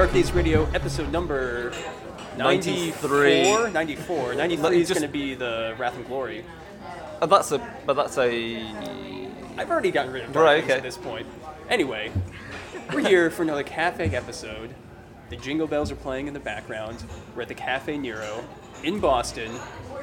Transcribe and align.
right, 0.00 0.12
this 0.12 0.26
is 0.26 0.30
Darker 0.30 0.32
Days 0.32 0.32
Radio 0.32 0.64
episode 0.74 1.10
number 1.10 1.72
93. 2.36 3.42
94. 3.44 3.70
94. 3.70 4.34
93 4.34 4.80
is 4.80 4.88
Just- 4.88 5.00
going 5.00 5.10
to 5.10 5.12
be 5.12 5.34
the 5.34 5.74
Wrath 5.78 5.96
and 5.96 6.06
Glory. 6.06 6.44
Uh, 7.20 7.26
that's 7.26 7.50
a, 7.52 7.58
but 7.84 7.94
that's 7.94 8.16
a. 8.18 8.56
I've 9.56 9.70
already 9.70 9.90
gotten 9.90 10.12
rid 10.12 10.24
of 10.24 10.32
Dark 10.32 10.44
Right, 10.44 10.54
Days 10.56 10.64
okay. 10.64 10.74
at 10.74 10.82
this 10.82 10.96
point. 10.96 11.26
Anyway, 11.68 12.12
we're 12.92 13.06
here 13.06 13.28
for 13.30 13.42
another 13.42 13.64
cafe 13.64 14.14
episode. 14.14 14.72
The 15.30 15.36
jingle 15.36 15.66
bells 15.66 15.90
are 15.90 15.96
playing 15.96 16.28
in 16.28 16.34
the 16.34 16.40
background. 16.40 17.02
We're 17.34 17.42
at 17.42 17.48
the 17.48 17.54
Cafe 17.54 17.98
Nero 17.98 18.44
in 18.84 19.00
Boston 19.00 19.52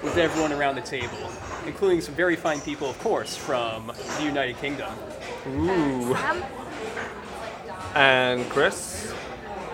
with 0.03 0.17
everyone 0.17 0.52
around 0.52 0.75
the 0.75 0.81
table, 0.81 1.31
including 1.66 2.02
some 2.02 2.14
very 2.16 2.36
fine 2.36 2.59
people, 2.59 2.89
of 2.89 3.00
course, 3.00 3.36
from 3.36 3.91
the 4.17 4.23
United 4.23 4.58
Kingdom. 4.58 4.94
Ooh. 5.48 6.16
And 7.95 8.48
Chris. 8.50 9.15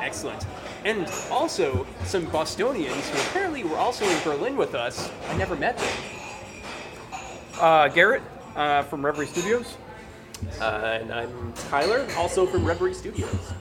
Excellent. 0.02 0.46
And 0.84 1.08
also 1.30 1.86
some 2.05 2.26
Bostonians 2.26 3.08
who 3.10 3.18
apparently 3.20 3.63
were 3.63 3.77
also 3.77 4.04
in 4.05 4.24
Berlin 4.24 4.58
with 4.58 4.74
us. 4.76 5.12
I 5.30 5.38
never 5.38 5.55
met 5.55 5.77
them. 5.77 5.93
Uh, 7.60 7.88
Garrett 7.90 8.24
uh, 8.55 8.84
from 8.84 9.05
Reverie 9.05 9.27
Studios. 9.27 9.77
Uh, 10.60 10.98
and 11.02 11.13
I'm 11.13 11.54
Tyler, 11.70 12.08
also 12.18 12.48
from 12.48 12.66
Reverie 12.66 12.96
Studios. 12.96 13.54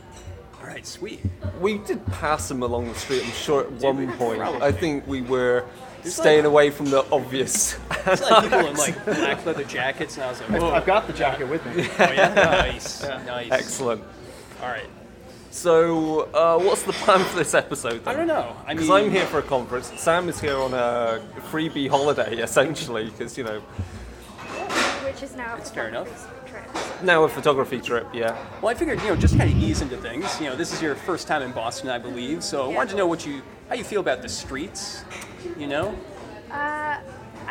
All 0.60 0.66
right, 0.66 0.86
sweet. 0.86 1.20
We 1.60 1.78
did 1.78 2.05
pass 2.06 2.50
him 2.50 2.62
along 2.62 2.88
the 2.88 2.94
street, 2.94 3.22
I'm 3.25 3.30
sure, 3.32 3.62
at 3.64 3.72
one 3.72 3.98
we? 3.98 4.06
point. 4.06 4.38
Probably. 4.38 4.62
I 4.62 4.72
think 4.72 5.06
we 5.06 5.20
were 5.20 5.66
It's 6.02 6.14
staying 6.14 6.38
like- 6.44 6.47
away 6.47 6.70
from 6.70 6.86
the 6.86 7.04
obvious. 7.12 7.78
It's 8.06 8.22
like 8.30 8.44
people 8.44 8.60
in 8.66 8.77
like 8.77 9.04
black 9.04 9.44
leather 9.44 9.64
jackets, 9.64 10.14
and 10.16 10.25
I 10.25 10.30
was 10.30 10.41
like, 10.41 10.50
whoa. 10.58 10.70
I've 10.70 10.86
got 10.86 11.06
the 11.06 11.12
jacket 11.12 11.48
with 11.50 11.64
me. 11.66 11.86
Oh 11.98 12.12
yeah, 12.12 12.32
nice, 12.34 13.02
nice. 13.27 13.50
Excellent. 13.50 14.02
All 14.62 14.69
right. 14.69 14.88
So, 15.50 16.28
uh, 16.32 16.58
what's 16.58 16.84
the 16.84 16.92
plan 16.92 17.24
for 17.24 17.36
this 17.38 17.54
episode? 17.54 18.06
I 18.06 18.14
don't 18.14 18.28
know. 18.28 18.54
I 18.64 18.68
mean, 18.68 18.76
Because 18.76 18.90
I'm 18.90 19.10
here 19.10 19.26
for 19.26 19.38
a 19.40 19.42
conference. 19.42 19.92
Sam 20.00 20.28
is 20.28 20.40
here 20.40 20.56
on 20.56 20.72
a 20.74 21.20
freebie 21.50 21.88
holiday, 21.88 22.36
essentially, 22.42 23.06
because, 23.06 23.36
you 23.36 23.42
know, 23.44 23.60
Which 25.04 25.22
is 25.24 25.34
now 25.34 25.56
It's 25.56 25.70
fair 25.70 25.88
enough. 25.88 26.08
trip. 26.46 27.02
now 27.02 27.24
a 27.24 27.28
photography 27.28 27.80
trip, 27.80 28.06
yeah. 28.14 28.36
Well, 28.62 28.70
I 28.70 28.74
figured 28.74 29.00
you 29.02 29.08
know 29.08 29.16
just 29.16 29.36
kind 29.36 29.50
of 29.50 29.56
ease 29.56 29.82
into 29.82 29.96
things. 29.96 30.40
You 30.40 30.50
know, 30.50 30.56
this 30.56 30.72
is 30.72 30.80
your 30.80 30.94
first 30.94 31.26
time 31.26 31.42
in 31.42 31.50
Boston, 31.52 31.90
I 31.90 31.98
believe. 31.98 32.44
So 32.44 32.70
I 32.70 32.74
wanted 32.74 32.90
to 32.90 32.96
know 32.96 33.06
what 33.08 33.26
you, 33.26 33.42
how 33.68 33.74
you 33.74 33.84
feel 33.84 34.00
about 34.00 34.22
the 34.22 34.28
streets. 34.28 35.04
You 35.58 35.66
know, 35.66 35.94
Uh, 36.50 36.98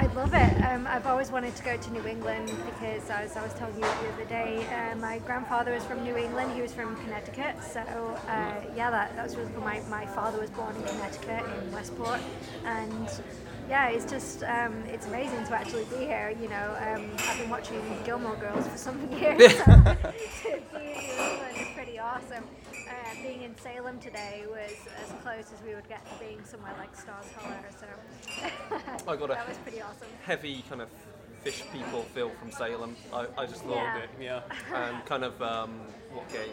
I 0.02 0.06
love 0.14 0.34
it. 0.34 0.64
Um, 0.64 0.88
I've 0.88 1.06
always 1.06 1.30
wanted 1.30 1.58
to 1.58 1.64
go 1.64 1.76
to 1.76 1.92
New 1.92 2.06
England 2.08 2.50
because, 2.66 3.10
as 3.10 3.36
I 3.36 3.44
was 3.44 3.54
telling 3.56 3.76
you 3.76 3.82
the 3.82 4.14
other 4.14 4.26
day, 4.30 4.66
uh, 4.68 4.96
my 4.96 5.20
grandfather 5.20 5.74
was 5.74 5.84
from 5.84 6.06
New 6.06 6.16
England. 6.16 6.54
He 6.54 6.62
was 6.62 6.74
from 6.74 6.96
Connecticut. 7.04 7.62
So, 7.62 7.82
uh, 7.82 8.62
yeah, 8.78 8.92
that, 8.92 9.14
that 9.18 9.24
was 9.24 9.36
really 9.36 9.52
cool. 9.52 9.62
My, 9.62 9.82
my 9.90 10.06
father 10.06 10.40
was 10.40 10.52
born 10.52 10.74
in 10.78 10.84
Connecticut, 10.84 11.44
in 11.62 11.72
Westport. 11.74 12.22
And 12.64 13.10
yeah, 13.70 13.90
it's 13.90 14.10
just, 14.10 14.42
um, 14.44 14.84
it's 14.88 15.06
amazing 15.06 15.44
to 15.48 15.54
actually 15.54 15.84
be 15.86 15.98
here. 16.06 16.34
You 16.42 16.48
know, 16.48 16.78
um, 16.80 17.12
I've 17.18 17.38
been 17.38 17.50
watching 17.50 17.82
Gilmore 18.06 18.38
Girls 18.38 18.66
for 18.70 18.78
some 18.78 19.12
years. 19.20 19.58
So 19.58 19.66
to 19.66 19.82
be 19.84 20.54
in 20.54 20.62
New 20.72 21.24
England 21.24 21.58
is 21.60 21.68
pretty 21.76 22.00
awesome. 22.00 22.46
Uh, 23.10 23.24
being 23.24 23.44
in 23.44 23.58
Salem 23.58 24.00
today 24.00 24.44
was 24.50 24.72
as 25.04 25.12
close 25.24 25.52
as 25.54 25.64
we 25.66 25.74
would 25.74 25.88
get 25.88 26.06
to 26.06 26.24
being 26.24 26.44
somewhere 26.44 26.74
like 26.78 26.96
Stars 26.96 27.26
Hollow. 27.36 27.56
So 27.80 29.12
I 29.12 29.16
got 29.16 29.26
a 29.32 29.34
that 29.34 29.48
was 29.48 29.58
pretty 29.58 29.82
awesome. 29.82 30.08
heavy 30.26 30.64
kind 30.70 30.82
of 30.82 30.90
fish 31.44 31.64
people 31.72 32.04
feel 32.04 32.30
from 32.32 32.52
Salem. 32.52 32.96
I, 33.14 33.28
I 33.38 33.46
just 33.46 33.66
loved 33.66 33.78
Yeah. 33.82 33.98
it. 33.98 34.10
yeah. 34.20 34.42
And 34.76 35.06
kind 35.06 35.24
of, 35.24 35.42
um, 35.42 35.80
what 36.12 36.28
game? 36.32 36.50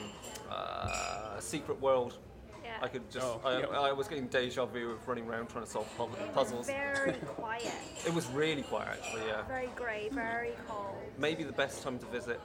Uh, 0.50 1.38
Secret 1.40 1.80
World. 1.80 2.18
Yeah. 2.64 2.78
I 2.82 2.88
could 2.88 3.08
just, 3.10 3.24
Oh, 3.26 3.40
I, 3.44 3.60
yeah. 3.60 3.66
I 3.66 3.92
was 3.92 4.08
getting 4.08 4.26
deja 4.28 4.64
vu 4.66 4.90
of 4.92 5.06
running 5.06 5.26
around 5.28 5.48
trying 5.48 5.64
to 5.64 5.70
solve 5.70 5.88
pu- 5.96 6.04
It 6.04 6.10
was 6.10 6.30
puzzles. 6.34 6.66
very 6.66 7.12
quiet, 7.26 7.70
It 8.06 8.12
was 8.14 8.26
really 8.28 8.62
quiet, 8.62 8.88
actually, 8.92 9.26
yeah. 9.28 9.42
very 9.42 9.68
grey, 9.76 10.08
very 10.12 10.52
cold. 10.68 10.96
Maybe 11.18 11.42
the 11.44 11.52
best 11.52 11.82
time 11.82 11.98
to 11.98 12.06
visit. 12.06 12.40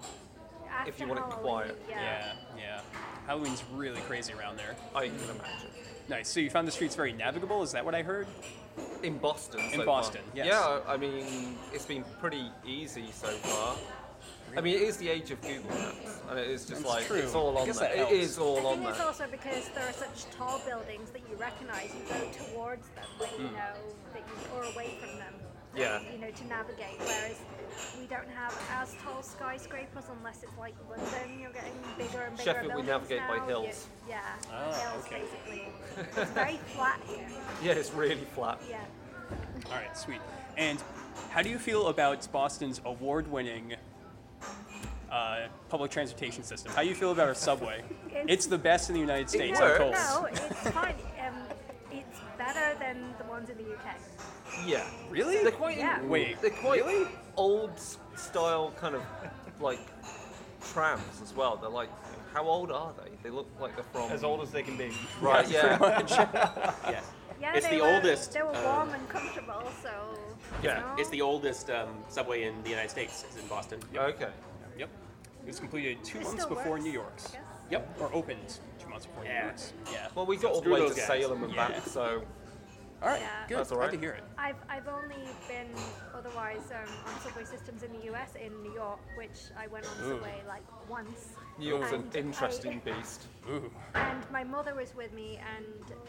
After 0.72 0.90
If 0.90 1.00
you 1.00 1.08
want 1.08 1.20
it 1.20 1.24
Halloween, 1.24 1.42
quiet. 1.44 1.82
Yeah. 1.90 2.02
Yeah, 2.02 2.34
yeah. 2.58 2.82
Halloween's 3.28 3.64
really 3.74 4.02
crazy 4.02 4.34
around 4.34 4.58
there. 4.58 4.76
I 4.96 5.08
can 5.08 5.16
imagine. 5.16 5.68
Nice. 6.10 6.28
So 6.30 6.40
you 6.40 6.50
found 6.50 6.68
the 6.68 6.72
streets 6.72 6.96
very 6.96 7.14
navigable. 7.14 7.62
Is 7.64 7.72
that 7.74 7.86
what 7.86 7.96
I 7.96 8.02
heard? 8.02 8.28
In 9.04 9.18
Boston. 9.18 9.60
In 9.74 9.80
so 9.80 9.86
Boston, 9.86 10.22
far. 10.34 10.46
yes. 10.46 10.48
Yeah, 10.48 10.80
I 10.88 10.98
mean, 10.98 11.58
it's 11.74 11.86
been 11.86 12.04
pretty 12.20 12.50
easy 12.66 13.06
so 13.12 13.28
far. 13.28 13.76
I 14.58 14.60
mean, 14.60 14.76
it 14.76 14.82
is 14.82 14.98
the 14.98 15.08
age 15.08 15.32
of 15.32 15.42
Google 15.42 15.70
Maps, 15.70 16.20
and 16.30 16.38
it 16.38 16.50
is 16.50 16.66
just 16.66 16.82
That's 16.84 16.94
like 16.96 17.06
true. 17.08 17.18
it's 17.18 17.34
all 17.36 17.58
I 17.58 17.62
on 17.62 17.68
guess 17.68 17.80
there. 17.80 17.88
that 17.90 17.98
helps. 17.98 18.14
is 18.14 18.38
all 18.38 18.58
I 18.68 18.72
on 18.72 18.78
think 18.80 18.90
it's 18.90 18.98
there. 18.98 19.08
also 19.08 19.26
because 19.32 19.70
there 19.70 19.88
are 19.88 19.94
such 19.94 20.26
tall 20.32 20.60
buildings 20.68 21.10
that 21.12 21.22
you 21.30 21.38
recognise. 21.38 21.90
You 21.96 22.02
go 22.10 22.20
towards 22.54 22.88
them 22.90 23.06
when 23.18 23.30
you 23.38 23.52
know 23.56 23.76
that 24.14 24.24
you 24.28 24.58
or 24.58 24.64
away 24.74 24.98
from 25.00 25.18
them. 25.20 25.34
Hmm. 25.74 25.78
Yeah. 25.80 26.00
You 26.12 26.20
know 26.20 26.32
to 26.32 26.48
navigate. 26.48 27.00
Whereas 27.00 27.40
we 28.00 28.06
don't 28.08 28.30
have 28.30 28.58
as 28.74 28.96
tall 29.04 29.22
skyscrapers 29.24 30.06
unless 30.18 30.44
it's 30.44 30.58
like 30.60 30.76
London. 30.90 31.40
You're 31.40 31.52
getting 31.52 31.74
bigger 31.98 32.22
and 32.24 32.38
bigger 32.38 32.52
Sheffield, 32.52 32.76
we 32.76 32.82
buildings 32.84 33.10
navigate 33.10 33.22
by 33.28 33.46
hills. 33.46 33.88
You- 34.08 34.14
yeah. 34.14 34.22
Ah, 34.52 34.74
hills 34.74 35.06
okay. 35.06 35.22
basically. 35.22 35.68
It's 36.22 36.32
very 36.32 36.58
flat 36.76 37.00
here. 37.08 37.28
Yeah, 37.64 37.72
it's 37.74 37.92
really 37.94 38.26
flat. 38.36 38.62
Yeah. 38.70 38.80
All 39.68 39.72
right, 39.78 39.96
sweet. 39.98 40.20
And 40.58 40.82
how 41.30 41.42
do 41.42 41.50
you 41.50 41.58
feel 41.58 41.88
about 41.88 42.30
Boston's 42.32 42.82
award-winning 42.86 43.76
uh, 45.12 45.48
public 45.70 45.92
transportation 45.92 46.44
system? 46.44 46.72
How 46.74 46.82
do 46.82 46.88
you 46.90 46.96
feel 46.96 47.12
about 47.12 47.28
our 47.28 47.36
subway? 47.36 47.84
it's 48.10 48.46
the 48.48 48.58
best 48.58 48.90
in 48.90 48.96
the 48.96 49.02
United 49.02 49.30
States, 49.30 49.60
I'm 49.60 49.66
works. 49.68 49.80
told. 49.80 49.94
No, 49.94 50.26
it's 50.26 50.70
fine. 50.72 50.96
Um, 51.26 51.36
it's 51.92 52.20
better 52.38 52.78
than 52.80 53.14
the 53.18 53.24
ones 53.26 53.50
in 53.50 53.58
the 53.58 53.64
UK. 53.74 53.96
Yeah. 54.66 54.84
Really? 55.10 55.38
They're 55.44 55.52
quite 55.52 55.78
Yeah. 55.78 56.02
Wait, 56.04 56.42
They're 56.42 56.50
quite 56.50 56.84
old 57.38 57.72
style 58.16 58.74
kind 58.80 58.96
of 58.96 59.02
like 59.60 59.80
trams 60.62 61.22
as 61.22 61.36
well. 61.36 61.58
They're 61.58 61.70
like, 61.70 61.90
how 62.34 62.44
old 62.46 62.72
are 62.72 62.94
they? 63.04 63.12
They 63.24 63.30
look 63.30 63.48
like 63.60 63.76
they're 63.76 63.84
from 63.86 64.12
As 64.12 64.24
old 64.24 64.42
as 64.42 64.52
they 64.52 64.64
can 64.64 64.78
be. 64.78 64.92
right. 65.22 65.48
Yeah. 65.52 65.78
Yeah. 66.90 67.02
Yeah, 67.40 67.54
It's 67.56 67.68
the 67.68 67.82
were, 67.82 67.88
oldest, 67.88 68.34
They 68.34 68.44
were 68.44 68.56
uh, 68.56 68.64
warm 68.64 68.90
and 68.92 69.10
comfortable, 69.10 69.64
so. 69.82 69.90
Yeah. 70.64 70.76
you 70.78 70.82
know. 70.82 70.96
It's 71.00 71.10
the 71.10 71.22
oldest 71.22 71.72
um, 71.72 71.88
subway 72.08 72.44
in 72.44 72.62
the 72.62 72.70
United 72.70 72.92
States. 72.92 73.26
It's 73.28 73.42
in 73.42 73.48
Boston. 73.48 73.80
Okay. 73.96 74.30
Yep. 74.78 74.90
It 75.44 75.48
was 75.48 75.60
completed 75.60 76.04
two 76.04 76.20
It 76.20 76.24
months 76.26 76.46
before 76.46 76.74
works, 76.74 76.84
New 76.84 76.92
York's. 76.92 77.34
Yep, 77.72 77.98
or 78.00 78.14
opened 78.14 78.60
two 78.80 78.90
months 78.90 79.08
before 79.08 79.24
New 79.24 79.32
York's. 79.34 79.74
Yeah. 79.92 80.08
Well, 80.14 80.28
we 80.28 80.38
got 80.38 80.52
all 80.52 80.62
the 80.62 80.70
way 80.70 80.82
to 80.82 80.88
those 80.90 80.98
guys. 80.98 81.08
Salem 81.08 81.44
and 81.46 81.54
Yeah. 81.54 81.68
back, 81.70 81.86
so 81.88 82.22
All 83.02 83.10
right, 83.10 83.20
Yeah. 83.22 83.48
good. 83.48 83.58
That's 83.58 83.72
all 83.72 83.80
Glad 83.80 83.92
to 83.92 83.98
hear 83.98 84.12
it. 84.12 84.24
I've, 84.38 84.58
I've 84.70 84.88
only 84.88 85.26
been 85.48 85.68
otherwise 86.14 86.62
um, 86.72 86.88
on 87.08 87.20
subway 87.22 87.46
systems 87.46 87.82
in 87.82 87.92
the 87.94 88.12
US 88.14 88.36
in 88.36 88.62
New 88.62 88.74
York, 88.74 89.00
which 89.16 89.50
I 89.58 89.66
went 89.68 89.88
on 89.88 89.92
a 90.04 90.06
Ooh. 90.08 90.10
subway 90.18 90.44
like 90.48 90.64
once. 90.88 91.34
New 91.58 91.68
York's 91.68 91.92
an 91.94 92.02
And 92.04 92.16
I- 92.16 92.20
interesting 92.20 92.82
beast. 92.86 93.26
Ooh. 93.50 93.72
And 93.96 94.24
my 94.32 94.44
mother 94.44 94.76
was 94.76 94.94
with 94.96 95.14
me, 95.14 95.40
and 95.56 95.66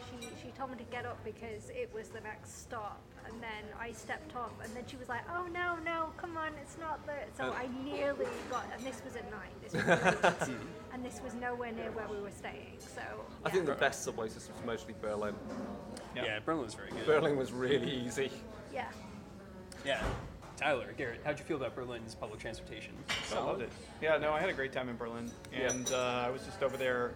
she, 0.09 0.27
she 0.41 0.51
told 0.51 0.69
me 0.71 0.77
to 0.77 0.83
get 0.85 1.05
up 1.05 1.23
because 1.25 1.69
it 1.71 1.89
was 1.95 2.09
the 2.09 2.21
next 2.21 2.61
stop. 2.61 3.01
And 3.25 3.41
then 3.41 3.63
I 3.79 3.91
stepped 3.91 4.35
off, 4.35 4.51
and 4.63 4.73
then 4.75 4.83
she 4.87 4.95
was 4.97 5.09
like, 5.09 5.21
"Oh 5.33 5.45
no, 5.53 5.75
no, 5.83 6.09
come 6.17 6.37
on, 6.37 6.51
it's 6.61 6.77
not 6.79 7.05
the." 7.05 7.13
So 7.37 7.49
Uh. 7.49 7.53
I 7.53 7.67
nearly 7.83 8.25
got, 8.49 8.65
and 8.75 8.85
this 8.85 9.01
was 9.03 9.15
at 9.15 9.29
night. 9.31 9.53
This 9.61 9.73
was 9.73 10.47
late, 10.49 10.57
and 10.93 11.03
this 11.05 11.21
was 11.23 11.33
nowhere 11.35 11.71
near 11.71 11.91
where 11.91 12.07
we 12.07 12.19
were 12.21 12.31
staying. 12.31 12.77
So 12.79 13.01
I 13.45 13.49
think 13.49 13.65
the 13.65 13.73
best 13.75 14.03
subway 14.03 14.29
system 14.29 14.55
is 14.59 14.65
mostly 14.65 14.93
Berlin. 15.01 15.35
Yeah. 16.15 16.39
Berlin 16.39 16.63
was 16.65 16.73
very 16.75 16.89
good. 16.91 17.05
Berlin 17.05 17.35
was 17.37 17.51
really 17.51 17.89
easy. 17.91 18.31
yeah. 18.73 18.87
Yeah. 19.85 20.01
Tyler, 20.55 20.93
Garrett, 20.95 21.19
how'd 21.25 21.39
you 21.39 21.45
feel 21.45 21.57
about 21.57 21.75
Berlin's 21.75 22.13
public 22.13 22.39
transportation? 22.39 22.93
I 23.35 23.39
loved 23.39 23.63
it. 23.63 23.69
Yeah, 24.01 24.17
no, 24.17 24.31
I 24.33 24.39
had 24.39 24.49
a 24.49 24.53
great 24.53 24.71
time 24.71 24.87
in 24.87 24.95
Berlin, 24.95 25.31
and 25.51 25.91
uh, 25.91 26.23
I 26.27 26.29
was 26.29 26.43
just 26.45 26.61
over 26.61 26.77
there 26.77 27.15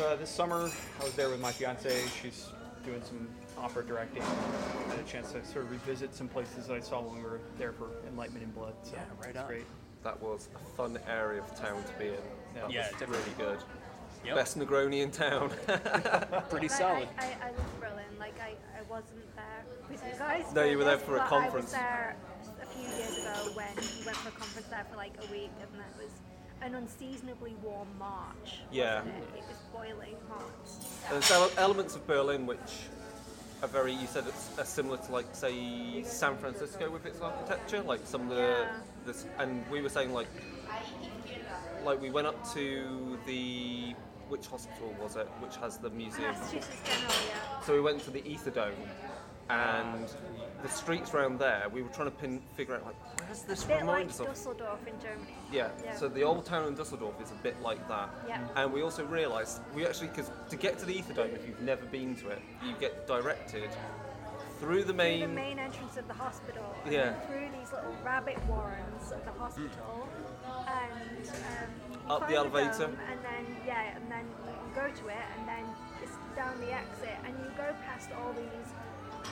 uh, 0.00 0.14
this 0.16 0.30
summer. 0.30 0.70
I 1.00 1.04
was 1.04 1.12
there 1.14 1.28
with 1.28 1.40
my 1.40 1.50
fiance. 1.50 2.04
She's 2.22 2.48
doing 2.84 3.02
some 3.02 3.28
opera 3.58 3.84
directing. 3.84 4.22
I 4.22 4.90
had 4.90 4.98
a 4.98 5.02
chance 5.10 5.32
to 5.32 5.44
sort 5.44 5.64
of 5.64 5.70
revisit 5.70 6.14
some 6.14 6.28
places 6.28 6.66
that 6.66 6.74
I 6.74 6.80
saw 6.80 7.00
when 7.00 7.16
we 7.16 7.22
were 7.22 7.40
there 7.58 7.72
for 7.72 7.88
Enlightenment 8.08 8.44
in 8.44 8.50
Blood. 8.52 8.74
So 8.82 8.92
Yeah, 8.94 9.04
right 9.24 9.36
on. 9.36 9.46
great. 9.46 9.64
That 10.02 10.20
was 10.22 10.48
a 10.54 10.76
fun 10.76 10.98
area 11.08 11.40
of 11.40 11.54
town 11.58 11.82
to 11.82 11.92
be 11.98 12.08
in. 12.08 12.14
That 12.54 12.70
Yeah, 12.70 12.82
was 12.82 12.90
definitely. 13.00 13.18
really 13.18 13.52
good. 13.54 13.58
Yep. 14.26 14.36
Best 14.36 14.58
Negroni 14.58 15.02
in 15.02 15.10
town. 15.10 15.50
Pretty 16.50 16.68
solid. 16.68 17.08
I, 17.18 17.24
I, 17.24 17.26
I 17.42 17.50
love 17.50 17.80
Berlin. 17.80 18.04
Like 18.18 18.38
I, 18.40 18.50
I 18.78 18.82
wasn't 18.88 19.34
there 19.36 19.64
with 19.90 20.02
you 20.04 20.18
guys. 20.18 20.44
No, 20.54 20.64
you 20.64 20.78
were 20.78 20.84
there 20.84 20.98
for 20.98 21.16
a 21.16 21.26
conference. 21.26 21.74
I 21.74 21.78
was 21.78 21.82
there 21.82 22.16
a 22.62 22.66
few 22.66 22.82
years 22.96 23.18
ago 23.18 23.50
when 23.54 23.66
we 23.76 24.04
went 24.06 24.16
for 24.18 24.28
a 24.28 24.32
conference 24.32 24.66
there 24.68 24.86
for 24.90 24.96
like 24.96 25.12
a 25.28 25.30
week, 25.30 25.50
and 25.60 25.78
that 25.80 25.94
was 26.02 26.10
an 26.62 26.74
unseasonably 26.74 27.54
warm 27.62 27.88
March. 27.98 28.60
Yeah. 28.72 29.00
wasn't 29.00 29.14
It? 29.34 29.38
it 29.40 29.44
was 29.46 29.58
boiling 29.74 30.16
hot. 30.30 31.10
There's 31.10 31.58
elements 31.58 31.94
of 31.94 32.06
Berlin 32.06 32.46
which 32.46 32.58
are 33.64 33.68
very, 33.68 33.92
you 33.94 34.06
said 34.06 34.24
it's 34.28 34.58
are 34.58 34.64
similar 34.64 34.98
to 34.98 35.12
like 35.12 35.26
say 35.32 36.02
San 36.04 36.36
Francisco 36.36 36.90
with 36.90 37.06
its 37.06 37.20
architecture, 37.20 37.82
like 37.82 38.00
some 38.04 38.22
of 38.22 38.28
the, 38.28 38.36
Yeah. 38.36 38.66
this, 39.06 39.26
and 39.38 39.64
we 39.70 39.80
were 39.80 39.88
saying 39.88 40.12
like, 40.12 40.28
like 41.84 42.00
we 42.00 42.10
went 42.10 42.26
up 42.26 42.38
to 42.52 43.18
the, 43.26 43.94
which 44.28 44.40
which 44.40 44.46
hospital 44.46 44.94
was 45.02 45.16
it, 45.16 45.26
which 45.40 45.56
has 45.56 45.78
the 45.78 45.90
museum. 45.90 46.32
Massachusetts 46.32 46.76
General, 46.84 47.12
yeah. 47.28 47.60
So 47.62 47.72
we 47.74 47.80
went 47.80 48.02
to 48.04 48.10
the 48.10 48.22
Ether 48.30 48.50
Dome, 48.50 48.72
and 49.50 50.08
the 50.62 50.68
streets 50.68 51.12
around 51.14 51.38
there, 51.38 51.64
we 51.72 51.82
were 51.82 51.88
trying 51.90 52.10
to 52.10 52.16
pin, 52.16 52.40
figure 52.56 52.74
out 52.76 52.84
like, 52.86 52.94
where's 53.26 53.42
this 53.42 53.64
A 53.64 53.66
bit 53.68 53.72
like 53.74 53.80
remind 53.82 54.10
us 54.10 54.20
of? 54.20 54.26
Dusseldorf 54.26 54.80
in 54.86 54.94
Germany. 55.00 55.34
Yeah. 55.52 55.68
Yeah. 55.84 55.94
So 55.96 56.08
the 56.08 56.22
old 56.22 56.44
town 56.46 56.66
in 56.68 56.74
Dusseldorf 56.74 57.20
is 57.20 57.30
a 57.30 57.34
bit 57.42 57.60
like 57.62 57.86
that. 57.88 58.08
Yeah. 58.26 58.40
And 58.56 58.72
we 58.72 58.82
also 58.82 59.04
realised 59.04 59.60
we 59.74 59.86
actually 59.86 60.08
because 60.08 60.30
to 60.50 60.56
get 60.56 60.78
to 60.78 60.86
the 60.86 60.94
Ether 60.96 61.12
Dome, 61.12 61.30
if 61.34 61.46
you've 61.46 61.60
never 61.60 61.84
been 61.86 62.16
to 62.16 62.28
it, 62.30 62.40
you 62.66 62.74
get 62.80 63.06
directed 63.06 63.68
through 64.60 64.78
the 64.84 64.84
Through 64.84 64.94
main. 64.94 65.20
the 65.20 65.28
main 65.28 65.58
entrance 65.58 65.96
of 65.98 66.06
the 66.08 66.14
hospital, 66.14 66.64
Yeah. 66.88 67.12
through 67.26 67.48
these 67.58 67.70
little 67.72 67.94
rabbit 68.04 68.38
warrens 68.46 69.12
of 69.12 69.22
the 69.24 69.32
hospital, 69.32 70.08
and 70.46 71.28
um, 71.28 72.10
Up 72.10 72.28
the 72.28 72.36
elevator. 72.36 72.84
and 72.84 73.18
then 73.22 73.56
yeah, 73.66 73.96
and 73.96 74.10
then 74.10 74.24
you 74.46 74.74
go 74.74 74.88
to 74.88 75.08
it, 75.08 75.24
and 75.38 75.48
then 75.48 75.64
it's 76.02 76.12
down 76.36 76.58
the 76.60 76.72
exit, 76.72 77.16
and 77.26 77.34
you 77.38 77.50
go 77.58 77.74
past 77.84 78.08
all 78.16 78.32
these 78.32 78.72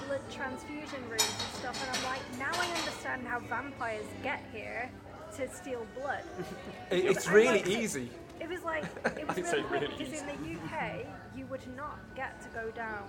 blood 0.07 0.21
transfusion 0.31 1.01
rooms 1.09 1.23
and 1.23 1.55
stuff, 1.61 1.81
and 1.87 1.97
I'm 1.97 2.05
like, 2.05 2.21
now 2.39 2.51
I 2.61 2.67
understand 2.79 3.27
how 3.27 3.41
vampires 3.41 4.07
get 4.23 4.43
here 4.53 4.91
to 5.37 5.49
steal 5.55 5.87
blood. 5.99 6.23
It- 6.91 7.05
it's 7.07 7.27
I'm 7.29 7.35
really 7.35 7.49
like- 7.63 7.67
easy. 7.69 8.11
It 8.41 8.49
was 8.49 8.63
like 8.65 8.85
it 9.07 9.27
was 9.29 9.39
I'd 9.39 9.47
say 9.47 9.63
really 9.63 9.63
cool 9.63 9.71
really 9.81 9.95
because 9.97 10.21
in 10.21 10.27
the 10.27 10.59
UK 10.61 11.07
you 11.37 11.47
would 11.47 11.65
not 11.77 11.99
get 12.17 12.41
to 12.43 12.49
go 12.49 12.71
down 12.73 13.05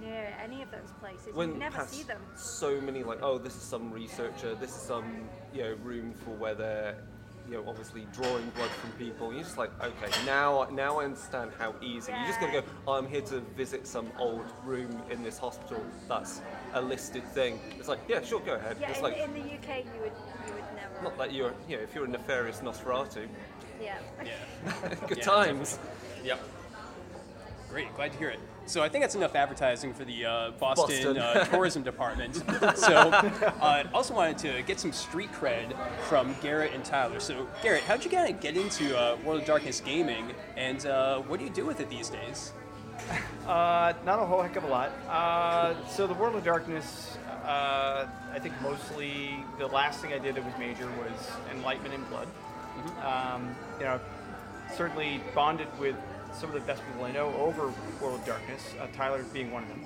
near 0.00 0.34
any 0.42 0.62
of 0.62 0.70
those 0.70 0.90
places. 1.00 1.34
When 1.34 1.50
You'd 1.50 1.58
never 1.58 1.76
past 1.76 1.92
see 1.92 2.02
them. 2.02 2.22
so 2.34 2.80
many 2.80 3.02
like, 3.02 3.18
oh, 3.22 3.36
this 3.36 3.54
is 3.54 3.60
some 3.62 3.92
researcher, 3.92 4.54
this 4.54 4.70
is 4.74 4.80
some 4.80 5.28
you 5.52 5.62
know 5.64 5.76
room 5.82 6.14
for 6.14 6.30
where 6.30 6.54
they're 6.54 6.96
you 7.50 7.56
know 7.56 7.64
obviously 7.68 8.06
drawing 8.12 8.48
blood 8.50 8.70
from 8.70 8.92
people. 8.92 9.32
You're 9.32 9.42
just 9.42 9.58
like, 9.58 9.70
okay, 9.82 10.10
now 10.24 10.68
now 10.70 11.00
I 11.00 11.04
understand 11.04 11.50
how 11.58 11.74
easy. 11.82 12.12
You're 12.12 12.26
just 12.26 12.40
gotta 12.40 12.52
go. 12.52 12.62
Oh, 12.86 12.92
I'm 12.92 13.08
here 13.08 13.22
to 13.22 13.40
visit 13.56 13.86
some 13.86 14.10
old 14.18 14.44
room 14.64 15.02
in 15.10 15.22
this 15.22 15.36
hospital. 15.36 15.84
That's 16.08 16.42
a 16.74 16.80
listed 16.80 17.24
thing. 17.32 17.58
It's 17.78 17.88
like, 17.88 17.98
yeah, 18.08 18.22
sure, 18.22 18.40
go 18.40 18.54
ahead. 18.54 18.76
Yeah, 18.80 18.90
it's 18.90 18.98
in, 18.98 19.04
like 19.04 19.18
in 19.18 19.32
the 19.34 19.40
UK 19.40 19.84
you 19.84 20.00
would 20.00 20.12
you 20.46 20.54
would 20.54 20.64
never. 20.76 21.02
not 21.02 21.18
that 21.18 21.32
you're 21.32 21.52
you 21.68 21.76
know 21.76 21.82
if 21.82 21.94
you're 21.94 22.04
a 22.04 22.08
nefarious 22.08 22.60
Nosferatu, 22.60 23.26
yeah. 23.82 23.98
Yeah. 24.24 24.94
good 25.08 25.18
Yeah, 25.18 25.24
times. 25.24 25.78
Yep. 26.24 26.40
Great, 27.70 27.94
glad 27.96 28.12
to 28.12 28.18
hear 28.18 28.30
it. 28.30 28.40
So 28.70 28.84
I 28.84 28.88
think 28.88 29.02
that's 29.02 29.16
enough 29.16 29.34
advertising 29.34 29.92
for 29.92 30.04
the 30.04 30.24
uh, 30.24 30.50
Boston, 30.60 31.16
Boston. 31.16 31.18
Uh, 31.18 31.44
tourism 31.46 31.82
department. 31.82 32.36
so 32.76 32.94
uh, 32.94 33.52
I 33.60 33.84
also 33.92 34.14
wanted 34.14 34.38
to 34.38 34.62
get 34.62 34.78
some 34.78 34.92
street 34.92 35.32
cred 35.32 35.74
from 36.02 36.36
Garrett 36.40 36.72
and 36.72 36.84
Tyler. 36.84 37.18
So 37.18 37.48
Garrett, 37.64 37.82
how'd 37.82 38.04
you 38.04 38.12
kind 38.12 38.32
of 38.32 38.40
get 38.40 38.56
into 38.56 38.96
uh, 38.96 39.16
World 39.24 39.40
of 39.40 39.46
Darkness 39.46 39.80
gaming, 39.80 40.32
and 40.56 40.86
uh, 40.86 41.18
what 41.22 41.40
do 41.40 41.46
you 41.46 41.50
do 41.50 41.66
with 41.66 41.80
it 41.80 41.90
these 41.90 42.10
days? 42.10 42.52
Uh, 43.44 43.92
not 44.06 44.20
a 44.20 44.24
whole 44.24 44.40
heck 44.40 44.54
of 44.54 44.62
a 44.62 44.68
lot. 44.68 44.92
Uh, 45.08 45.74
so 45.88 46.06
the 46.06 46.14
World 46.14 46.36
of 46.36 46.44
Darkness, 46.44 47.18
uh, 47.42 48.06
I 48.32 48.38
think 48.38 48.54
mostly 48.62 49.44
the 49.58 49.66
last 49.66 50.00
thing 50.00 50.12
I 50.12 50.18
did 50.18 50.36
that 50.36 50.44
was 50.44 50.54
major 50.60 50.86
was 50.90 51.32
Enlightenment 51.50 51.94
in 51.94 52.04
Blood. 52.04 52.28
Um, 53.02 53.52
you 53.80 53.86
know, 53.86 54.00
certainly 54.76 55.20
bonded 55.34 55.66
with 55.80 55.96
some 56.32 56.50
of 56.50 56.54
the 56.54 56.60
best 56.60 56.82
people 56.86 57.04
I 57.04 57.12
know 57.12 57.34
over 57.34 57.72
World 58.00 58.20
of 58.20 58.26
Darkness, 58.26 58.74
uh, 58.80 58.86
Tyler 58.94 59.22
being 59.32 59.50
one 59.50 59.62
of 59.62 59.68
them. 59.68 59.84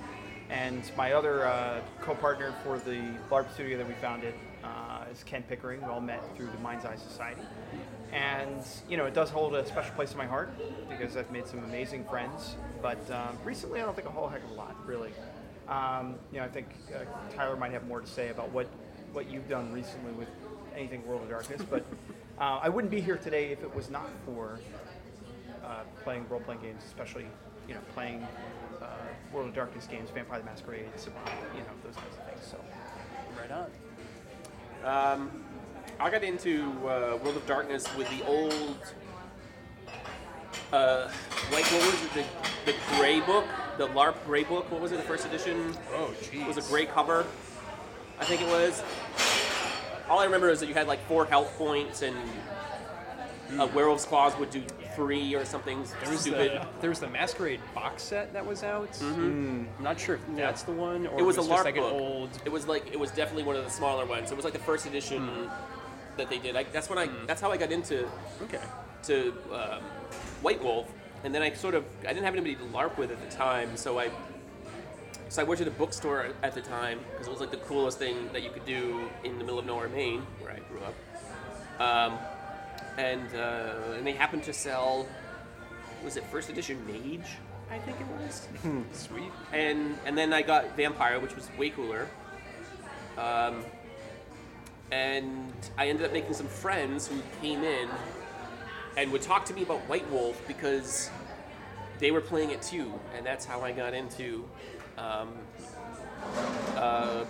And 0.49 0.83
my 0.95 1.13
other 1.13 1.47
uh, 1.47 1.81
co-partner 2.01 2.53
for 2.63 2.77
the 2.77 3.01
LARP 3.31 3.51
studio 3.53 3.77
that 3.77 3.87
we 3.87 3.95
founded 3.95 4.33
uh, 4.63 5.05
is 5.11 5.23
Ken 5.23 5.43
Pickering. 5.43 5.81
We 5.81 5.87
all 5.87 6.01
met 6.01 6.21
through 6.35 6.47
the 6.47 6.57
Mind's 6.59 6.85
Eye 6.85 6.95
Society. 6.95 7.41
And, 8.11 8.63
you 8.87 8.97
know, 8.97 9.05
it 9.05 9.13
does 9.13 9.29
hold 9.29 9.55
a 9.55 9.65
special 9.65 9.93
place 9.95 10.11
in 10.11 10.17
my 10.17 10.25
heart 10.25 10.51
because 10.89 11.17
I've 11.17 11.31
made 11.31 11.47
some 11.47 11.63
amazing 11.63 12.05
friends. 12.05 12.55
But 12.81 12.99
um, 13.09 13.37
recently, 13.43 13.81
I 13.81 13.85
don't 13.85 13.95
think 13.95 14.07
a 14.07 14.11
whole 14.11 14.27
heck 14.27 14.43
of 14.43 14.51
a 14.51 14.53
lot, 14.53 14.75
really. 14.85 15.11
Um, 15.67 16.15
you 16.31 16.39
know, 16.39 16.45
I 16.45 16.47
think 16.47 16.67
uh, 16.93 17.05
Tyler 17.35 17.55
might 17.55 17.71
have 17.71 17.87
more 17.87 17.99
to 17.99 18.07
say 18.07 18.29
about 18.29 18.51
what, 18.51 18.67
what 19.13 19.29
you've 19.29 19.49
done 19.49 19.73
recently 19.73 20.11
with 20.13 20.29
anything 20.75 21.05
World 21.07 21.23
of 21.23 21.29
Darkness. 21.29 21.63
But 21.67 21.85
uh, 22.39 22.59
I 22.61 22.69
wouldn't 22.69 22.91
be 22.91 23.01
here 23.01 23.17
today 23.17 23.51
if 23.51 23.63
it 23.63 23.75
was 23.75 23.89
not 23.89 24.09
for 24.25 24.59
uh, 25.65 25.83
playing 26.03 26.25
role-playing 26.29 26.61
games, 26.61 26.83
especially, 26.85 27.25
you 27.67 27.73
know, 27.73 27.81
playing 27.93 28.25
uh, 28.81 28.85
World 29.33 29.49
of 29.49 29.55
Darkness 29.55 29.87
games, 29.87 30.09
Vampire 30.11 30.39
the 30.39 30.45
Masquerade, 30.45 30.85
you 31.05 31.61
know, 31.61 31.65
those 31.83 31.95
kinds 31.95 32.15
of 32.17 32.25
things. 32.25 32.45
So. 32.49 32.57
Right 33.37 33.51
on. 33.51 33.69
Um, 34.85 35.43
I 35.99 36.09
got 36.09 36.23
into 36.23 36.71
uh, 36.83 37.17
World 37.23 37.37
of 37.37 37.45
Darkness 37.45 37.87
with 37.97 38.09
the 38.09 38.25
old, 38.25 38.77
uh, 40.71 41.09
like 41.51 41.65
what 41.65 41.85
was 41.85 42.03
it, 42.03 42.13
the, 42.13 42.71
the 42.71 42.77
gray 42.95 43.19
book, 43.19 43.45
the 43.77 43.87
LARP 43.87 44.15
gray 44.25 44.43
book. 44.43 44.71
What 44.71 44.81
was 44.81 44.91
it, 44.91 44.97
the 44.97 45.03
first 45.03 45.25
edition? 45.25 45.75
Oh, 45.93 46.13
geez. 46.31 46.41
It 46.41 46.47
was 46.47 46.57
a 46.57 46.69
gray 46.69 46.85
cover, 46.85 47.25
I 48.19 48.25
think 48.25 48.41
it 48.41 48.47
was. 48.47 48.83
All 50.09 50.19
I 50.19 50.25
remember 50.25 50.49
is 50.49 50.59
that 50.59 50.67
you 50.67 50.75
had 50.75 50.87
like 50.87 51.05
four 51.07 51.25
health 51.25 51.57
points 51.57 52.01
and 52.01 52.15
uh, 53.59 53.67
Werewolf's 53.67 54.05
Claws 54.05 54.37
would 54.39 54.49
do 54.49 54.63
three 54.95 55.35
or 55.35 55.45
something 55.45 55.83
There 56.01 56.11
was 56.11 56.21
stupid. 56.21 56.51
the 56.61 56.67
there 56.81 56.89
was 56.89 56.99
the 56.99 57.09
Masquerade 57.09 57.59
box 57.73 58.03
set 58.03 58.33
that 58.33 58.45
was 58.45 58.63
out. 58.63 58.89
I'm 59.01 59.67
not 59.79 59.99
sure 59.99 60.15
if 60.15 60.21
that's 60.35 60.63
the 60.63 60.71
one 60.71 61.05
or 61.07 61.11
Mm-hmm. 61.11 61.19
it 61.19 61.23
was, 61.23 61.37
a 61.37 61.41
just 61.41 61.49
LARP 61.51 61.63
like 61.65 61.75
book. 61.75 61.93
old. 61.93 62.29
It 62.45 62.51
was 62.51 62.67
like 62.67 62.87
it 62.91 62.99
was 62.99 63.11
definitely 63.11 63.43
one 63.43 63.55
of 63.55 63.63
the 63.63 63.71
smaller 63.71 64.05
ones. 64.05 64.31
It 64.31 64.35
was 64.35 64.45
like 64.45 64.53
the 64.53 64.59
first 64.59 64.85
edition 64.85 65.49
that 66.17 66.29
they 66.29 66.39
did. 66.39 66.55
I, 66.55 66.63
that's 66.63 66.89
when 66.89 66.97
I. 66.97 67.07
That's 67.27 67.41
how 67.41 67.51
I 67.51 67.57
got 67.57 67.71
into 67.71 68.07
Okay. 68.43 68.59
to 69.03 69.33
um, 69.53 69.81
White 70.41 70.63
Wolf, 70.63 70.91
and 71.23 71.33
then 71.35 71.41
I 71.41 71.51
sort 71.53 71.75
of 71.75 71.83
I 72.03 72.07
didn't 72.13 72.23
have 72.23 72.33
anybody 72.35 72.55
to 72.55 72.63
LARP 72.71 72.97
with 72.97 73.11
at 73.11 73.29
the 73.29 73.35
time, 73.35 73.75
so 73.77 73.99
I 73.99 74.09
so 75.29 75.41
I 75.41 75.45
worked 75.45 75.61
at 75.61 75.67
a 75.67 75.71
bookstore 75.71 76.29
at 76.41 76.53
the 76.55 76.61
time 76.61 76.99
because 77.11 77.27
it 77.27 77.31
was 77.31 77.39
like 77.41 77.51
the 77.51 77.57
coolest 77.57 77.97
thing 77.99 78.29
that 78.31 78.43
you 78.43 78.49
could 78.49 78.65
do 78.65 79.09
in 79.23 79.37
the 79.37 79.43
middle 79.43 79.59
of 79.59 79.65
nowhere, 79.65 79.89
Maine, 79.89 80.21
where 80.39 80.51
I 80.51 80.59
grew 80.69 80.79
up. 80.81 80.95
Um, 81.81 82.17
and 82.97 83.27
uh, 83.35 83.95
and 83.97 84.05
they 84.05 84.13
happened 84.13 84.43
to 84.43 84.53
sell 84.53 85.07
was 86.03 86.17
it 86.17 86.23
first 86.25 86.49
edition 86.49 86.85
Mage? 86.85 87.37
I 87.71 87.79
think 87.79 87.97
it 87.99 88.07
was. 88.07 88.47
Sweet. 88.93 89.31
and 89.51 89.97
and 90.05 90.17
then 90.17 90.33
I 90.33 90.41
got 90.41 90.75
Vampire, 90.77 91.19
which 91.19 91.35
was 91.35 91.49
way 91.57 91.69
cooler. 91.69 92.07
Um, 93.17 93.63
and 94.91 95.53
I 95.77 95.87
ended 95.87 96.05
up 96.05 96.13
making 96.13 96.33
some 96.33 96.47
friends 96.47 97.07
who 97.07 97.21
came 97.41 97.63
in 97.63 97.89
and 98.97 99.11
would 99.11 99.21
talk 99.23 99.45
to 99.45 99.53
me 99.53 99.63
about 99.63 99.79
White 99.89 100.09
Wolf 100.11 100.41
because 100.47 101.09
they 101.99 102.11
were 102.11 102.21
playing 102.21 102.51
it 102.51 102.61
too, 102.61 102.93
and 103.15 103.25
that's 103.25 103.45
how 103.45 103.61
I 103.61 103.71
got 103.71 103.93
into 103.93 104.45
um, 104.97 105.33
uh, 106.75 107.25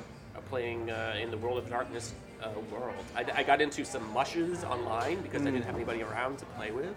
playing 0.49 0.91
uh, 0.91 1.15
in 1.19 1.31
the 1.31 1.37
World 1.37 1.57
of 1.57 1.69
Darkness 1.69 2.13
uh, 2.43 2.49
world. 2.71 2.93
I, 3.15 3.25
I 3.35 3.43
got 3.43 3.61
into 3.61 3.83
some 3.85 4.11
mushes 4.13 4.63
online 4.63 5.21
because 5.21 5.41
I 5.41 5.45
didn't 5.45 5.63
have 5.63 5.75
anybody 5.75 6.01
around 6.03 6.37
to 6.39 6.45
play 6.57 6.71
with. 6.71 6.93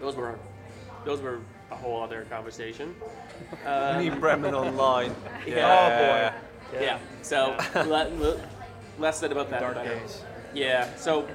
Those 0.00 0.14
were 0.16 0.38
those 1.04 1.20
were 1.20 1.40
a 1.70 1.76
whole 1.76 2.02
other 2.02 2.24
conversation. 2.30 2.94
You 3.66 4.10
need 4.10 4.20
Bremen 4.20 4.54
online. 4.54 5.14
Yeah. 5.46 6.32
Oh 6.72 6.72
boy. 6.72 6.80
Yeah. 6.80 6.98
So 7.22 7.56
le- 7.74 8.08
le- 8.18 8.40
less 8.98 9.18
said 9.18 9.32
about 9.32 9.48
that. 9.50 9.60
Dark 9.60 9.74
better. 9.76 9.98
days. 9.98 10.22
Yeah. 10.54 10.94
So 10.96 11.26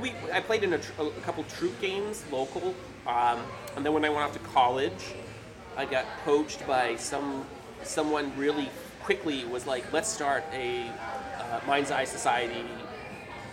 we 0.00 0.12
I 0.32 0.40
played 0.40 0.64
in 0.64 0.72
a, 0.72 0.78
tr- 0.78 1.02
a 1.02 1.10
couple 1.22 1.44
troupe 1.44 1.80
games 1.80 2.24
local, 2.32 2.74
um, 3.06 3.40
and 3.76 3.84
then 3.86 3.92
when 3.92 4.04
I 4.04 4.08
went 4.08 4.22
off 4.22 4.32
to 4.32 4.38
college, 4.40 5.14
I 5.76 5.84
got 5.84 6.04
poached 6.24 6.66
by 6.66 6.96
some 6.96 7.44
someone 7.84 8.32
really 8.36 8.68
quickly 9.04 9.44
was 9.44 9.66
like, 9.66 9.90
let's 9.92 10.08
start 10.08 10.44
a 10.52 10.88
uh, 11.38 11.60
Mind's 11.66 11.90
Eye 11.90 12.04
Society 12.04 12.64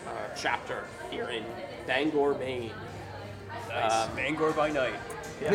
uh, 0.07 0.11
chapter 0.35 0.85
here 1.09 1.29
in 1.29 1.43
Bangor, 1.85 2.35
Maine. 2.35 2.71
Nice. 3.67 3.91
Um, 3.91 4.15
Bangor 4.15 4.53
by 4.53 4.71
night. 4.71 4.95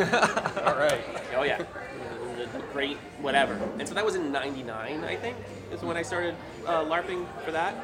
All 0.66 0.76
right. 0.76 1.00
Oh 1.34 1.44
yeah, 1.44 1.58
the, 2.36 2.46
the 2.46 2.64
great 2.72 2.96
whatever. 3.20 3.54
And 3.78 3.88
so 3.88 3.94
that 3.94 4.04
was 4.04 4.16
in 4.16 4.32
'99, 4.32 5.04
I 5.04 5.16
think, 5.16 5.36
is 5.72 5.80
when 5.80 5.96
I 5.96 6.02
started 6.02 6.34
uh, 6.66 6.84
LARPing 6.84 7.26
for 7.44 7.52
that. 7.52 7.74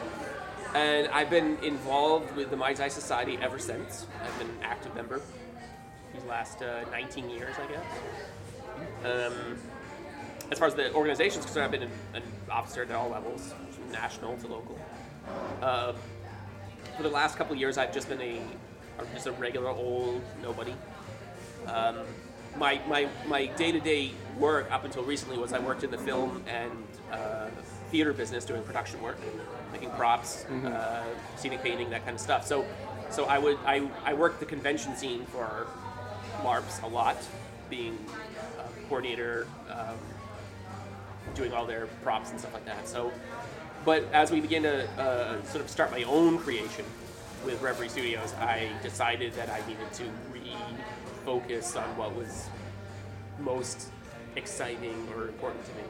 And 0.74 1.08
I've 1.08 1.30
been 1.30 1.58
involved 1.62 2.34
with 2.34 2.50
the 2.50 2.56
Mind's 2.56 2.80
Eye 2.80 2.88
Society 2.88 3.38
ever 3.40 3.58
since. 3.58 4.06
I've 4.22 4.38
been 4.38 4.48
an 4.48 4.58
active 4.62 4.94
member 4.94 5.20
these 6.12 6.24
last 6.24 6.62
uh, 6.62 6.84
19 6.90 7.30
years, 7.30 7.54
I 7.58 7.72
guess. 7.72 9.32
Um, 9.32 9.56
as 10.52 10.58
far 10.58 10.68
as 10.68 10.74
the 10.74 10.92
organization's 10.92 11.46
concerned, 11.46 11.64
I've 11.64 11.70
been 11.70 11.82
an, 11.84 11.90
an 12.14 12.22
officer 12.50 12.82
at 12.82 12.90
all 12.90 13.08
levels, 13.08 13.54
from 13.70 13.90
national 13.90 14.36
to 14.36 14.46
local. 14.46 14.78
Uh, 15.62 15.94
for 16.96 17.02
the 17.02 17.08
last 17.08 17.36
couple 17.36 17.54
of 17.54 17.58
years, 17.58 17.78
I've 17.78 17.92
just 17.92 18.08
been 18.08 18.20
a 18.20 18.40
just 19.14 19.26
a 19.26 19.32
regular 19.32 19.70
old 19.70 20.20
nobody. 20.42 20.74
Um, 21.66 22.00
my 22.58 22.80
my 22.86 23.08
my 23.26 23.46
day 23.46 23.72
to 23.72 23.80
day 23.80 24.10
work 24.38 24.70
up 24.70 24.84
until 24.84 25.02
recently 25.04 25.38
was 25.38 25.54
I 25.54 25.58
worked 25.58 25.84
in 25.84 25.90
the 25.90 25.98
film 25.98 26.44
and 26.46 26.70
uh, 27.10 27.48
theater 27.90 28.12
business 28.12 28.44
doing 28.44 28.62
production 28.62 29.00
work, 29.00 29.16
making 29.72 29.90
props, 29.92 30.44
uh, 30.66 31.02
scenic 31.36 31.62
painting, 31.62 31.88
that 31.90 32.04
kind 32.04 32.14
of 32.14 32.20
stuff. 32.20 32.46
So 32.46 32.66
so 33.08 33.24
I 33.24 33.38
would 33.38 33.58
I, 33.64 33.88
I 34.04 34.12
worked 34.12 34.38
the 34.38 34.46
convention 34.46 34.94
scene 34.96 35.24
for 35.26 35.66
LARPs 36.42 36.82
a 36.82 36.86
lot, 36.86 37.16
being 37.70 37.98
a 38.58 38.88
coordinator, 38.88 39.46
um, 39.70 39.96
doing 41.34 41.52
all 41.52 41.66
their 41.66 41.86
props 42.02 42.30
and 42.30 42.38
stuff 42.38 42.54
like 42.54 42.64
that. 42.66 42.88
So, 42.88 43.12
but 43.84 44.04
as 44.12 44.30
we 44.30 44.40
began 44.40 44.62
to 44.62 44.88
uh, 44.90 45.42
sort 45.44 45.64
of 45.64 45.70
start 45.70 45.90
my 45.90 46.02
own 46.04 46.38
creation 46.38 46.84
with 47.44 47.60
Reverie 47.60 47.88
Studios, 47.88 48.34
I 48.34 48.70
decided 48.82 49.32
that 49.34 49.50
I 49.50 49.66
needed 49.66 49.92
to 49.94 50.04
refocus 51.26 51.80
on 51.80 51.96
what 51.96 52.14
was 52.14 52.48
most 53.40 53.88
exciting 54.36 55.08
or 55.16 55.28
important 55.28 55.64
to 55.64 55.70
me. 55.72 55.82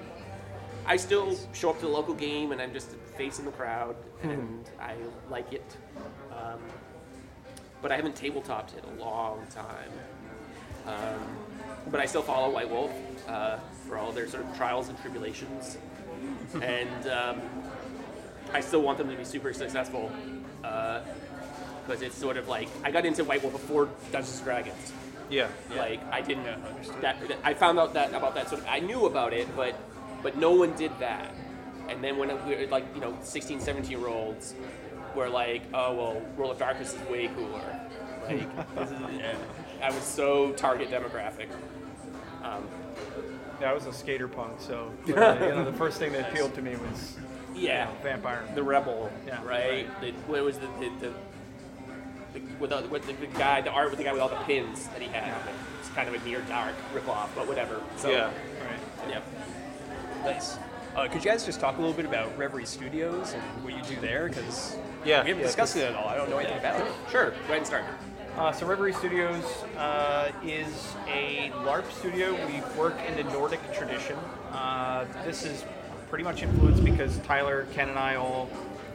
I 0.86 0.96
still 0.96 1.38
show 1.52 1.70
up 1.70 1.76
to 1.80 1.86
the 1.86 1.92
local 1.92 2.14
game 2.14 2.52
and 2.52 2.60
I'm 2.60 2.72
just 2.72 2.90
facing 3.16 3.44
the 3.44 3.52
crowd 3.52 3.94
and 4.22 4.68
I 4.80 4.94
like 5.30 5.52
it. 5.52 5.76
Um, 6.32 6.58
but 7.80 7.92
I 7.92 7.96
haven't 7.96 8.16
tabletopped 8.16 8.78
in 8.78 8.98
a 8.98 9.04
long 9.04 9.46
time. 9.50 9.90
Um, 10.86 11.36
but 11.90 12.00
I 12.00 12.06
still 12.06 12.22
follow 12.22 12.50
White 12.50 12.70
Wolf 12.70 12.92
uh, 13.28 13.58
for 13.86 13.98
all 13.98 14.12
their 14.12 14.28
sort 14.28 14.44
of 14.44 14.56
trials 14.56 14.88
and 14.88 14.98
tribulations. 15.00 15.78
and 16.60 17.06
um, 17.08 17.40
I 18.52 18.60
still 18.60 18.82
want 18.82 18.98
them 18.98 19.08
to 19.10 19.16
be 19.16 19.24
super 19.24 19.52
successful 19.52 20.12
because 20.60 22.02
it's 22.02 22.16
sort 22.16 22.36
of 22.36 22.48
like 22.48 22.68
I 22.84 22.90
got 22.90 23.04
into 23.04 23.24
White 23.24 23.42
Wolf 23.42 23.54
before 23.54 23.88
Dungeons 24.10 24.36
and 24.36 24.44
Dragons. 24.44 24.92
Yeah. 25.30 25.48
Like 25.76 26.00
I 26.12 26.20
didn't 26.20 26.44
that, 27.00 27.28
that 27.28 27.38
I 27.42 27.54
found 27.54 27.78
out 27.78 27.94
that 27.94 28.12
about 28.14 28.34
that 28.34 28.48
sort 28.48 28.60
of 28.60 28.68
I 28.68 28.80
knew 28.80 29.06
about 29.06 29.32
it, 29.32 29.48
but 29.56 29.74
but 30.22 30.36
no 30.36 30.52
one 30.52 30.74
did 30.76 30.92
that. 31.00 31.34
And 31.88 32.02
then 32.02 32.16
when 32.18 32.28
we 32.46 32.54
were 32.54 32.66
like 32.66 32.84
you 32.94 33.00
know 33.00 33.16
16, 33.22 33.60
17 33.60 33.90
year 33.90 34.08
olds 34.08 34.54
were 35.16 35.28
like, 35.28 35.62
oh 35.74 35.94
well, 35.94 36.22
World 36.36 36.52
of 36.52 36.58
Darkness 36.58 36.94
is 36.94 37.00
way 37.08 37.28
cooler. 37.28 37.80
Like 38.26 38.74
this 38.74 38.90
is, 38.90 38.98
I 39.82 39.90
was 39.90 40.04
so 40.04 40.52
target 40.52 40.90
demographic. 40.90 41.48
Um, 42.42 42.66
Yeah, 43.60 43.70
I 43.70 43.74
was 43.74 43.86
a 43.86 43.92
skater 43.92 44.26
punk, 44.28 44.52
so 44.60 44.90
you 45.06 45.14
know, 45.14 45.64
the 45.64 45.72
first 45.72 45.98
thing 45.98 46.12
that 46.12 46.30
appealed 46.30 46.54
to 46.54 46.62
me 46.62 46.76
was 46.76 47.16
yeah, 47.54 47.88
vampire. 48.02 48.42
the 48.54 48.62
rebel, 48.62 49.10
Yeah. 49.26 49.44
right? 49.44 49.86
The, 50.00 50.12
what 50.26 50.42
was 50.42 50.58
the 50.58 50.66
the, 50.80 50.90
the, 51.00 51.12
the 52.34 52.40
with, 52.58 52.70
the, 52.70 52.82
with 52.88 53.06
the, 53.06 53.12
the 53.14 53.26
guy, 53.38 53.60
the 53.60 53.70
art 53.70 53.90
with 53.90 53.98
the 53.98 54.04
guy 54.04 54.12
with 54.12 54.22
all 54.22 54.28
the 54.28 54.36
pins 54.46 54.88
that 54.88 55.02
he 55.02 55.08
had. 55.08 55.32
It's 55.80 55.88
kind 55.90 56.08
of 56.08 56.14
a 56.20 56.26
near 56.28 56.40
dark 56.42 56.74
ripoff, 56.94 57.28
but 57.36 57.46
whatever. 57.46 57.80
So, 57.96 58.10
Yeah. 58.10 58.26
Right. 58.26 59.10
yeah. 59.10 59.20
Nice. 60.24 60.56
Uh, 60.96 61.08
could 61.08 61.24
you 61.24 61.30
guys 61.30 61.44
just 61.44 61.60
talk 61.60 61.76
a 61.78 61.80
little 61.80 61.94
bit 61.96 62.04
about 62.04 62.36
Reverie 62.38 62.64
Studios 62.66 63.32
and 63.32 63.42
what 63.64 63.74
you 63.74 63.82
do 63.94 64.00
there? 64.00 64.28
Because 64.28 64.76
Yeah, 65.04 65.22
we 65.22 65.28
haven't 65.30 65.38
yeah, 65.40 65.46
discussed 65.46 65.76
it 65.76 65.84
at 65.84 65.94
all. 65.94 66.08
I 66.08 66.16
don't 66.16 66.30
know 66.30 66.38
anything 66.38 66.58
about 66.58 66.80
it. 66.80 66.92
Sure, 67.10 67.30
go 67.30 67.36
ahead 67.44 67.56
and 67.58 67.66
start. 67.66 67.84
Uh, 68.36 68.50
so 68.50 68.64
Reverie 68.64 68.94
Studios 68.94 69.44
uh, 69.76 70.32
is 70.42 70.94
a 71.06 71.52
LARP 71.64 71.90
studio. 71.92 72.32
We 72.46 72.62
work 72.78 72.96
in 73.06 73.14
the 73.14 73.30
Nordic 73.30 73.60
tradition. 73.74 74.16
Uh, 74.50 75.04
this 75.22 75.44
is 75.44 75.66
pretty 76.08 76.24
much 76.24 76.42
influenced 76.42 76.82
because 76.82 77.18
Tyler, 77.18 77.66
Ken, 77.74 77.90
and 77.90 77.98
I 77.98 78.14
all 78.14 78.48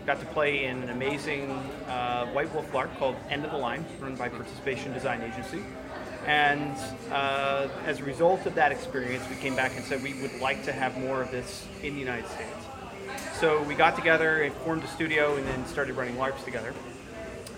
got 0.07 0.19
to 0.21 0.25
play 0.27 0.65
in 0.65 0.81
an 0.81 0.89
amazing 0.89 1.51
uh, 1.87 2.25
White 2.27 2.51
Wolf 2.51 2.71
LARP 2.71 2.97
called 2.97 3.15
End 3.29 3.45
of 3.45 3.51
the 3.51 3.57
Line, 3.57 3.85
run 3.99 4.15
by 4.15 4.27
Participation 4.27 4.91
Design 4.91 5.21
Agency. 5.21 5.63
And 6.25 6.75
uh, 7.11 7.67
as 7.85 7.99
a 7.99 8.03
result 8.05 8.47
of 8.47 8.55
that 8.55 8.71
experience, 8.71 9.23
we 9.29 9.35
came 9.35 9.55
back 9.55 9.75
and 9.75 9.85
said 9.85 10.01
we 10.01 10.19
would 10.19 10.39
like 10.41 10.63
to 10.65 10.71
have 10.71 10.97
more 10.97 11.21
of 11.21 11.29
this 11.29 11.67
in 11.83 11.93
the 11.93 11.99
United 11.99 12.27
States. 12.27 12.65
So 13.39 13.61
we 13.63 13.75
got 13.75 13.95
together 13.95 14.41
and 14.41 14.53
formed 14.55 14.83
a 14.83 14.87
studio 14.87 15.35
and 15.35 15.45
then 15.45 15.63
started 15.67 15.95
running 15.95 16.15
LARPs 16.15 16.43
together. 16.43 16.73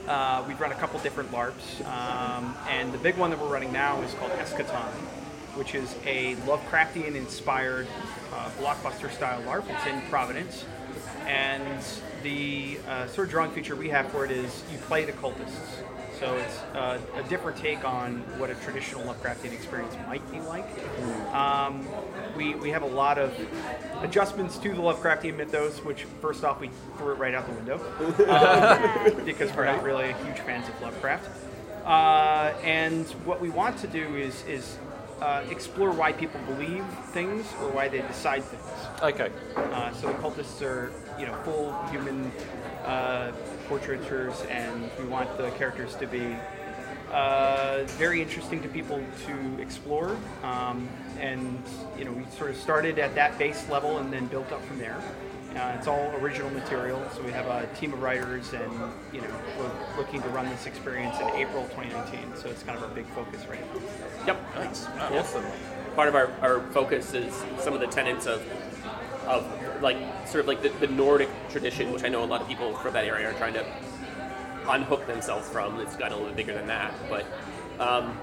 Uh, 0.10 0.44
we've 0.48 0.60
run 0.60 0.72
a 0.72 0.76
couple 0.76 1.00
different 1.02 1.32
LARPs, 1.32 1.86
um, 1.86 2.58
and 2.68 2.92
the 2.92 2.98
big 2.98 3.16
one 3.16 3.30
that 3.30 3.40
we're 3.40 3.48
running 3.48 3.72
now 3.72 4.02
is 4.02 4.12
called 4.16 4.32
Eschaton, 4.32 4.90
which 5.56 5.76
is 5.76 5.96
a 6.04 6.34
Lovecraftian 6.48 7.14
inspired 7.14 7.88
uh, 8.34 8.50
blockbuster 8.58 9.12
style 9.12 9.40
LARP. 9.44 9.70
It's 9.70 9.86
in 9.86 10.02
Providence, 10.10 10.66
and 11.28 11.80
the 12.24 12.80
uh, 12.88 13.06
sort 13.06 13.28
of 13.28 13.32
drawing 13.32 13.52
feature 13.52 13.76
we 13.76 13.88
have 13.90 14.12
for 14.12 14.26
it 14.26 14.32
is 14.32 14.64
you 14.72 14.80
play 14.80 15.06
the 15.06 15.12
cultists. 15.12 15.84
So 16.20 16.36
it's 16.36 16.60
uh, 16.76 17.00
a 17.16 17.24
different 17.24 17.58
take 17.58 17.86
on 17.86 18.18
what 18.38 18.50
a 18.50 18.56
traditional 18.56 19.04
Lovecraftian 19.04 19.54
experience 19.54 19.96
might 20.06 20.30
be 20.30 20.42
like. 20.42 20.68
Um, 21.34 21.88
we, 22.36 22.56
we 22.56 22.70
have 22.72 22.82
a 22.82 22.88
lot 22.88 23.18
of 23.18 23.34
adjustments 24.02 24.58
to 24.58 24.70
the 24.70 24.82
Lovecraftian 24.82 25.38
mythos, 25.38 25.80
which 25.80 26.04
first 26.22 26.44
off 26.44 26.60
we 26.60 26.72
threw 26.98 27.14
it 27.14 27.18
right 27.18 27.34
out 27.34 27.48
the 27.48 27.54
window 27.54 27.78
um, 29.16 29.26
because 29.26 29.56
we're 29.56 29.66
not 29.66 29.82
really 29.82 30.14
huge 30.26 30.40
fans 30.40 30.68
of 30.68 30.82
Lovecraft. 30.82 31.30
Uh, 31.86 32.54
and 32.64 33.06
what 33.24 33.40
we 33.40 33.50
want 33.50 33.78
to 33.80 33.88
do 33.88 34.16
is 34.18 34.44
is 34.46 34.78
uh, 35.22 35.44
explore 35.50 35.92
why 35.92 36.12
people 36.12 36.40
believe 36.42 36.86
things 37.12 37.46
or 37.62 37.70
why 37.72 37.88
they 37.88 38.02
decide 38.02 38.44
things. 38.44 38.64
Okay. 39.02 39.32
Uh, 39.56 39.92
so 39.94 40.08
the 40.08 40.14
cultists 40.14 40.62
are, 40.62 40.92
you 41.20 41.26
know, 41.26 41.36
full 41.44 41.74
human 41.92 42.32
uh, 42.86 43.32
portraitures, 43.68 44.42
and 44.50 44.90
we 44.98 45.06
want 45.06 45.38
the 45.38 45.50
characters 45.52 45.96
to 45.96 46.08
be 46.08 46.36
uh, 47.12 47.84
very 47.98 48.22
interesting 48.22 48.62
to 48.62 48.70
people 48.70 49.04
to 49.26 49.62
explore. 49.62 50.16
Um, 50.44 50.88
and 51.20 51.62
you 51.98 52.06
know, 52.06 52.12
we 52.12 52.24
sort 52.38 52.52
of 52.52 52.58
started 52.58 53.00
at 53.00 53.16
that 53.16 53.38
base 53.38 53.68
level 53.70 53.98
and 53.98 54.12
then 54.12 54.28
built 54.28 54.52
up 54.52 54.64
from 54.66 54.80
there. 54.80 55.02
Uh, 55.56 55.76
it's 55.76 55.88
all 55.88 56.12
original 56.22 56.50
material, 56.52 57.04
so 57.16 57.24
we 57.24 57.32
have 57.32 57.48
a 57.48 57.68
team 57.76 57.92
of 57.92 58.02
writers, 58.02 58.54
and 58.54 58.72
you 59.12 59.20
know, 59.20 59.28
we're 59.58 59.98
looking 59.98 60.22
to 60.22 60.30
run 60.30 60.48
this 60.50 60.68
experience 60.68 61.20
in 61.20 61.28
April 61.30 61.64
2019. 61.70 62.36
So 62.36 62.50
it's 62.50 62.62
kind 62.62 62.78
of 62.78 62.84
our 62.84 62.90
big 62.90 63.08
focus 63.08 63.46
right 63.50 63.60
now. 63.60 63.82
Yep. 64.28 64.56
Nice. 64.56 64.86
Awesome. 64.86 65.46
Part 65.96 66.08
of 66.08 66.16
our, 66.16 66.32
our 66.42 66.62
focus 66.72 67.14
is 67.16 67.34
some 67.60 67.74
of 67.74 67.80
the 67.80 67.88
tenets 67.88 68.28
of 68.28 68.42
of 69.26 69.46
like 69.82 69.98
sort 70.28 70.42
of 70.42 70.48
like 70.48 70.62
the, 70.62 70.70
the 70.86 70.88
Nordic 70.88 71.30
tradition, 71.50 71.92
which 71.92 72.04
I 72.04 72.10
know 72.10 72.24
a 72.24 72.26
lot 72.26 72.42
of 72.42 72.48
people 72.48 72.74
from 72.76 72.94
that 72.94 73.06
area 73.06 73.30
are 73.30 73.34
trying 73.34 73.54
to 73.54 73.66
unhook 74.70 75.08
themselves 75.08 75.50
from. 75.50 75.80
It's 75.80 75.96
got 75.96 76.12
a 76.12 76.16
little 76.16 76.34
bigger 76.34 76.54
than 76.54 76.68
that, 76.68 76.94
but 77.10 77.26
um, 77.80 78.18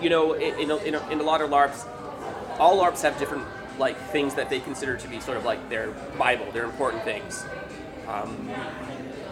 you 0.00 0.10
know, 0.10 0.32
in, 0.34 0.58
in, 0.58 0.70
a, 0.70 0.76
in, 0.78 0.94
a, 0.94 1.08
in 1.10 1.20
a 1.20 1.22
lot 1.22 1.40
of 1.40 1.50
LARPs, 1.50 1.86
all 2.58 2.78
LARPs 2.82 3.02
have 3.02 3.18
different 3.18 3.44
like 3.78 3.96
things 4.10 4.34
that 4.34 4.50
they 4.50 4.60
consider 4.60 4.96
to 4.96 5.08
be 5.08 5.20
sort 5.20 5.36
of 5.38 5.44
like 5.44 5.70
their 5.70 5.90
Bible, 6.18 6.50
their 6.52 6.64
important 6.64 7.02
things. 7.04 7.44
Um, 8.08 8.50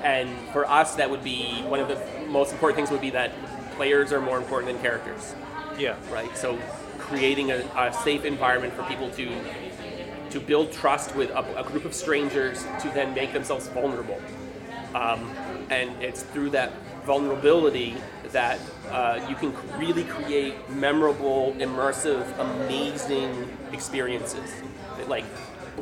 and 0.02 0.30
for 0.52 0.66
us, 0.68 0.94
that 0.94 1.10
would 1.10 1.24
be 1.24 1.60
one 1.62 1.80
of 1.80 1.88
the 1.88 2.00
most 2.28 2.52
important 2.52 2.76
things 2.76 2.90
would 2.90 3.00
be 3.00 3.10
that 3.10 3.32
players 3.74 4.12
are 4.12 4.20
more 4.20 4.38
important 4.38 4.72
than 4.72 4.80
characters 4.82 5.34
Yeah. 5.78 5.96
right? 6.10 6.34
So 6.36 6.58
creating 6.98 7.50
a, 7.50 7.56
a 7.76 7.92
safe 7.92 8.24
environment 8.24 8.72
for 8.74 8.82
people 8.84 9.10
to 9.10 9.28
to 10.30 10.40
build 10.40 10.72
trust 10.72 11.14
with 11.14 11.30
a, 11.30 11.60
a 11.60 11.64
group 11.64 11.84
of 11.84 11.94
strangers 11.94 12.64
to 12.80 12.88
then 12.90 13.14
make 13.14 13.32
themselves 13.32 13.68
vulnerable. 13.68 14.20
Um, 14.94 15.34
and 15.70 15.90
it's 16.02 16.22
through 16.22 16.50
that 16.50 16.72
vulnerability 17.04 17.94
that 18.32 18.58
uh, 18.90 19.24
you 19.28 19.34
can 19.34 19.54
really 19.78 20.04
create 20.04 20.54
memorable, 20.70 21.54
immersive, 21.58 22.26
amazing 22.38 23.48
experiences. 23.72 24.52
Like 25.06 25.24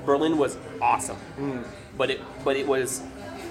Berlin 0.05 0.38
was 0.38 0.57
awesome, 0.81 1.17
but 1.97 2.11
it 2.11 2.21
but 2.45 2.57
it 2.57 2.67
was 2.67 3.03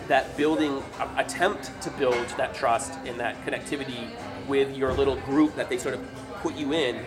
that 0.08 0.38
building 0.38 0.84
attempt 1.18 1.72
to 1.82 1.90
build 1.92 2.28
that 2.38 2.54
trust 2.54 2.94
and 3.06 3.20
that 3.20 3.44
connectivity 3.46 4.10
with 4.48 4.76
your 4.78 4.94
little 4.94 5.16
group 5.22 5.56
that 5.56 5.68
they 5.68 5.78
sort 5.78 5.96
of 5.96 6.02
put 6.42 6.56
you 6.56 6.74
in 6.74 7.04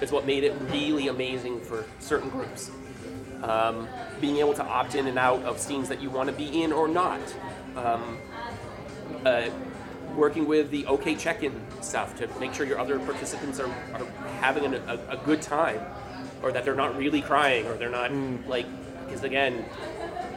is 0.00 0.10
what 0.10 0.26
made 0.26 0.44
it 0.44 0.54
really 0.70 1.08
amazing 1.08 1.60
for 1.60 1.84
certain 1.98 2.30
groups. 2.30 2.70
Um, 3.42 3.88
being 4.20 4.36
able 4.36 4.52
to 4.54 4.62
opt 4.62 4.94
in 4.94 5.06
and 5.06 5.18
out 5.18 5.42
of 5.44 5.58
scenes 5.58 5.88
that 5.88 6.02
you 6.02 6.10
want 6.10 6.28
to 6.28 6.34
be 6.34 6.62
in 6.62 6.72
or 6.72 6.88
not. 6.88 7.20
Um, 7.74 8.18
uh, 9.24 9.48
working 10.14 10.46
with 10.46 10.70
the 10.70 10.86
OK 10.86 11.14
check-in 11.14 11.54
stuff 11.80 12.16
to 12.16 12.28
make 12.38 12.52
sure 12.52 12.66
your 12.66 12.78
other 12.78 12.98
participants 12.98 13.60
are, 13.60 13.68
are 13.94 14.06
having 14.40 14.64
an, 14.66 14.74
a, 14.74 14.98
a 15.10 15.16
good 15.24 15.40
time, 15.40 15.80
or 16.42 16.52
that 16.52 16.64
they're 16.64 16.74
not 16.74 16.96
really 16.96 17.22
crying, 17.22 17.66
or 17.66 17.74
they're 17.74 17.90
not 17.90 18.12
like 18.46 18.66
because 19.04 19.24
again, 19.24 19.64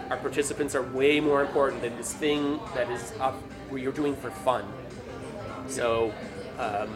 our 0.10 0.18
participants 0.18 0.76
are 0.76 0.82
way 0.82 1.20
more 1.20 1.42
important 1.42 1.82
than 1.82 1.96
this 1.96 2.14
thing 2.14 2.60
that 2.74 2.90
is 2.90 3.14
up 3.20 3.36
where 3.70 3.82
you're 3.82 3.92
doing 3.92 4.16
for 4.16 4.32
fun. 4.32 4.66
So 5.68 6.14
um, 6.58 6.90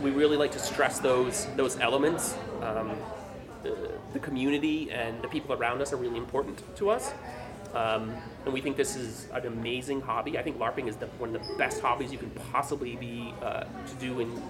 we 0.00 0.10
really 0.10 0.36
like 0.36 0.52
to 0.52 0.58
stress 0.58 0.98
those 0.98 1.46
those 1.56 1.78
elements. 1.78 2.36
Um, 2.62 2.96
the, 3.62 3.92
the 4.14 4.20
community 4.20 4.90
and 4.90 5.20
the 5.20 5.28
people 5.28 5.52
around 5.54 5.82
us 5.82 5.92
are 5.92 5.96
really 5.96 6.16
important 6.16 6.62
to 6.76 6.88
us. 6.88 7.12
Um, 7.74 8.14
and 8.44 8.54
we 8.54 8.60
think 8.60 8.76
this 8.76 8.94
is 8.94 9.26
an 9.32 9.46
amazing 9.46 10.00
hobby. 10.00 10.38
I 10.38 10.42
think 10.42 10.58
LARPing 10.58 10.86
is 10.86 10.96
the, 10.96 11.06
one 11.18 11.34
of 11.34 11.46
the 11.46 11.54
best 11.56 11.80
hobbies 11.80 12.12
you 12.12 12.18
can 12.18 12.30
possibly 12.52 12.94
be 12.94 13.34
uh, 13.42 13.64
to 13.64 13.94
do 14.00 14.20
in 14.20 14.42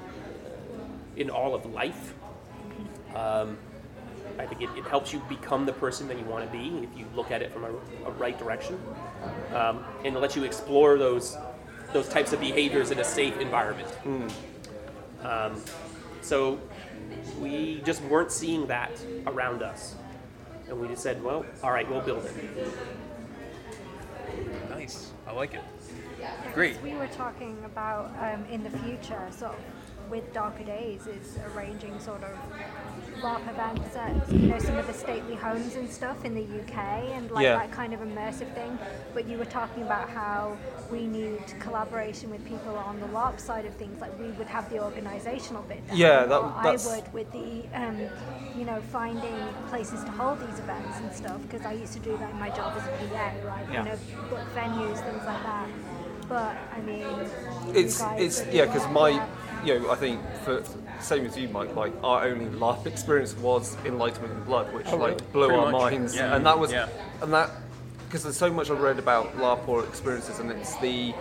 in 1.17 1.31
all 1.31 1.55
of 1.55 1.65
life. 1.67 2.13
Um, 3.15 3.57
I 4.39 4.47
think 4.47 4.63
it, 4.63 4.69
it 4.77 4.85
helps 4.85 5.13
you 5.13 5.23
become 5.29 5.65
the 5.65 5.73
person 5.73 6.09
that 6.09 6.19
you 6.19 6.25
want 6.25 6.45
to 6.45 6.51
be 6.51 6.85
if 6.85 6.99
you 6.99 7.07
look 7.15 7.31
at 7.31 7.41
it 7.41 7.53
from 7.53 7.65
a, 7.65 7.71
a 8.07 8.11
right 8.19 8.37
direction, 8.37 8.79
um, 9.55 9.85
and 10.05 10.17
it 10.17 10.21
lets 10.21 10.37
you 10.37 10.45
explore 10.45 10.99
those 10.99 11.37
those 11.93 12.09
types 12.09 12.33
of 12.33 12.41
behaviors 12.41 12.91
in 12.91 12.99
a 12.99 13.05
safe 13.05 13.39
environment. 13.39 13.89
Um, 15.23 15.63
so 16.21 16.59
we 17.41 17.81
just 17.85 18.03
weren't 18.03 18.31
seeing 18.33 18.67
that 18.69 18.91
around 19.27 19.63
us, 19.63 19.95
and 20.69 20.81
we 20.81 20.89
just 20.89 21.03
said, 21.03 21.23
well, 21.23 21.45
all 21.63 21.71
right, 21.73 21.89
we'll 21.91 22.01
build 22.01 22.25
it. 22.25 22.35
Nice. 24.71 25.11
I 25.27 25.33
like 25.33 25.55
it. 25.55 25.61
Yeah, 26.21 26.35
'cause 26.43 26.55
Great. 26.55 26.81
We 26.83 26.95
were 26.95 27.07
talking 27.09 27.57
about 27.65 28.13
um, 28.21 28.45
in 28.51 28.63
the 28.63 28.71
future, 28.71 29.21
sort 29.31 29.53
of 29.53 30.11
with 30.11 30.33
Darker 30.33 30.65
Days, 30.65 31.07
is 31.07 31.39
arranging 31.55 31.99
sort 32.01 32.23
of 32.23 32.37
LARP 33.23 33.49
events 33.49 33.97
at 33.97 34.31
you 34.33 34.49
know 34.49 34.59
some 34.59 34.77
of 34.77 34.87
the 34.87 34.93
stately 34.93 35.35
homes 35.35 35.77
and 35.77 35.89
stuff 35.91 36.25
in 36.25 36.35
the 36.35 36.43
UK, 36.43 36.77
and 37.17 37.31
like 37.31 37.45
Yeah. 37.45 37.57
that 37.57 37.73
kind 37.73 37.93
of 37.95 38.01
immersive 38.01 38.53
thing. 38.55 38.79
But 39.15 39.27
you 39.27 39.39
were 39.39 39.45
talking 39.45 39.83
about 39.83 40.09
how 40.11 40.57
we 40.91 41.07
need 41.07 41.41
collaboration 41.61 42.31
with 42.31 42.45
people 42.45 42.77
on 42.77 43.01
the 43.01 43.07
LARP 43.07 43.41
side 43.41 43.65
of 43.67 43.75
things. 43.75 44.01
Like 44.01 44.19
we 44.19 44.29
would 44.33 44.47
have 44.49 44.69
the 44.71 44.77
organisational 44.77 45.67
bit. 45.69 45.87
down, 45.89 45.97
Yeah, 45.97 46.25
that- 46.27 46.39
or 46.41 46.53
that's- 46.63 46.87
I 46.87 46.97
would 46.97 47.13
with 47.13 47.31
the 47.33 47.65
um, 47.75 47.99
you 48.57 48.65
know 48.65 48.81
finding 48.93 49.37
places 49.71 50.03
to 50.05 50.11
hold 50.11 50.41
these 50.41 50.59
events 50.59 50.99
and 50.99 51.13
stuff 51.13 51.41
because 51.43 51.65
I 51.67 51.73
used 51.73 51.93
to 51.95 52.01
do 52.01 52.17
that 52.19 52.31
in 52.31 52.39
my 52.39 52.51
job 52.51 52.73
as 52.77 52.85
a 52.87 52.91
PA, 52.91 53.33
like 53.47 53.67
Yeah. 53.73 53.79
you 53.83 53.89
know 53.91 53.97
book 54.31 54.41
venues, 54.55 54.99
things 54.99 55.25
like 55.25 55.43
that. 55.43 55.67
But 56.29 56.57
I 56.77 56.81
mean, 56.81 57.01
you 57.01 57.73
it's 57.75 58.01
guys 58.01 58.21
it's 58.21 58.47
yeah 58.53 58.65
because 58.67 58.89
my 58.89 59.21
you 59.65 59.79
know 59.81 59.91
I 59.91 59.97
think 59.97 60.21
for 60.45 60.63
same 61.01 61.27
as 61.27 61.37
you 61.37 61.49
Mike 61.49 61.75
like 61.75 61.93
our 62.03 62.25
only 62.25 62.47
LARP 62.47 62.87
experience 62.87 63.35
was 63.39 63.77
Enlightenment 63.85 64.33
and 64.35 64.45
Blood 64.47 64.73
which 64.75 64.87
Oh, 64.89 64.97
really? 64.99 65.13
like 65.13 65.33
blew 65.33 65.47
Pretty 65.49 65.61
our 65.61 65.71
much. 65.73 65.81
minds 65.93 66.15
Yeah. 66.17 66.35
and 66.37 66.47
that 66.47 66.59
was 66.59 66.73
Yeah. 66.73 66.89
and 67.23 67.33
that 67.33 67.51
because 68.07 68.23
there's 68.23 68.37
so 68.37 68.53
much 68.53 68.71
I've 68.71 68.81
read 68.81 68.99
about 68.99 69.37
LARPor 69.37 69.87
experiences 69.89 70.39
and 70.39 70.51
it's 70.51 70.77
the 70.79 71.15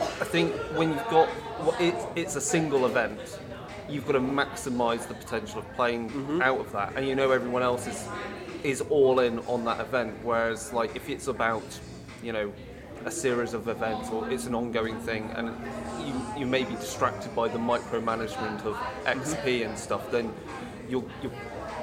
I 0.00 0.24
think 0.24 0.52
when 0.76 0.90
you've 0.90 1.08
got 1.08 1.28
well, 1.60 1.76
it, 1.80 1.94
it's 2.16 2.36
a 2.36 2.40
single 2.40 2.86
event 2.86 3.38
you've 3.88 4.04
got 4.06 4.12
to 4.12 4.20
maximize 4.20 5.06
the 5.08 5.14
potential 5.14 5.60
of 5.60 5.72
playing 5.74 6.10
Mm-hmm. 6.10 6.42
out 6.42 6.60
of 6.60 6.72
that 6.72 6.92
and 6.96 7.06
you 7.06 7.14
know 7.14 7.30
everyone 7.30 7.62
else 7.62 7.86
is 7.86 8.06
is 8.62 8.80
all 8.82 9.20
in 9.20 9.38
on 9.40 9.64
that 9.64 9.80
event 9.80 10.14
whereas 10.22 10.72
like 10.72 10.94
if 10.96 11.08
it's 11.08 11.28
about 11.28 11.62
you 12.22 12.32
know 12.32 12.52
a 13.04 13.10
series 13.10 13.54
of 13.54 13.68
events 13.68 14.10
or 14.10 14.28
it's 14.30 14.46
an 14.46 14.54
ongoing 14.54 14.98
thing 15.00 15.30
and 15.36 15.48
you, 16.06 16.40
you 16.40 16.46
may 16.46 16.64
be 16.64 16.74
distracted 16.74 17.34
by 17.34 17.48
the 17.48 17.58
micromanagement 17.58 18.64
of 18.64 18.74
XP 19.04 19.42
mm-hmm. 19.42 19.68
and 19.68 19.78
stuff 19.78 20.10
then 20.10 20.32
you're, 20.88 21.04
you're 21.22 21.32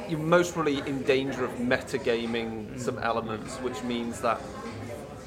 you're 0.09 0.19
most 0.19 0.53
probably 0.53 0.79
in 0.79 1.01
danger 1.03 1.45
of 1.45 1.51
metagaming 1.51 2.67
mm. 2.67 2.79
some 2.79 2.97
elements 2.99 3.55
which 3.57 3.81
means 3.83 4.19
that 4.19 4.39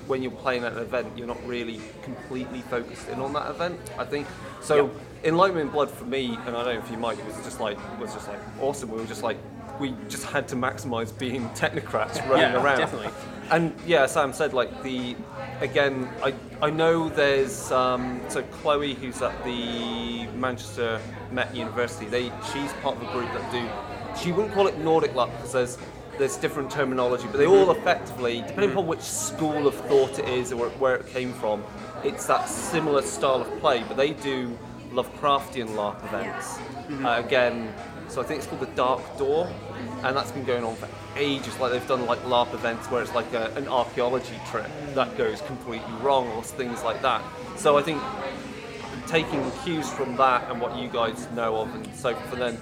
when 0.06 0.22
you're 0.22 0.30
playing 0.30 0.64
at 0.64 0.72
an 0.72 0.78
event, 0.78 1.08
you're 1.16 1.26
not 1.26 1.44
really 1.46 1.80
completely 2.02 2.60
focused 2.62 3.08
in 3.08 3.20
on 3.20 3.32
that 3.32 3.50
event. 3.50 3.78
I 3.98 4.04
think 4.04 4.26
so. 4.60 4.90
Enlightenment 5.24 5.72
Blood 5.72 5.90
for 5.90 6.04
me, 6.04 6.38
and 6.46 6.56
I 6.56 6.64
don't 6.64 6.74
know 6.76 6.84
if 6.84 6.90
you 6.90 6.98
might, 6.98 7.24
was 7.24 7.34
just 7.42 7.60
like 7.60 7.78
was 7.98 8.12
just 8.14 8.28
like 8.28 8.38
awesome. 8.60 8.90
We 8.90 8.98
were 8.98 9.06
just 9.06 9.22
like 9.22 9.38
we 9.78 9.94
just 10.08 10.24
had 10.24 10.48
to 10.48 10.56
maximise 10.56 11.16
being 11.16 11.48
technocrats 11.50 12.16
running 12.28 12.52
Yeah, 12.52 12.62
around. 12.62 12.78
definitely. 12.78 13.12
And 13.50 13.74
yeah, 13.86 14.06
Sam 14.06 14.32
said 14.32 14.52
like 14.52 14.82
the 14.82 15.14
again. 15.60 16.08
I 16.22 16.34
I 16.60 16.70
know 16.70 17.08
there's 17.08 17.70
um, 17.70 18.20
so 18.28 18.42
Chloe 18.42 18.94
who's 18.94 19.22
at 19.22 19.44
the 19.44 20.26
Manchester 20.36 21.00
Met 21.30 21.54
University. 21.54 22.06
They 22.06 22.32
she's 22.52 22.72
part 22.82 22.96
of 22.96 23.02
a 23.02 23.12
group 23.12 23.32
that 23.34 23.52
do. 23.52 23.68
She 24.20 24.32
wouldn't 24.32 24.52
call 24.54 24.66
it 24.66 24.78
Nordic 24.78 25.12
LARP 25.12 25.30
because 25.36 25.52
there's 25.52 25.78
there's 26.18 26.36
different 26.38 26.70
terminology, 26.70 27.26
but 27.30 27.36
they 27.36 27.46
all 27.46 27.70
effectively, 27.70 28.42
depending 28.46 28.70
upon 28.72 28.86
which 28.86 29.00
school 29.02 29.66
of 29.68 29.74
thought 29.74 30.18
it 30.18 30.28
is 30.28 30.50
or 30.52 30.68
where 30.70 30.96
it 30.96 31.06
came 31.08 31.32
from, 31.34 31.62
it's 32.02 32.26
that 32.26 32.48
similar 32.48 33.02
style 33.02 33.42
of 33.42 33.60
play. 33.60 33.84
But 33.86 33.96
they 33.96 34.12
do 34.14 34.58
Lovecraftian 34.90 35.68
LARP 35.76 36.02
events. 36.06 36.58
Uh, 37.04 37.22
again, 37.24 37.72
so 38.08 38.20
I 38.20 38.24
think 38.24 38.38
it's 38.38 38.46
called 38.46 38.60
the 38.60 38.74
Dark 38.74 39.18
Door, 39.18 39.50
and 40.02 40.16
that's 40.16 40.32
been 40.32 40.44
going 40.44 40.64
on 40.64 40.76
for 40.76 40.88
ages. 41.16 41.58
Like 41.58 41.72
they've 41.72 41.88
done 41.88 42.06
like 42.06 42.20
LARP 42.24 42.54
events 42.54 42.90
where 42.90 43.02
it's 43.02 43.14
like 43.14 43.32
a, 43.32 43.52
an 43.54 43.68
archaeology 43.68 44.38
trip 44.50 44.70
that 44.94 45.16
goes 45.16 45.40
completely 45.42 45.92
wrong 46.00 46.28
or 46.28 46.42
things 46.42 46.82
like 46.82 47.02
that. 47.02 47.22
So 47.56 47.76
I 47.78 47.82
think 47.82 48.02
taking 49.06 49.50
cues 49.64 49.88
from 49.90 50.16
that 50.16 50.50
and 50.50 50.60
what 50.60 50.76
you 50.76 50.88
guys 50.88 51.30
know 51.32 51.56
of 51.56 51.74
and 51.74 51.94
so 51.94 52.16
and 52.32 52.42
then 52.42 52.60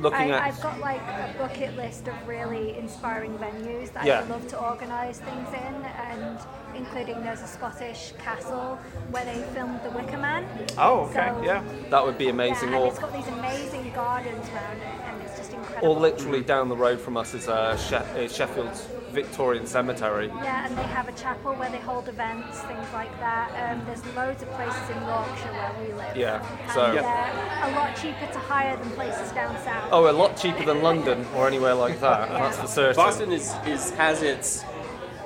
looking 0.00 0.32
I, 0.32 0.36
at 0.36 0.42
I've 0.42 0.60
got 0.60 0.78
like 0.80 1.00
a 1.02 1.34
bucket 1.38 1.76
list 1.76 2.08
of 2.08 2.14
really 2.26 2.76
inspiring 2.78 3.32
venues 3.38 3.92
that 3.92 4.04
Yeah. 4.04 4.20
I'd 4.20 4.28
love 4.28 4.46
to 4.48 4.58
organise 4.60 5.18
things 5.18 5.48
in, 5.48 5.74
and 5.84 6.38
including 6.74 7.22
there's 7.22 7.42
a 7.42 7.46
Scottish 7.46 8.12
castle 8.18 8.78
where 9.10 9.24
they 9.24 9.42
filmed 9.54 9.80
The 9.84 9.90
Wicker 9.90 10.16
Man. 10.18 10.46
Oh, 10.78 11.00
okay, 11.10 11.30
So- 11.34 11.42
yeah. 11.44 11.62
that 11.90 12.04
would 12.04 12.18
be 12.18 12.28
amazing. 12.28 12.70
Yeah, 12.70 12.76
and 12.76 12.84
or 12.84 12.88
it's 12.88 12.98
got 12.98 13.12
these 13.12 13.28
amazing 13.28 13.92
gardens 13.94 14.48
around 14.48 14.78
it, 14.78 15.00
and 15.04 15.22
it's 15.22 15.36
just 15.36 15.52
incredible. 15.52 15.88
or 15.96 16.00
literally 16.00 16.42
down 16.42 16.68
the 16.68 16.76
road 16.76 17.00
from 17.00 17.16
us 17.16 17.34
is 17.34 17.48
uh, 17.48 17.76
she- 17.76 17.94
uh, 17.94 18.28
Sheffield's 18.28 18.86
Victorian 19.12 19.66
Cemetery. 19.66 20.26
Yeah, 20.28 20.66
and 20.66 20.76
they 20.76 20.82
have 20.84 21.08
a 21.08 21.12
chapel 21.12 21.54
where 21.54 21.70
they 21.70 21.78
hold 21.78 22.08
events, 22.08 22.60
things 22.62 22.86
like 22.92 23.16
that. 23.20 23.50
Um, 23.70 23.84
there's 23.86 24.04
loads 24.16 24.42
of 24.42 24.50
places 24.52 24.80
in 24.90 24.96
Yorkshire 25.02 25.52
where 25.52 25.86
we 25.86 25.92
live. 25.94 26.16
Yeah, 26.16 26.44
and 26.62 26.70
so- 26.72 26.92
they're 26.92 27.02
a 27.02 27.74
lot 27.76 27.94
cheaper 27.96 28.26
to 28.32 28.38
hire 28.38 28.76
than 28.76 28.90
places 28.92 29.30
down 29.32 29.54
south. 29.62 29.88
Oh, 29.92 30.10
a 30.10 30.12
lot 30.12 30.36
cheaper 30.36 30.64
than 30.64 30.82
London 30.82 31.26
or 31.36 31.46
anywhere 31.46 31.74
like 31.74 32.00
that. 32.00 32.28
That's 32.30 32.58
for 32.58 32.66
certain. 32.66 32.96
Boston 32.96 33.32
is, 33.32 33.54
is 33.66 33.90
has 33.92 34.22
its 34.22 34.64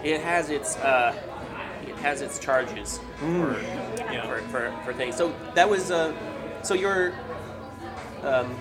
it 0.03 0.21
has 0.21 0.51
its 0.51 0.77
uh, 0.79 1.15
it 1.87 1.97
has 1.97 2.21
its 2.21 2.39
charges 2.39 3.01
for, 3.19 3.57
Yeah. 4.13 4.27
for, 4.27 4.39
for, 4.49 4.81
for 4.85 4.93
things. 4.93 5.17
So 5.17 5.35
that 5.55 5.69
was 5.69 5.91
uh, 5.91 6.13
so 6.63 6.75
your 6.75 7.15
um, 8.23 8.55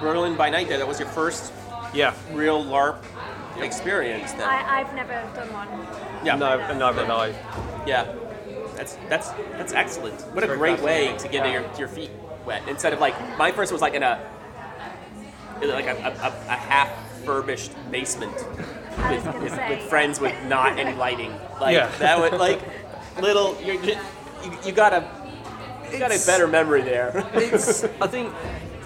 Berlin 0.00 0.36
by 0.36 0.48
night. 0.50 0.68
There, 0.68 0.78
that 0.78 0.86
was 0.88 1.00
your 1.00 1.08
first 1.08 1.52
Yeah. 1.94 2.14
real 2.32 2.64
LARP 2.64 3.02
experience. 3.62 4.32
Then 4.32 4.42
I, 4.48 4.80
I've 4.80 4.94
never 4.94 5.12
done 5.34 5.52
one. 5.52 5.68
yeah, 6.24 6.36
No, 6.36 6.56
neither 6.78 7.02
did 7.02 7.10
I. 7.10 7.34
yeah. 7.86 8.14
That's 8.76 8.96
that's 9.08 9.28
that's 9.58 9.72
excellent. 9.72 10.20
What 10.34 10.42
a 10.44 10.48
great 10.56 10.80
way 10.80 11.14
to 11.18 11.28
get 11.28 11.44
Yeah. 11.46 11.52
your, 11.60 11.78
your 11.78 11.88
feet 11.88 12.10
wet 12.46 12.66
instead 12.68 12.92
of 12.92 13.00
like 13.00 13.14
my 13.38 13.52
first 13.52 13.70
was 13.72 13.80
like 13.82 13.94
in 13.94 14.02
a 14.02 14.18
like 15.62 15.86
a, 15.86 15.92
a, 15.96 16.28
a 16.48 16.56
half 16.56 16.88
furbished 17.24 17.70
basement 17.90 18.34
with, 18.34 19.24
with, 19.40 19.52
say, 19.54 19.68
with 19.76 19.88
friends 19.88 20.18
with 20.20 20.34
not 20.46 20.78
any 20.78 20.94
lighting. 20.96 21.32
Like 21.60 21.74
Yeah. 21.76 21.90
that 21.98 22.18
would 22.18 22.40
like 22.40 22.60
little 23.20 23.56
you 23.62 23.74
you, 23.82 23.96
you 24.64 24.72
got 24.72 24.92
a 24.92 25.04
you 25.92 25.98
got 25.98 26.10
a 26.10 26.20
better 26.26 26.48
memory 26.48 26.82
there. 26.82 27.12
It's, 27.34 27.84
I 28.00 28.06
think, 28.08 28.32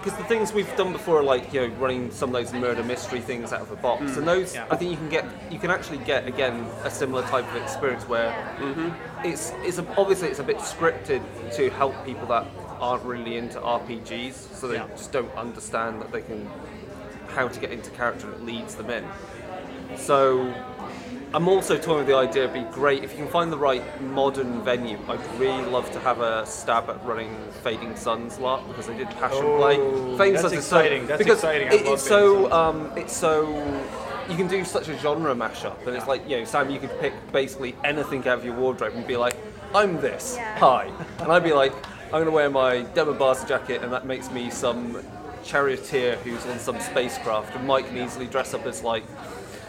because 0.06 0.20
the 0.20 0.28
things 0.28 0.52
we've 0.52 0.76
done 0.76 0.92
before, 0.92 1.18
are 1.18 1.24
like 1.24 1.52
you 1.52 1.66
know, 1.66 1.74
running 1.78 2.12
some 2.12 2.32
of 2.32 2.32
those 2.34 2.52
murder 2.52 2.84
mystery 2.84 3.20
things 3.20 3.52
out 3.52 3.60
of 3.60 3.72
a 3.72 3.76
box, 3.76 4.02
and 4.02 4.22
mm. 4.22 4.26
those, 4.26 4.54
Yeah. 4.54 4.64
I 4.70 4.76
think 4.76 4.92
you 4.92 4.96
can 4.96 5.08
get, 5.08 5.24
you 5.50 5.58
can 5.58 5.72
actually 5.72 5.98
get 5.98 6.28
again 6.28 6.64
a 6.84 6.90
similar 6.90 7.22
type 7.22 7.44
of 7.52 7.60
experience 7.60 8.04
where 8.08 8.26
Yeah. 8.60 8.94
it's, 9.24 9.52
it's 9.64 9.78
a, 9.78 9.96
obviously 9.98 10.28
it's 10.28 10.38
a 10.38 10.44
bit 10.44 10.58
scripted 10.58 11.22
to 11.56 11.70
help 11.70 12.04
people 12.04 12.28
that 12.28 12.46
aren't 12.78 13.02
really 13.02 13.36
into 13.36 13.58
RPGs, 13.58 14.54
so 14.54 14.68
they 14.68 14.76
Yeah. 14.76 14.86
just 14.90 15.10
don't 15.10 15.34
understand 15.34 16.00
that 16.00 16.12
they 16.12 16.22
can 16.22 16.48
how 17.30 17.48
to 17.48 17.58
get 17.58 17.72
into 17.72 17.90
character 17.90 18.28
and 18.28 18.36
it 18.36 18.44
leads 18.44 18.76
them 18.76 18.88
in. 18.90 19.04
So 19.96 20.54
I'm 21.34 21.48
also 21.48 21.76
toying 21.76 21.98
with 21.98 22.06
the 22.06 22.16
idea 22.16 22.44
it'd 22.44 22.54
be 22.54 22.62
great 22.72 23.04
if 23.04 23.10
you 23.12 23.18
can 23.18 23.28
find 23.28 23.52
the 23.52 23.58
right 23.58 23.82
modern 24.00 24.62
venue. 24.62 24.98
I'd 25.08 25.20
really 25.38 25.64
love 25.66 25.90
to 25.92 26.00
have 26.00 26.20
a 26.20 26.46
stab 26.46 26.88
at 26.88 27.04
running 27.04 27.36
Fading 27.62 27.94
Suns 27.96 28.38
LARP 28.38 28.66
because 28.68 28.86
they 28.86 28.96
did 28.96 29.08
Passion 29.10 29.40
Oh, 29.44 29.58
Play. 29.58 29.76
Fading 30.16 30.32
that's 30.34 30.42
Suns 30.42 30.52
is 30.54 30.64
so- 30.66 30.78
That's 31.06 31.18
because 31.18 31.38
exciting. 31.38 31.68
I 31.68 31.72
it- 31.74 31.84
love 31.84 31.94
it's 31.94 32.02
so 32.06 32.50
um, 32.52 32.90
it's 32.96 33.14
so 33.14 33.46
you 34.30 34.36
can 34.36 34.46
do 34.48 34.64
such 34.64 34.88
a 34.88 34.96
genre 34.98 35.34
mashup, 35.34 35.86
and 35.86 35.94
it's 35.96 36.06
like 36.06 36.26
you 36.28 36.38
know, 36.38 36.44
Sam, 36.44 36.70
you 36.70 36.78
could 36.78 36.98
pick 37.00 37.12
basically 37.32 37.76
anything 37.84 38.26
out 38.26 38.38
of 38.38 38.44
your 38.44 38.54
wardrobe 38.54 38.94
and 38.94 39.06
be 39.06 39.16
like, 39.16 39.36
"I'm 39.74 40.00
this, 40.00 40.34
Yeah. 40.36 40.58
hi," 40.58 40.90
and 41.20 41.30
I'd 41.30 41.44
be 41.44 41.52
like, 41.52 41.72
"I'm 42.06 42.10
going 42.12 42.24
to 42.26 42.30
wear 42.32 42.48
my 42.50 42.82
Demo 42.94 43.12
Bars 43.14 43.44
jacket, 43.44 43.82
and 43.82 43.92
that 43.92 44.06
makes 44.06 44.30
me 44.30 44.48
some 44.50 45.00
charioteer 45.44 46.16
who's 46.24 46.44
on 46.46 46.58
some 46.58 46.80
spacecraft." 46.80 47.54
And 47.54 47.66
Mike 47.66 47.86
can 47.88 47.98
easily 47.98 48.26
dress 48.26 48.52
up 48.54 48.66
as 48.66 48.82
like, 48.82 49.04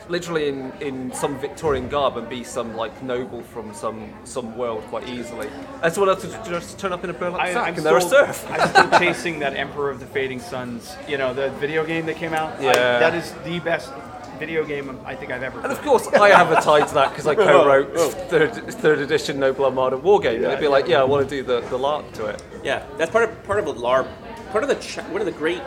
literally 0.10 0.48
in, 0.50 0.72
in 0.82 1.14
some 1.14 1.38
Victorian 1.40 1.90
garb 1.90 2.18
and 2.18 2.28
be 2.30 2.44
some 2.44 2.76
like 2.76 3.02
noble 3.04 3.42
from 3.44 3.74
some 3.74 4.14
some 4.24 4.58
world 4.58 4.84
quite 4.86 5.08
easily. 5.10 5.50
And 5.84 5.94
someone 5.94 6.10
else 6.10 6.26
would 6.26 6.46
just 6.46 6.80
turn 6.80 6.94
up 6.94 7.04
in 7.04 7.10
a 7.10 7.14
burlap 7.14 7.42
I, 7.42 7.54
sack 7.54 7.68
I'm 7.70 7.76
and 7.76 7.86
they're 7.86 7.98
a 7.98 8.02
still. 8.02 8.26
I'm 8.50 8.70
still 8.70 9.00
chasing 9.00 9.40
that 9.40 9.56
Emperor 9.56 9.90
of 9.90 10.00
the 10.00 10.06
Fading 10.08 10.40
Suns. 10.40 10.96
You 11.08 11.18
know, 11.18 11.34
the 11.34 11.50
video 11.52 11.86
game 11.86 12.06
that 12.08 12.16
came 12.18 12.34
out. 12.34 12.60
I- 12.60 12.64
Yeah. 12.64 13.00
that 13.00 13.14
is 13.16 13.34
the 13.44 13.60
best 13.60 13.92
video 14.40 14.64
game 14.64 15.00
I 15.04 15.16
think 15.16 15.32
I've 15.32 15.42
ever 15.42 15.60
And 15.62 15.72
of 15.72 15.82
course, 15.82 16.08
I 16.10 16.30
have 16.30 16.52
a 16.52 16.62
tie 16.62 16.86
to 16.86 16.94
that 16.94 17.10
because 17.10 17.26
I 17.26 17.34
co-wrote 17.50 17.98
third, 18.30 18.54
third 18.74 19.00
edition 19.00 19.40
Noble 19.40 19.66
Armada 19.66 19.98
Wargame. 19.98 20.36
and 20.36 20.44
it'd 20.46 20.60
be 20.60 20.68
like, 20.68 20.88
yeah, 20.88 21.02
I 21.02 21.06
want 21.06 21.28
to 21.28 21.36
do 21.36 21.42
the, 21.42 21.62
the 21.62 21.78
LARP 21.78 22.12
to 22.14 22.28
it. 22.28 22.44
Yeah, 22.64 22.86
that's 22.98 23.10
part 23.12 23.28
of 23.30 23.44
part 23.46 23.58
of 23.60 23.66
the 23.66 23.74
LARP. 23.74 24.08
Part 24.52 24.64
of 24.64 24.70
the 24.70 24.76
cha- 24.76 25.02
one 25.10 25.22
of 25.22 25.26
the 25.26 25.32
great 25.34 25.62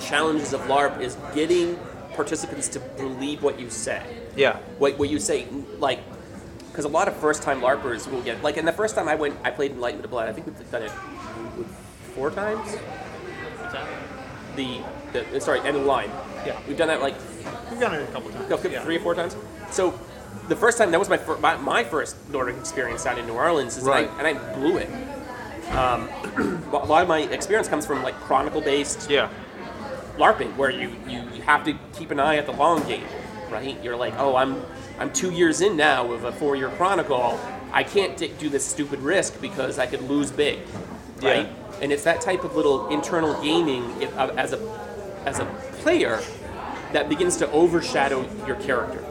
challenges 0.00 0.52
of 0.52 0.60
LARP 0.62 1.00
is 1.00 1.16
getting 1.34 1.78
participants 2.16 2.68
to 2.70 2.80
believe 2.80 3.42
what 3.42 3.60
you 3.60 3.70
say. 3.70 4.02
Yeah. 4.34 4.56
What, 4.78 4.98
what 4.98 5.08
you 5.08 5.18
say, 5.20 5.46
like, 5.78 6.00
because 6.70 6.84
a 6.84 6.88
lot 6.88 7.08
of 7.08 7.16
first 7.16 7.42
time 7.42 7.60
LARPers 7.60 8.10
will 8.10 8.22
get 8.22 8.42
like, 8.42 8.56
and 8.56 8.66
the 8.66 8.72
first 8.72 8.94
time 8.94 9.08
I 9.08 9.14
went, 9.14 9.36
I 9.44 9.50
played 9.50 9.72
Enlightenment 9.72 10.04
of 10.06 10.10
Blood. 10.10 10.28
I 10.28 10.32
think 10.32 10.46
we've 10.46 10.70
done 10.70 10.82
it 10.82 10.90
four 12.14 12.30
times. 12.30 12.74
What's 12.74 13.72
that? 13.72 13.86
The, 14.56 14.80
the 15.30 15.40
sorry, 15.40 15.60
end 15.60 15.76
of 15.76 15.82
the 15.82 15.88
line. 15.88 16.10
Yeah. 16.46 16.58
We've 16.66 16.76
done 16.76 16.88
that 16.88 17.00
like 17.00 17.14
We've 17.70 17.80
done 17.80 17.94
it 17.94 18.02
a 18.08 18.12
couple 18.12 18.30
times. 18.30 18.48
no, 18.50 18.70
Yeah. 18.70 18.82
three 18.84 18.96
or 18.96 19.00
four 19.00 19.14
times. 19.14 19.36
So 19.70 19.98
the 20.48 20.56
first 20.56 20.78
time 20.78 20.90
that 20.92 20.98
was 20.98 21.08
my 21.08 21.16
fir- 21.16 21.38
my, 21.38 21.56
my 21.56 21.84
first 21.84 22.16
Nordic 22.30 22.56
experience 22.56 23.04
down 23.04 23.18
in 23.18 23.26
New 23.26 23.32
Orleans, 23.34 23.76
is 23.76 23.84
Right. 23.84 24.08
and, 24.18 24.26
I, 24.26 24.30
and 24.30 24.38
I 24.38 24.54
blew 24.54 24.76
it. 24.78 24.88
Um, 25.72 26.08
a 26.72 26.76
lot 26.86 27.02
of 27.02 27.08
my 27.08 27.20
experience 27.20 27.68
comes 27.68 27.84
from 27.86 28.02
like 28.02 28.14
chronicle 28.20 28.60
based 28.60 29.10
Yeah. 29.10 29.30
LARPing, 30.16 30.56
where 30.56 30.70
you, 30.70 30.90
you, 31.08 31.20
you 31.34 31.35
have 31.46 31.64
to 31.64 31.74
keep 31.96 32.10
an 32.10 32.20
eye 32.20 32.36
at 32.36 32.46
the 32.46 32.52
long 32.52 32.86
game, 32.86 33.06
right? 33.50 33.82
You're 33.82 33.96
like, 33.96 34.14
oh, 34.18 34.36
I'm 34.36 34.60
I'm 34.98 35.12
two 35.12 35.30
years 35.30 35.60
in 35.60 35.76
now 35.76 36.12
of 36.12 36.24
a 36.24 36.32
four 36.32 36.56
year 36.56 36.68
chronicle. 36.70 37.38
I 37.72 37.84
can't 37.84 38.16
t- 38.18 38.32
do 38.38 38.48
this 38.48 38.64
stupid 38.64 39.00
risk 39.00 39.40
because 39.40 39.78
I 39.78 39.86
could 39.86 40.02
lose 40.02 40.30
big, 40.30 40.60
right? 41.22 41.48
And 41.82 41.92
it's 41.92 42.04
that 42.04 42.20
type 42.20 42.42
of 42.44 42.56
little 42.56 42.88
internal 42.88 43.40
gaming 43.42 44.00
if, 44.00 44.16
uh, 44.16 44.32
as 44.36 44.52
a 44.52 44.58
as 45.24 45.38
a 45.38 45.44
player 45.82 46.20
that 46.92 47.08
begins 47.08 47.36
to 47.38 47.50
overshadow 47.50 48.26
your 48.46 48.56
character. 48.56 49.04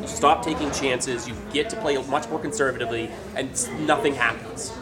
You 0.00 0.08
stop 0.08 0.44
taking 0.44 0.70
chances. 0.72 1.26
You 1.28 1.34
get 1.52 1.70
to 1.70 1.76
play 1.76 1.96
much 1.96 2.28
more 2.28 2.38
conservatively, 2.40 3.10
and 3.36 3.48
nothing 3.86 4.14
happens. 4.14 4.72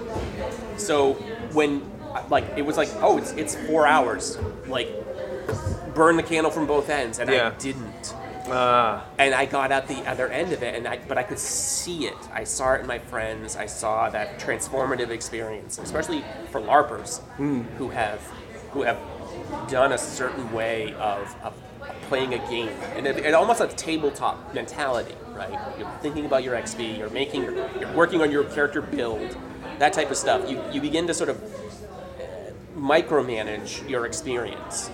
So 0.79 1.15
when 1.53 1.83
like 2.29 2.45
it 2.57 2.63
was 2.63 2.77
like, 2.77 2.89
oh, 3.01 3.19
it's 3.19 3.33
it's 3.33 3.55
four 3.67 3.87
hours, 3.87 4.39
like 4.67 4.89
burn 5.95 6.17
the 6.17 6.23
candle 6.23 6.51
from 6.51 6.67
both 6.67 6.89
ends, 6.91 7.19
and 7.19 7.31
Yeah. 7.31 7.49
I 7.55 7.59
didn't. 7.59 8.15
Ah. 8.49 9.05
And 9.19 9.35
I 9.35 9.47
got 9.47 9.71
at 9.71 9.87
the 9.87 9.99
other 10.09 10.29
end 10.29 10.53
of 10.53 10.63
it, 10.63 10.75
and 10.75 10.87
I, 10.89 10.99
but 11.07 11.17
I 11.17 11.23
could 11.23 11.39
see 11.39 12.07
it. 12.07 12.17
I 12.33 12.45
saw 12.45 12.75
it 12.75 12.81
in 12.81 12.87
my 12.87 12.99
friends. 12.99 13.57
I 13.57 13.67
saw 13.67 14.11
that 14.11 14.39
transformative 14.41 15.11
experience, 15.11 15.79
especially 15.79 16.25
for 16.51 16.61
LARPers 16.61 17.21
who 17.79 17.91
have 17.91 18.21
who 18.73 18.83
have 18.83 18.99
done 19.69 19.93
a 19.93 19.99
certain 19.99 20.51
way 20.53 20.95
of, 20.95 21.35
of 21.45 21.55
playing 22.09 22.35
a 22.35 22.39
game, 22.49 22.69
and 22.97 23.07
it, 23.07 23.19
it 23.19 23.35
almost 23.35 23.61
a 23.61 23.69
tabletop 23.69 24.55
mentality, 24.55 25.15
right? 25.35 25.59
You're 25.79 25.91
thinking 26.01 26.25
about 26.27 26.43
your 26.43 26.55
XP, 26.57 26.99
you're 26.99 27.11
making, 27.11 27.43
you're 27.45 27.93
working 27.95 28.23
on 28.23 28.31
your 28.31 28.45
character 28.45 28.81
build, 28.81 29.37
that 29.79 29.93
type 29.93 30.11
of 30.11 30.17
stuff. 30.17 30.51
You 30.51 30.63
you 30.73 30.81
begin 30.81 31.07
to 31.07 31.15
sort 31.15 31.29
of 31.29 31.41
micromanage 32.77 33.89
your 33.89 34.07
experience, 34.07 34.91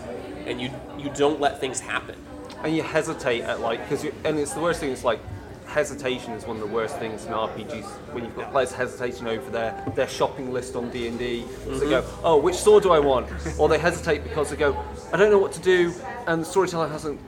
and 0.48 0.60
you 0.60 0.70
you 0.98 1.10
don't 1.14 1.40
let 1.40 1.60
things 1.60 1.80
happen. 1.80 2.16
and 2.64 2.74
you 2.74 2.82
hesitate 2.82 3.42
at 3.42 3.60
like 3.60 3.80
because 3.88 4.04
and 4.24 4.38
it's 4.38 4.52
the 4.52 4.60
worst 4.60 4.80
thing. 4.80 4.90
It's 4.90 5.04
like 5.04 5.20
hesitation 5.66 6.32
is 6.32 6.46
one 6.46 6.56
of 6.56 6.62
the 6.62 6.74
worst 6.74 6.96
things 6.98 7.26
in 7.26 7.32
RPGs 7.32 7.84
when 8.12 8.24
you've 8.24 8.34
got 8.34 8.50
players 8.50 8.72
hesitating 8.72 9.26
over 9.26 9.50
their 9.50 9.84
their 9.94 10.08
shopping 10.08 10.52
list 10.52 10.74
on 10.76 10.90
D 10.90 11.08
and 11.08 11.18
D. 11.18 11.42
They 11.42 11.70
mm-hmm. 11.70 11.90
go, 11.90 12.04
oh, 12.24 12.38
which 12.38 12.56
sword 12.56 12.82
do 12.82 12.90
I 12.90 12.98
want? 12.98 13.28
or 13.58 13.68
they 13.68 13.78
hesitate 13.78 14.24
because 14.24 14.50
they 14.50 14.56
go, 14.56 14.82
I 15.12 15.16
don't 15.16 15.30
know 15.30 15.38
what 15.38 15.52
to 15.52 15.60
do, 15.60 15.92
and 16.26 16.42
the 16.42 16.46
storyteller 16.46 16.88
hasn't 16.88 17.20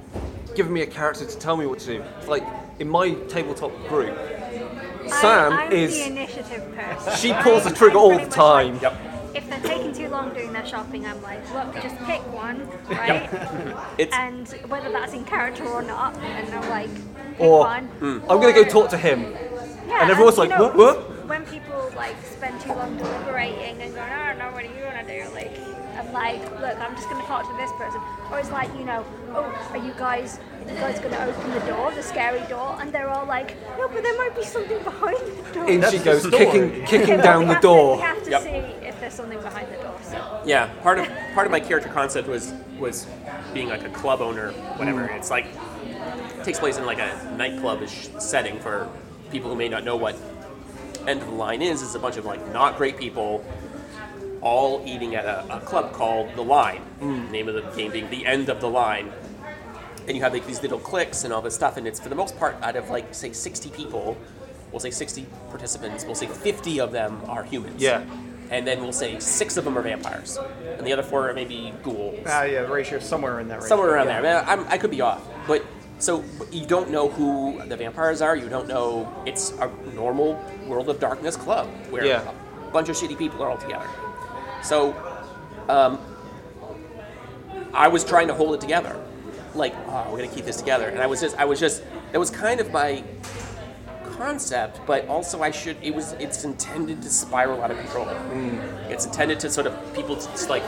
given 0.55 0.73
me 0.73 0.83
a 0.83 0.87
character 0.87 1.27
to 1.27 1.39
tell 1.39 1.57
me 1.57 1.67
what 1.67 1.79
to 1.81 1.87
do. 1.87 2.03
It's 2.19 2.29
like 2.29 2.45
in 2.79 2.89
my 2.89 3.13
tabletop 3.29 3.73
group, 3.89 4.17
Sam 5.09 5.53
I, 5.53 5.65
I'm 5.67 5.73
is 5.73 5.93
the 5.93 6.07
initiative 6.07 6.75
person. 6.75 7.17
she 7.17 7.33
pulls 7.35 7.65
the 7.65 7.71
trigger 7.71 7.99
all 7.99 8.19
the 8.19 8.27
time. 8.27 8.79
Yep. 8.81 9.10
If 9.35 9.49
they're 9.49 9.61
taking 9.61 9.93
too 9.93 10.09
long 10.09 10.33
doing 10.35 10.53
their 10.53 10.67
shopping, 10.67 11.07
I'm 11.07 11.23
like, 11.23 11.41
look, 11.55 11.73
just 11.83 11.97
pick 12.05 12.21
one, 12.33 12.69
right? 12.89 13.29
And 14.13 14.49
whether 14.69 14.91
that's 14.91 15.13
in 15.13 15.25
character 15.25 15.65
or 15.67 15.83
not, 15.83 16.17
and 16.19 16.55
I'm 16.55 16.69
like, 16.69 16.95
pick 17.37 17.41
Or 17.41 17.61
one. 17.61 17.85
Hmm, 17.87 18.19
I'm 18.29 18.41
gonna 18.41 18.53
go 18.53 18.63
Or- 18.63 18.65
talk 18.65 18.91
to 18.91 18.99
him. 18.99 19.33
Yeah, 19.89 20.03
and 20.03 20.11
everyone's 20.11 20.37
you 20.37 20.43
like, 20.45 20.51
know, 20.51 20.65
what, 20.69 20.77
what? 20.77 21.27
When 21.29 21.45
people 21.47 21.93
like 21.97 22.17
spend 22.25 22.61
too 22.61 22.73
long 22.73 22.97
deliberating 22.97 23.81
and 23.83 23.95
going, 23.95 24.11
I 24.11 24.29
don't 24.31 24.39
know, 24.39 24.51
what 24.53 24.65
are 24.65 24.67
you 24.67 24.83
gonna 24.83 25.07
do? 25.07 25.33
Like, 25.35 25.53
I'm 25.97 26.13
like, 26.13 26.41
look, 26.61 26.77
I'm 26.79 26.95
just 26.97 27.09
gonna 27.09 27.25
talk 27.27 27.49
to 27.49 27.57
this 27.57 27.71
person. 27.79 28.01
Or 28.31 28.39
it's 28.41 28.51
like, 28.51 28.69
you 28.77 28.85
know, 28.85 29.05
oh, 29.35 29.69
are 29.71 29.77
you 29.79 29.93
guys, 29.97 30.39
are 30.67 30.73
you 30.73 30.79
guys 30.81 30.99
gonna 30.99 31.19
open 31.27 31.51
the 31.53 31.61
door, 31.61 31.93
the 31.93 32.03
scary 32.03 32.41
door? 32.49 32.77
And 32.81 32.93
they're 32.93 33.09
all 33.11 33.27
like, 33.27 33.57
no, 33.79 33.89
but 33.89 34.03
there 34.03 34.17
might 34.19 34.35
be 34.35 34.45
something 34.45 34.83
behind 34.83 35.19
the 35.19 35.53
door. 35.53 35.69
In 35.71 35.83
she 35.91 35.99
the 35.99 36.05
goes, 36.05 36.21
story. 36.27 36.37
kicking, 36.47 36.63
Okay, 36.83 36.87
kicking 36.87 37.19
down 37.19 37.41
we 37.41 37.47
the 37.47 37.53
have 37.55 37.63
to- 37.63 37.67
door. 37.69 37.97
we 37.97 38.03
have 38.03 38.23
to 38.25 38.31
Yep. 38.31 38.43
see 38.43 38.49
if 38.49 38.80
there's 39.11 39.17
something 39.17 39.41
behind 39.41 39.73
the 39.73 39.83
door. 39.83 39.99
So. 40.03 40.43
Yeah, 40.47 40.67
part 40.83 40.99
of 40.99 41.09
part 41.35 41.47
of 41.47 41.51
my 41.51 41.61
character 41.61 41.89
concept 41.89 42.29
was 42.29 42.53
was 42.79 43.07
being 43.53 43.69
like 43.69 43.85
a 43.85 43.91
club 43.91 44.21
owner, 44.21 44.53
whatever. 44.77 45.09
Mm. 45.09 45.19
It's 45.19 45.31
like 45.31 45.47
it 45.47 46.45
takes 46.45 46.59
place 46.59 46.79
in 46.79 46.87
like 46.87 46.99
a 46.99 47.11
nightclubish 47.37 48.21
setting 48.21 48.59
for 48.61 48.89
people 49.31 49.51
who 49.51 49.57
may 49.57 49.69
not 49.69 49.85
know 49.85 49.97
what 49.97 50.17
end 51.07 51.21
of 51.21 51.29
the 51.29 51.35
line 51.35 51.61
is. 51.61 51.83
It's 51.83 51.95
a 51.95 51.99
bunch 51.99 52.17
of 52.17 52.25
like 52.25 52.53
not 52.53 52.77
great 52.77 52.97
people 52.97 53.45
all 54.41 54.83
eating 54.87 55.17
at 55.17 55.25
a, 55.25 55.57
a 55.57 55.61
club 55.61 55.93
called 55.93 56.35
the 56.35 56.43
Line. 56.43 56.83
Mm. 57.01 57.31
Name 57.31 57.49
of 57.49 57.55
the 57.55 57.63
game 57.77 57.91
being 57.91 58.09
the 58.11 58.25
end 58.25 58.49
of 58.49 58.61
the 58.61 58.71
line. 58.71 59.13
And 60.07 60.17
you 60.17 60.23
have 60.23 60.33
like 60.33 60.47
these 60.47 60.63
little 60.63 60.79
cliques 60.79 61.25
and 61.25 61.33
all 61.33 61.43
this 61.43 61.55
stuff, 61.55 61.77
and 61.77 61.87
it's 61.87 62.01
for 62.01 62.09
the 62.09 62.15
most 62.15 62.39
part 62.39 62.57
out 62.63 62.77
of 62.77 62.89
like 62.91 63.13
say 63.15 63.33
60 63.33 63.71
people, 63.71 64.17
we'll 64.73 64.81
say 64.81 64.91
60 64.91 65.27
participants, 65.51 66.05
we'll 66.05 66.15
say 66.15 66.27
50 66.27 66.81
of 66.81 66.91
them 66.91 67.21
are 67.27 67.45
humans. 67.45 67.83
Yeah. 67.83 68.05
And 68.51 68.67
then 68.67 68.83
we'll 68.83 68.93
say 68.93 69.19
six 69.21 69.57
of 69.57 69.65
them 69.65 69.79
are 69.79 69.83
vampires, 69.83 70.37
and 70.77 70.85
the 70.85 70.93
other 70.93 71.05
four 71.05 71.31
are 71.31 71.35
maybe 71.35 71.73
ghouls. 71.85 72.19
Ah, 72.27 72.43
yeah, 72.43 72.63
the 72.63 72.69
ratio 72.69 72.99
is 72.99 73.05
somewhere 73.05 73.39
in 73.39 73.47
that 73.49 73.59
range. 73.61 73.69
Somewhere 73.69 73.91
around 73.91 74.09
Yeah. 74.09 74.21
there. 74.21 74.45
I, 74.45 74.57
mean, 74.57 74.67
I'm, 74.67 74.73
I 74.73 74.77
could 74.79 74.91
be 74.91 75.01
off, 75.01 75.23
but 75.47 75.65
so 76.01 76.25
you 76.51 76.67
don't 76.67 76.91
know 76.91 77.09
who 77.09 77.63
the 77.69 77.77
vampires 77.77 78.21
are. 78.21 78.35
You 78.35 78.49
don't 78.49 78.67
know. 78.67 79.09
It's 79.25 79.53
a 79.61 79.71
normal 79.95 80.43
World 80.67 80.89
of 80.89 80.99
Darkness 80.99 81.37
club 81.37 81.69
where 81.91 82.05
Yeah. 82.05 82.29
a 82.67 82.71
bunch 82.73 82.89
of 82.89 82.97
shitty 82.97 83.17
people 83.17 83.41
are 83.43 83.51
all 83.51 83.59
together. 83.59 83.87
So, 84.65 84.97
um, 85.69 85.99
I 87.73 87.87
was 87.87 88.05
trying 88.05 88.27
to 88.29 88.35
hold 88.35 88.55
it 88.55 88.61
together, 88.61 89.01
like, 89.55 89.75
oh, 89.87 90.09
we're 90.11 90.19
gonna 90.19 90.29
keep 90.35 90.45
this 90.45 90.57
together, 90.57 90.89
and 90.89 91.01
I 91.01 91.07
was 91.07 91.21
just, 91.21 91.37
I 91.39 91.45
was 91.45 91.61
just, 91.61 91.85
it 92.13 92.19
was 92.19 92.31
kind 92.31 92.59
of 92.61 92.73
my 92.73 93.05
concept, 94.31 94.81
but 94.87 95.07
also 95.09 95.43
I 95.43 95.51
should. 95.51 95.77
It 95.83 95.95
was. 95.95 96.13
It's 96.25 96.45
intended 96.45 97.01
to 97.03 97.09
spiral 97.09 97.63
out 97.63 97.71
of 97.71 97.79
control. 97.79 98.07
It's 98.89 99.07
intended 99.07 99.41
to 99.41 99.51
sort 99.51 99.67
of 99.67 99.73
people 99.95 100.15
just 100.17 100.51
like, 100.51 100.63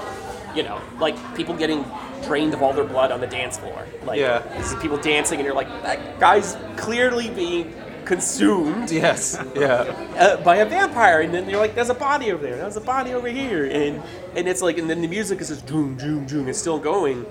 you 0.56 0.62
know, 0.62 0.80
like 0.98 1.16
people 1.36 1.54
getting 1.54 1.84
drained 2.24 2.54
of 2.54 2.62
all 2.62 2.72
their 2.72 2.84
blood 2.84 3.12
on 3.12 3.20
the 3.20 3.26
dance 3.26 3.58
floor. 3.58 3.86
Like, 4.06 4.18
Yeah. 4.18 4.38
this 4.56 4.72
is 4.72 4.80
people 4.80 4.96
dancing, 4.96 5.38
and 5.38 5.44
you're 5.46 5.54
like, 5.54 5.68
that 5.82 6.18
guy's 6.18 6.56
clearly 6.76 7.28
being 7.30 7.74
consumed 8.04 8.90
Yes, 8.90 9.38
yeah. 9.54 9.82
uh, 10.18 10.36
by 10.42 10.56
a 10.56 10.66
vampire, 10.66 11.20
and 11.20 11.32
then 11.32 11.48
you're 11.48 11.60
like, 11.60 11.74
"There's 11.76 11.90
a 11.90 11.94
body 11.94 12.32
over 12.32 12.42
there. 12.42 12.56
There's 12.56 12.76
a 12.76 12.80
body 12.80 13.12
over 13.14 13.28
here," 13.28 13.64
and 13.66 14.02
and 14.36 14.48
it's 14.48 14.62
like, 14.62 14.78
and 14.78 14.88
then 14.90 15.02
the 15.02 15.08
music 15.08 15.40
is 15.40 15.48
just 15.48 15.66
doom, 15.66 15.96
doom, 15.96 16.26
doom. 16.26 16.48
It's 16.48 16.58
still 16.58 16.78
going, 16.80 17.24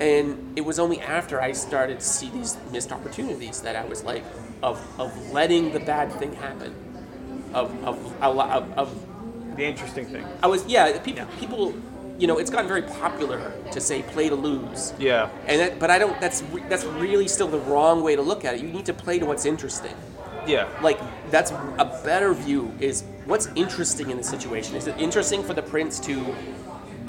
and 0.00 0.26
it 0.56 0.64
was 0.64 0.78
only 0.78 1.00
after 1.00 1.40
I 1.40 1.50
started 1.52 1.98
to 2.00 2.04
see 2.06 2.30
these 2.30 2.56
missed 2.70 2.92
opportunities 2.92 3.60
that 3.62 3.74
I 3.76 3.84
was 3.86 4.04
like, 4.04 4.22
of 4.64 4.76
of 5.00 5.10
letting 5.32 5.72
the 5.72 5.80
bad 5.80 6.12
thing 6.20 6.34
happen, 6.46 6.74
of 7.54 7.68
of 7.84 7.96
of, 8.22 8.38
of, 8.40 8.64
of 8.82 8.90
The 9.56 9.64
interesting 9.72 10.06
thing. 10.06 10.26
I 10.42 10.48
was 10.48 10.66
yeah. 10.66 10.98
People 10.98 11.26
people, 11.42 11.74
you 12.20 12.26
know, 12.28 12.38
it's 12.38 12.50
gotten 12.50 12.68
very 12.68 12.82
popular 12.82 13.52
to 13.74 13.80
say 13.80 14.02
play 14.14 14.28
to 14.30 14.36
lose. 14.36 14.92
Yeah. 14.98 15.30
And 15.48 15.60
that, 15.60 15.78
but 15.82 15.90
I 15.90 15.98
don't. 16.02 16.16
That's 16.20 16.42
re- 16.54 16.64
that's 16.70 16.84
really 16.86 17.28
still 17.28 17.48
the 17.48 17.60
wrong 17.70 18.02
way 18.02 18.16
to 18.16 18.22
look 18.22 18.44
at 18.46 18.54
it. 18.56 18.60
You 18.62 18.70
need 18.78 18.86
to 18.86 18.94
play 18.94 19.18
to 19.20 19.26
what's 19.26 19.46
interesting 19.46 19.96
Yeah. 20.46 20.68
like 20.82 20.98
that's 21.30 21.52
a 21.52 21.86
better 22.04 22.34
view 22.34 22.72
is 22.80 23.04
what's 23.26 23.48
interesting 23.64 24.10
in 24.10 24.16
the 24.18 24.24
situation 24.24 24.76
is 24.76 24.86
it 24.86 24.96
interesting 24.98 25.42
for 25.48 25.54
the 25.54 25.62
prince 25.62 26.00
to 26.08 26.14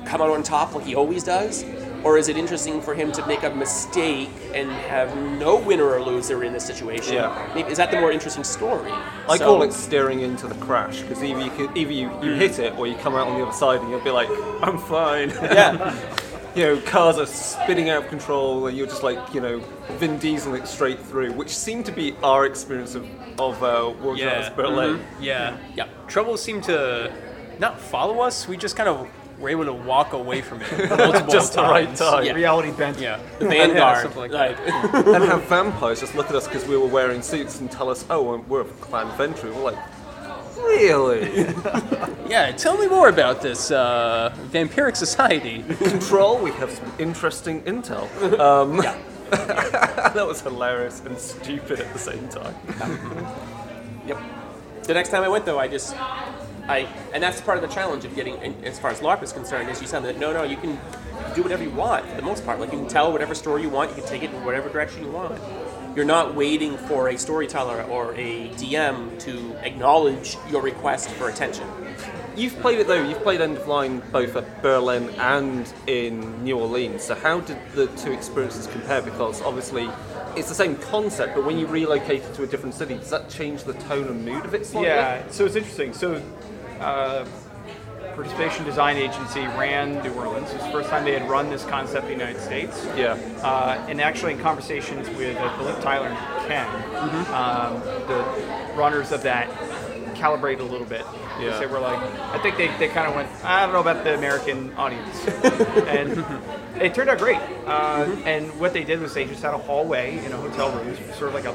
come 0.05 0.21
out 0.21 0.31
on 0.37 0.43
top 0.43 0.67
like 0.75 0.85
he 0.85 0.95
always 0.95 1.23
does 1.23 1.63
or 2.05 2.17
is 2.19 2.29
it 2.29 2.37
interesting 2.37 2.79
for 2.81 2.93
him 2.93 3.11
to 3.11 3.25
make 3.25 3.41
a 3.43 3.49
mistake 3.49 4.29
and 4.53 4.69
have 4.71 5.17
no 5.39 5.55
winner 5.59 5.89
or 5.89 5.99
loser 6.01 6.43
in 6.43 6.53
this 6.53 6.63
situation 6.63 7.15
Yeah. 7.15 7.51
Maybe, 7.55 7.69
is 7.71 7.77
that 7.77 7.89
the 7.91 7.99
more 7.99 8.11
interesting 8.11 8.43
story 8.43 8.91
I 9.27 9.37
So- 9.37 9.45
call 9.45 9.63
it 9.63 9.73
steering 9.73 10.21
into 10.21 10.47
the 10.47 10.55
crash 10.55 11.01
because 11.01 11.23
either 11.23 11.41
you 11.41 11.49
could, 11.51 11.75
either 11.75 11.91
you, 11.91 12.11
you 12.21 12.33
hit 12.33 12.59
it 12.59 12.77
or 12.77 12.85
you 12.87 12.95
come 12.95 13.15
out 13.15 13.27
on 13.27 13.37
the 13.37 13.43
other 13.45 13.51
side 13.51 13.81
and 13.81 13.89
you'll 13.89 13.99
be 14.01 14.11
like, 14.11 14.29
I'm 14.61 14.77
fine. 14.77 15.29
yeah 15.31 15.93
you 16.55 16.63
know, 16.63 16.79
cars 16.81 17.17
are 17.17 17.25
spinning 17.25 17.89
out 17.89 18.03
of 18.03 18.09
control 18.09 18.67
and 18.67 18.77
you're 18.77 18.87
just 18.87 19.03
like, 19.03 19.19
you 19.33 19.41
know, 19.41 19.59
Vin 19.99 20.17
Diesel 20.19 20.53
it 20.55 20.67
straight 20.67 20.99
through, 20.99 21.33
which 21.33 21.49
seemed 21.49 21.85
to 21.87 21.91
be 21.91 22.15
our 22.23 22.45
experience 22.45 22.95
of 22.95 23.05
of 23.39 23.61
uh, 23.63 23.91
World 24.01 24.17
Yeah. 24.19 24.29
Class 24.29 24.49
Berlin. 24.55 25.01
Yeah. 25.19 25.57
yeah 25.75 25.87
Trouble 26.07 26.37
seemed 26.37 26.63
to 26.65 27.11
not 27.59 27.79
follow 27.81 28.21
us. 28.21 28.47
We 28.47 28.55
just 28.57 28.75
kind 28.77 28.87
of 28.87 29.09
were 29.39 29.49
able 29.49 29.65
to 29.65 29.73
walk 29.73 30.13
away 30.13 30.41
from 30.41 30.61
it 30.61 30.89
multiple 30.97 31.31
Just 31.31 31.53
the 31.53 31.61
right 31.61 31.87
times. 31.87 31.99
time. 31.99 32.25
Yeah. 32.25 32.33
Reality 32.33 32.71
bent. 32.71 32.99
Yeah. 32.99 33.19
the 33.39 33.47
vanguard 33.47 34.03
something 34.03 34.31
like 34.31 34.31
like, 34.31 34.59
and 34.59 35.23
have 35.25 35.43
vampires 35.43 35.99
just 35.99 36.15
look 36.15 36.29
at 36.29 36.35
us 36.35 36.47
because 36.47 36.65
we 36.67 36.77
were 36.77 36.87
wearing 36.87 37.21
suits 37.21 37.59
and 37.59 37.69
tell 37.71 37.89
us, 37.89 38.05
oh, 38.09 38.37
we're 38.47 38.61
a 38.61 38.65
clan 38.65 39.07
Ventrue. 39.17 39.53
We're 39.53 39.71
like, 39.71 39.77
really? 40.57 41.53
Yeah. 42.27 42.51
Tell 42.53 42.75
me 42.75 42.87
more 42.87 43.07
about 43.09 43.41
this 43.43 43.69
uh, 43.69 44.35
vampiric 44.49 44.95
society. 44.95 45.61
Control, 45.77 46.39
we 46.39 46.51
have 46.53 46.71
some 46.71 46.91
interesting 46.97 47.61
intel. 47.63 48.09
Um, 48.39 48.77
that 49.29 50.25
was 50.27 50.41
hilarious 50.41 51.01
and 51.05 51.17
stupid 51.19 51.81
at 51.81 51.93
the 51.93 51.99
same 51.99 52.27
time. 52.29 52.55
Yep. 54.07 54.17
The 54.83 54.93
next 54.95 55.09
time 55.09 55.23
I 55.23 55.27
went 55.27 55.45
though, 55.45 55.59
I 55.59 55.67
just 55.67 55.95
I 56.67 56.88
and 57.13 57.21
that's 57.21 57.41
part 57.41 57.58
of 57.58 57.67
the 57.67 57.73
challenge 57.73 58.06
of 58.06 58.15
getting, 58.15 58.38
as 58.65 58.80
far 58.80 58.91
as 58.91 58.99
LARP 58.99 59.23
is 59.23 59.32
concerned, 59.32 59.69
is 59.69 59.82
you 59.82 59.88
sound 59.88 60.06
that 60.06 60.19
no, 60.19 60.34
no, 60.34 60.43
you 60.43 60.58
can 60.58 60.80
do 61.36 61.43
whatever 61.43 61.63
you 61.63 61.71
want 61.71 62.06
for 62.08 62.15
the 62.15 62.21
most 62.21 62.45
part. 62.45 62.60
Like 62.60 62.71
you 62.71 62.80
can 62.80 62.88
tell 62.88 63.12
whatever 63.12 63.36
story 63.36 63.62
you 63.62 63.69
want, 63.69 63.91
you 63.91 63.97
can 63.97 64.06
take 64.06 64.23
it 64.23 64.32
in 64.32 64.45
whatever 64.45 64.69
direction 64.69 65.04
you 65.04 65.12
want. 65.12 65.39
You're 65.95 66.06
not 66.06 66.36
waiting 66.36 66.78
for 66.78 67.10
a 67.10 67.17
storyteller 67.17 67.84
or 67.84 68.13
a 68.15 68.49
DM 68.49 69.17
to 69.19 69.56
acknowledge 69.63 70.38
your 70.49 70.62
request 70.62 71.10
for 71.12 71.30
attention. 71.30 71.67
You've 72.36 72.60
played 72.60 72.80
it 72.80 72.88
though. 72.88 73.01
You've 73.01 73.23
played 73.23 73.39
End 73.39 73.58
of 73.58 73.67
Line 73.67 74.01
both 74.12 74.36
at 74.36 74.62
Berlin 74.62 75.10
and 75.19 75.71
in 75.88 76.43
New 76.43 76.60
Orleans. 76.60 77.04
So 77.04 77.15
how 77.15 77.39
did 77.39 77.58
the 77.75 77.88
two 77.88 78.12
experiences 78.12 78.67
compare? 78.67 79.01
Because 79.01 79.41
obviously 79.41 79.89
it's 80.36 80.49
the 80.49 80.56
same 80.56 80.75
concept, 80.75 81.36
but 81.36 81.45
when 81.45 81.58
you 81.58 81.65
relocate 81.65 82.23
it 82.23 82.34
to 82.36 82.43
a 82.43 82.47
different 82.47 82.75
city, 82.75 82.95
does 82.95 83.10
that 83.10 83.30
change 83.30 83.63
the 83.63 83.73
tone 83.73 84.08
and 84.08 84.25
mood 84.25 84.43
of 84.45 84.54
it 84.54 84.65
slightly? 84.65 84.89
Yeah, 84.89 85.23
so 85.30 85.45
it's 85.45 85.56
interesting. 85.56 85.93
So, 85.93 86.21
uh, 86.79 87.25
Participation 88.15 88.63
Design 88.63 88.95
Agency 88.97 89.41
ran 89.41 90.01
New 90.03 90.13
Orleans. 90.13 90.49
It 90.51 90.55
was 90.57 90.65
the 90.65 90.71
first 90.71 90.89
time 90.89 91.03
they 91.03 91.17
had 91.17 91.29
run 91.29 91.49
this 91.49 91.65
concept 91.65 92.03
in 92.09 92.17
the 92.17 92.25
United 92.25 92.41
States. 92.41 92.85
Yeah. 92.95 93.13
Uh, 93.43 93.85
and 93.89 93.99
actually, 93.99 94.33
in 94.33 94.39
conversations 94.39 95.09
with 95.17 95.35
uh, 95.38 95.57
Philip 95.57 95.81
Tyler 95.81 96.07
and 96.07 96.47
Ken, 96.47 96.65
um, 97.33 97.81
the 98.07 98.73
runners 98.75 99.11
of 99.11 99.21
that 99.23 99.49
calibrate 100.15 100.59
a 100.61 100.63
little 100.63 100.88
bit. 100.88 101.05
Yeah. 101.41 101.59
They 101.59 101.67
were 101.67 101.79
like, 101.79 101.99
I 102.31 102.39
think 102.39 102.55
they, 102.55 102.67
they 102.77 102.88
kind 102.88 103.07
of 103.09 103.15
went, 103.15 103.29
I 103.43 103.65
don't 103.65 103.73
know 103.73 103.81
about 103.81 104.05
the 104.05 104.15
American 104.15 104.73
audience. 104.75 105.27
and 105.27 106.25
it 106.81 106.93
turned 106.95 107.09
out 107.09 107.17
great. 107.17 107.39
Uh, 107.65 108.15
And 108.25 108.57
what 108.57 108.71
they 108.71 108.85
did 108.85 109.01
was 109.01 109.13
they 109.13 109.25
just 109.25 109.41
had 109.43 109.53
a 109.53 109.57
hallway 109.57 110.23
in 110.25 110.31
a 110.31 110.38
hotel 110.38 110.71
room, 110.71 110.95
sort 111.17 111.23
of 111.29 111.33
like 111.33 111.43
a 111.43 111.53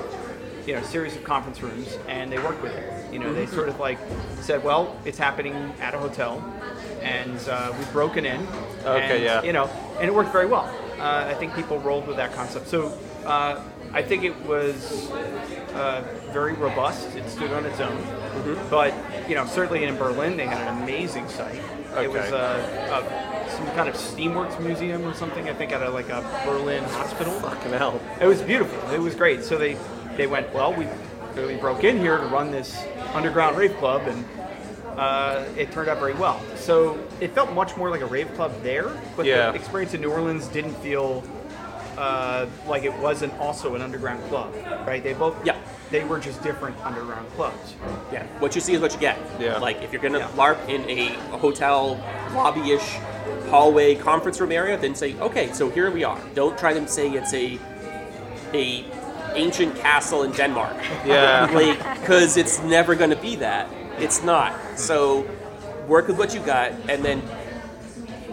you 0.66 0.74
know 0.74 0.82
series 0.82 1.16
of 1.16 1.24
conference 1.24 1.62
rooms, 1.62 1.98
and 2.08 2.30
they 2.30 2.38
worked 2.38 2.62
with 2.62 2.72
it. 2.72 3.12
You 3.12 3.18
know, 3.18 3.32
they 3.32 3.46
sort 3.46 3.68
of 3.68 3.78
like 3.78 3.98
said, 4.40 4.62
well, 4.62 4.96
it's 5.04 5.18
happening 5.18 5.54
at 5.80 5.94
a 5.94 5.98
hotel, 5.98 6.42
and 7.02 7.38
uh, 7.48 7.72
we've 7.76 7.92
broken 7.92 8.24
in. 8.24 8.46
Okay, 8.84 9.16
and, 9.16 9.24
yeah. 9.24 9.42
You 9.42 9.52
know, 9.52 9.66
and 9.98 10.08
it 10.08 10.14
worked 10.14 10.32
very 10.32 10.46
well. 10.46 10.72
Uh, 10.98 11.26
I 11.28 11.34
think 11.34 11.54
people 11.54 11.78
rolled 11.80 12.06
with 12.06 12.16
that 12.16 12.34
concept. 12.34 12.68
So 12.68 12.96
uh, 13.24 13.62
I 13.92 14.02
think 14.02 14.22
it 14.24 14.36
was 14.44 15.10
uh, 15.72 16.04
very 16.32 16.52
robust. 16.52 17.16
It 17.16 17.28
stood 17.28 17.52
on 17.52 17.64
its 17.64 17.80
own. 17.80 17.96
Mm-hmm. 17.96 18.70
But 18.70 18.94
you 19.28 19.34
know, 19.34 19.46
certainly 19.46 19.84
in 19.84 19.96
Berlin, 19.96 20.36
they 20.36 20.46
had 20.46 20.60
an 20.68 20.82
amazing 20.82 21.28
site. 21.28 21.60
Okay. 21.92 22.04
It 22.04 22.10
was 22.10 22.30
uh, 22.32 23.48
a, 23.48 23.50
some 23.50 23.66
kind 23.68 23.88
of 23.88 23.96
steamworks 23.96 24.60
museum 24.60 25.04
or 25.04 25.14
something. 25.14 25.48
I 25.48 25.54
think 25.54 25.72
at 25.72 25.82
a, 25.82 25.90
like 25.90 26.08
a 26.08 26.22
Berlin 26.44 26.84
hospital. 26.84 27.32
Fucking 27.40 27.72
hell. 27.72 28.00
It 28.20 28.26
was 28.26 28.42
beautiful. 28.42 28.90
It 28.90 29.00
was 29.00 29.14
great. 29.14 29.42
So 29.42 29.58
they 29.58 29.76
they 30.16 30.26
went, 30.26 30.52
well, 30.54 30.72
we 30.72 30.86
clearly 31.32 31.56
broke 31.56 31.84
in 31.84 31.98
here 31.98 32.18
to 32.18 32.26
run 32.26 32.50
this 32.50 32.84
underground 33.14 33.56
rave 33.56 33.76
club, 33.76 34.02
and 34.06 34.24
uh, 34.98 35.44
it 35.56 35.70
turned 35.72 35.88
out 35.88 35.98
very 35.98 36.14
well. 36.14 36.40
So 36.56 36.98
it 37.20 37.32
felt 37.32 37.52
much 37.52 37.76
more 37.76 37.90
like 37.90 38.00
a 38.00 38.06
rave 38.06 38.32
club 38.34 38.52
there, 38.62 38.90
but 39.16 39.24
Yeah. 39.26 39.50
the 39.50 39.56
experience 39.56 39.94
in 39.94 40.00
New 40.00 40.10
Orleans 40.10 40.46
didn't 40.48 40.74
feel 40.76 41.22
uh, 41.98 42.46
like 42.66 42.84
it 42.84 42.96
wasn't 42.98 43.32
also 43.38 43.74
an 43.74 43.82
underground 43.82 44.22
club, 44.30 44.54
right? 44.86 45.02
They 45.04 45.12
both, 45.12 45.36
Yeah. 45.44 45.56
they 45.90 46.02
were 46.02 46.18
just 46.18 46.42
different 46.42 46.74
underground 46.84 47.26
clubs. 47.36 47.74
Yeah. 48.10 48.24
What 48.38 48.54
you 48.54 48.60
see 48.62 48.72
is 48.72 48.80
what 48.80 48.94
you 48.94 48.98
get. 49.00 49.18
Yeah. 49.38 49.58
Like 49.58 49.82
if 49.82 49.92
you're 49.92 50.00
gonna 50.00 50.20
Yeah. 50.20 50.28
LARP 50.36 50.66
in 50.68 50.88
a, 50.88 51.08
a 51.34 51.38
hotel 51.38 52.02
lobby-ish 52.34 52.96
hallway 53.50 53.96
conference 53.96 54.40
room 54.40 54.50
area, 54.52 54.78
then 54.78 54.94
say, 54.94 55.14
okay, 55.20 55.52
so 55.52 55.68
here 55.68 55.90
we 55.90 56.02
are. 56.04 56.18
Don't 56.34 56.56
try 56.56 56.72
to 56.72 56.88
say 56.88 57.08
it's 57.10 57.34
a 57.34 57.58
a 58.54 58.84
ancient 59.34 59.76
castle 59.76 60.22
in 60.22 60.32
Denmark. 60.32 60.76
Yeah. 61.06 61.48
like 61.54 62.00
because 62.00 62.36
it's 62.36 62.60
never 62.62 62.94
going 62.94 63.10
to 63.10 63.16
be 63.16 63.36
that. 63.36 63.68
It's 63.98 64.22
not. 64.22 64.54
So 64.78 65.28
work 65.86 66.08
with 66.08 66.18
what 66.18 66.34
you 66.34 66.40
got, 66.40 66.72
and 66.88 67.04
then 67.04 67.22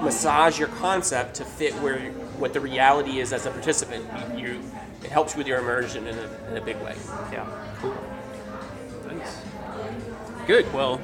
massage 0.02 0.60
your 0.60 0.70
concept 0.70 1.36
to 1.36 1.46
fit 1.46 1.74
where 1.76 2.00
what 2.40 2.54
the 2.54 2.60
reality 2.60 3.20
is 3.20 3.34
as 3.34 3.46
a 3.46 3.52
participant. 3.52 4.06
You, 4.36 4.48
you 4.48 4.62
it 5.04 5.12
helps 5.12 5.36
with 5.36 5.48
your 5.48 5.60
immersion 5.60 6.08
in 6.08 6.18
a, 6.18 6.50
in 6.50 6.58
a 6.58 6.62
big 6.62 6.78
way. 6.78 6.96
Yeah. 7.32 7.48
Cool. 7.82 7.96
Nice. 9.08 9.42
Good. 10.46 10.72
Well, 10.74 11.02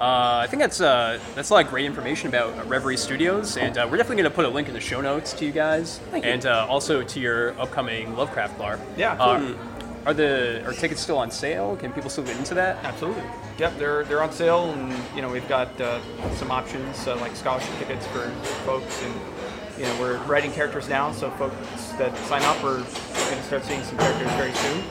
uh, 0.00 0.40
I 0.42 0.46
think 0.48 0.62
that's 0.62 0.80
uh, 0.80 1.18
that's 1.34 1.50
a 1.50 1.54
lot 1.54 1.64
of 1.64 1.70
great 1.70 1.84
information 1.84 2.28
about 2.28 2.66
Reverie 2.68 2.96
Studios, 2.96 3.56
and 3.58 3.76
uh, 3.76 3.86
we're 3.90 3.98
definitely 3.98 4.22
going 4.22 4.30
to 4.30 4.34
put 4.34 4.46
a 4.46 4.48
link 4.48 4.68
in 4.68 4.74
the 4.74 4.80
show 4.80 5.00
notes 5.00 5.32
to 5.34 5.44
you 5.44 5.52
guys, 5.52 5.98
Thank 6.10 6.24
you. 6.24 6.30
and 6.30 6.46
uh, 6.46 6.66
also 6.68 7.02
to 7.02 7.20
your 7.20 7.58
upcoming 7.60 8.16
Lovecraft 8.16 8.58
LARP. 8.58 8.80
Yeah, 8.96 9.12
Uh, 9.20 9.34
absolutely. 9.34 9.66
are 10.06 10.14
the 10.14 10.64
are 10.66 10.72
tickets 10.72 11.02
still 11.02 11.18
on 11.18 11.30
sale? 11.30 11.76
Can 11.76 11.92
people 11.92 12.08
still 12.08 12.24
get 12.24 12.36
into 12.38 12.54
that? 12.54 12.82
Absolutely. 12.82 13.22
Yep, 13.58 13.76
they're 13.78 14.04
they're 14.04 14.22
on 14.22 14.32
sale, 14.32 14.70
and 14.72 14.90
you 15.14 15.20
know 15.20 15.28
we've 15.28 15.48
got 15.48 15.78
uh, 15.80 16.00
some 16.36 16.50
options 16.50 17.06
uh, 17.06 17.16
like 17.16 17.36
scholarship 17.36 17.76
tickets 17.78 18.06
for 18.06 18.30
folks, 18.64 19.02
and 19.02 19.14
you 19.78 19.84
know 19.84 20.00
we're 20.00 20.16
writing 20.24 20.50
characters 20.52 20.88
now, 20.88 21.12
so 21.12 21.30
folks 21.32 21.54
that 21.98 22.16
sign 22.26 22.42
up 22.44 22.56
are 22.64 22.78
going 22.78 22.86
to 23.36 23.42
start 23.42 23.64
seeing 23.64 23.82
some 23.82 23.98
characters 23.98 24.32
very 24.32 24.52
soon. 24.54 24.82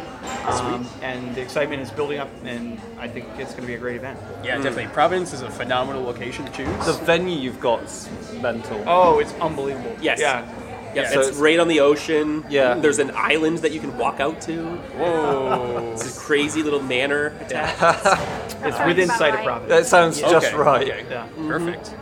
Um, 0.45 0.87
and 1.01 1.33
the 1.35 1.41
excitement 1.41 1.81
is 1.81 1.91
building 1.91 2.19
up, 2.19 2.29
and 2.43 2.79
I 2.99 3.07
think 3.07 3.25
it's 3.37 3.51
going 3.51 3.61
to 3.61 3.67
be 3.67 3.75
a 3.75 3.77
great 3.77 3.95
event. 3.95 4.19
Yeah, 4.43 4.55
definitely. 4.57 4.87
Providence 4.87 5.31
is 5.33 5.41
a 5.41 5.49
phenomenal 5.49 6.03
location 6.03 6.45
to 6.45 6.51
choose. 6.51 6.85
The 6.85 6.93
venue 6.93 7.37
you've 7.37 7.59
got's 7.59 8.09
mental. 8.41 8.83
Oh, 8.87 9.19
it's 9.19 9.33
unbelievable. 9.35 9.95
Yes. 10.01 10.19
Yeah. 10.19 10.47
Yeah, 10.95 11.07
So 11.09 11.19
it's 11.19 11.27
it's- 11.29 11.37
right 11.41 11.59
on 11.59 11.67
the 11.67 11.81
ocean. 11.81 12.43
Yeah. 12.49 12.73
There's 12.73 12.97
an 12.99 13.11
island 13.13 13.59
that 13.59 13.71
you 13.71 13.79
can 13.79 13.95
walk 13.97 14.19
out 14.19 14.41
to. 14.41 14.63
Whoa. 14.97 15.91
It's 15.93 16.17
a 16.17 16.19
crazy 16.19 16.63
little 16.63 16.81
manor 16.81 17.27
attached. 17.41 18.17
It's 18.61 18.77
within 18.85 19.07
sight 19.07 19.35
of. 19.35 19.43
Providence. 19.45 19.69
That 19.69 19.85
sounds 19.85 20.19
just 20.19 20.47
Okay, 20.47 20.55
right. 20.57 20.81
okay. 20.89 21.05
Yeah. 21.09 21.27
Perfect. 21.47 21.95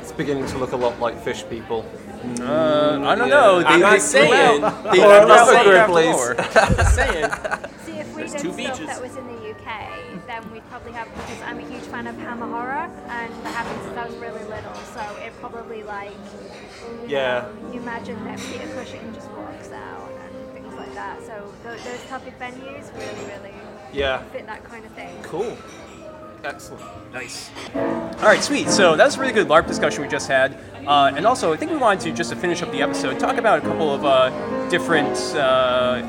It's 0.00 0.10
beginning 0.12 0.46
to 0.46 0.56
look 0.58 0.72
a 0.72 0.76
lot 0.76 0.98
like 1.00 1.22
fish 1.22 1.44
people. 1.50 1.84
Uh, 2.40 3.00
I 3.04 3.14
don't 3.14 3.28
know. 3.28 3.58
They, 3.60 3.64
I'm 3.66 3.80
they 3.80 3.86
not 3.86 4.00
saying. 4.00 4.60
They 4.92 5.00
Or 5.02 5.10
have 5.10 5.24
another 5.24 5.52
Lovecraft 5.52 5.92
Grizzlies. 5.92 6.14
lore. 6.14 6.34
Just 6.34 6.94
saying. 6.94 7.30
See, 7.84 7.92
if 7.98 8.08
we 8.14 8.22
There's 8.22 8.32
did 8.32 8.40
two 8.42 8.52
stuff 8.52 8.56
beaches. 8.56 8.86
that 8.86 9.02
was 9.02 9.16
in 9.16 9.26
the 9.26 9.50
UK, 9.50 10.26
then 10.26 10.52
we'd 10.52 10.68
probably 10.70 10.92
have 10.92 11.08
because 11.14 11.40
I'm 11.42 11.58
a 11.58 11.68
huge 11.68 11.82
fan 11.84 12.06
of 12.06 12.16
Hammer 12.18 12.46
horror, 12.46 12.88
and 13.08 13.32
that 13.44 13.54
happened 13.54 13.82
since 13.84 13.96
I 13.98 14.06
was 14.06 14.14
really 14.16 14.42
little. 14.44 14.74
So 14.94 15.00
it 15.24 15.32
probably 15.40 15.82
like 15.82 16.12
you 17.02 17.08
Yeah. 17.08 17.48
know, 17.62 17.72
you 17.72 17.80
imagine 17.80 18.22
that 18.24 18.38
Peter 18.38 18.68
Cushing 18.74 19.12
just 19.14 19.28
walks 19.32 19.70
out 19.72 20.10
and 20.22 20.52
things 20.54 20.74
like 20.74 20.94
that. 20.94 21.20
So 21.26 21.52
th- 21.64 21.82
those 21.84 22.04
type 22.08 22.26
of 22.26 22.38
venues 22.38 22.92
really, 22.94 23.26
really 23.32 23.54
Yeah. 23.92 24.22
fit 24.32 24.46
that 24.46 24.62
kind 24.64 24.84
of 24.84 24.92
thing. 24.92 25.16
Cool. 25.22 25.56
Excellent. 26.44 27.12
Nice. 27.12 27.50
All 27.74 28.22
right, 28.22 28.42
sweet. 28.42 28.68
So 28.68 28.96
that 28.96 29.04
was 29.04 29.16
a 29.16 29.20
really 29.20 29.32
good 29.32 29.48
LARP 29.48 29.66
discussion 29.66 30.02
we 30.02 30.08
just 30.08 30.28
had. 30.28 30.58
Uh, 30.86 31.12
and 31.14 31.26
also, 31.26 31.52
I 31.52 31.56
think 31.56 31.70
we 31.70 31.76
wanted 31.76 32.00
to, 32.04 32.12
just 32.12 32.30
to 32.30 32.36
finish 32.36 32.62
up 32.62 32.70
the 32.72 32.82
episode, 32.82 33.18
talk 33.20 33.36
about 33.36 33.58
a 33.58 33.62
couple 33.62 33.92
of 33.94 34.04
uh, 34.04 34.68
different 34.68 35.16
uh, 35.36 36.02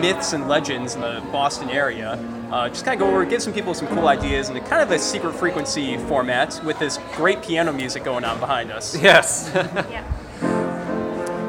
myths 0.00 0.32
and 0.34 0.48
legends 0.48 0.94
in 0.96 1.00
the 1.00 1.22
Boston 1.32 1.70
area. 1.70 2.12
Uh, 2.50 2.68
just 2.68 2.84
kind 2.84 3.00
of 3.00 3.06
go 3.08 3.12
over, 3.12 3.24
give 3.24 3.42
some 3.42 3.52
people 3.52 3.72
some 3.74 3.88
cool 3.88 4.06
ideas 4.08 4.50
in 4.50 4.56
a 4.56 4.60
kind 4.60 4.82
of 4.82 4.90
a 4.90 4.98
secret 4.98 5.32
frequency 5.34 5.96
format 5.96 6.60
with 6.64 6.78
this 6.78 6.98
great 7.14 7.42
piano 7.42 7.72
music 7.72 8.04
going 8.04 8.24
on 8.24 8.38
behind 8.38 8.70
us. 8.70 8.94
Yes. 9.02 9.50
Yeah. 9.54 10.04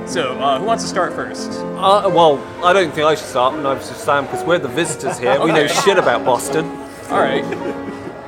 So, 0.08 0.38
uh, 0.38 0.60
who 0.60 0.66
wants 0.66 0.84
to 0.84 0.88
start 0.90 1.14
first? 1.14 1.50
uh, 1.50 2.08
well, 2.14 2.38
I 2.64 2.74
don't 2.74 2.94
think 2.94 3.08
I 3.08 3.16
should 3.16 3.26
start, 3.26 3.56
and 3.56 3.68
I 3.68 3.74
should 3.80 3.96
Sam 3.98 4.26
because 4.26 4.44
we're 4.46 4.60
the 4.60 4.68
visitors 4.68 5.18
here. 5.18 5.44
We 5.44 5.52
know 5.52 5.66
shit 5.84 5.98
about 5.98 6.24
Boston. 6.24 6.68
All 7.10 7.20
right. 7.20 7.44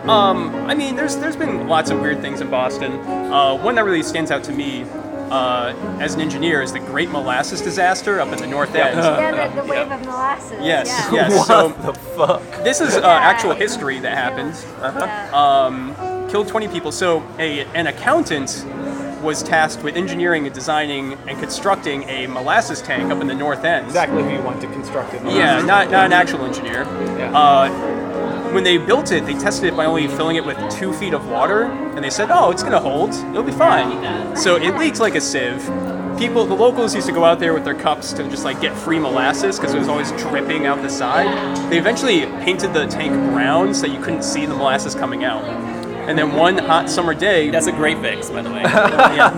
Um, 0.09 0.53
I 0.69 0.73
mean, 0.75 0.95
there's 0.95 1.17
there's 1.17 1.35
been 1.35 1.67
lots 1.67 1.89
of 1.89 1.99
weird 1.99 2.21
things 2.21 2.41
in 2.41 2.49
Boston. 2.49 2.93
Uh, 2.93 3.57
one 3.57 3.75
that 3.75 3.83
really 3.85 4.03
stands 4.03 4.31
out 4.31 4.43
to 4.45 4.51
me 4.51 4.83
uh, 5.29 5.73
as 5.99 6.13
an 6.15 6.21
engineer 6.21 6.61
is 6.61 6.71
the 6.71 6.79
Great 6.79 7.09
Molasses 7.09 7.61
disaster 7.61 8.19
up 8.21 8.29
in 8.31 8.37
the 8.39 8.47
North 8.47 8.73
End. 8.75 8.97
Yeah, 8.97 9.49
the, 9.49 9.61
the 9.61 9.67
wave 9.67 9.91
of 9.91 10.01
molasses. 10.05 10.59
Yes, 10.63 10.87
Yeah. 11.11 11.27
yes. 11.27 11.33
what 11.35 11.47
So 11.47 11.69
the 11.69 11.93
fuck? 11.93 12.41
this 12.63 12.79
is 12.79 12.95
uh, 12.95 12.99
Yeah, 13.01 13.07
actual 13.17 13.53
history 13.53 13.99
that 13.99 14.13
happened. 14.17 14.55
Yeah. 14.79 15.29
Um, 15.33 15.93
killed 16.29 16.47
20 16.47 16.67
people. 16.69 16.91
So 16.91 17.23
a 17.39 17.65
an 17.75 17.87
accountant 17.87 18.65
was 19.21 19.41
tasked 19.43 19.83
with 19.83 19.95
engineering 19.97 20.45
and 20.45 20.53
designing 20.53 21.13
and 21.27 21.37
constructing 21.39 22.03
a 22.03 22.27
molasses 22.27 22.81
tank 22.81 23.11
up 23.11 23.19
in 23.19 23.27
the 23.27 23.33
North 23.35 23.63
End. 23.65 23.87
Exactly 23.87 24.23
who 24.23 24.29
you 24.29 24.41
want 24.41 24.61
to 24.61 24.67
construct 24.67 25.13
it. 25.15 25.21
Yeah, 25.25 25.59
not, 25.63 25.89
not 25.89 26.05
an 26.05 26.13
actual 26.13 26.45
engineer. 26.45 26.83
Yeah. 27.17 27.31
Uh, 27.35 28.06
when 28.53 28.63
they 28.63 28.77
built 28.77 29.12
it, 29.12 29.25
they 29.25 29.33
tested 29.33 29.65
it 29.65 29.75
by 29.75 29.86
only 29.86 30.07
filling 30.07 30.36
it 30.36 30.45
with 30.45 30.57
two 30.71 30.93
feet 30.93 31.13
of 31.13 31.27
water, 31.29 31.63
and 31.63 32.03
they 32.03 32.10
said, 32.10 32.29
"Oh, 32.31 32.51
it's 32.51 32.63
gonna 32.63 32.79
hold. 32.79 33.13
It'll 33.31 33.43
be 33.43 33.51
fine." 33.51 34.36
So 34.36 34.55
it 34.55 34.77
leaked 34.77 34.99
like 34.99 35.15
a 35.15 35.21
sieve. 35.21 35.63
People, 36.17 36.45
the 36.45 36.55
locals 36.55 36.95
used 36.95 37.07
to 37.07 37.13
go 37.13 37.23
out 37.23 37.39
there 37.39 37.53
with 37.53 37.63
their 37.63 37.75
cups 37.75 38.12
to 38.13 38.23
just 38.27 38.43
like 38.43 38.60
get 38.60 38.75
free 38.75 38.97
molasses 38.99 39.57
because 39.60 39.75
it 39.75 39.79
was 39.79 39.88
always 39.88 40.12
dripping 40.13 40.65
out 40.65 40.81
the 40.81 40.89
side. 40.89 41.27
They 41.69 41.77
eventually 41.77 42.25
painted 42.43 42.73
the 42.73 42.88
tank 42.88 43.13
brown 43.31 43.73
so 43.73 43.86
you 43.86 44.01
couldn't 44.01 44.23
see 44.23 44.45
the 44.45 44.55
molasses 44.55 44.95
coming 44.95 45.23
out. 45.23 45.43
And 46.07 46.17
then 46.17 46.33
one 46.33 46.57
hot 46.57 46.89
summer 46.89 47.13
day, 47.13 47.49
That's 47.49 47.67
a 47.67 47.71
great 47.71 47.99
fix, 47.99 48.29
by 48.29 48.41
the 48.41 48.49
way. 48.49 48.62
yeah, 48.63 49.31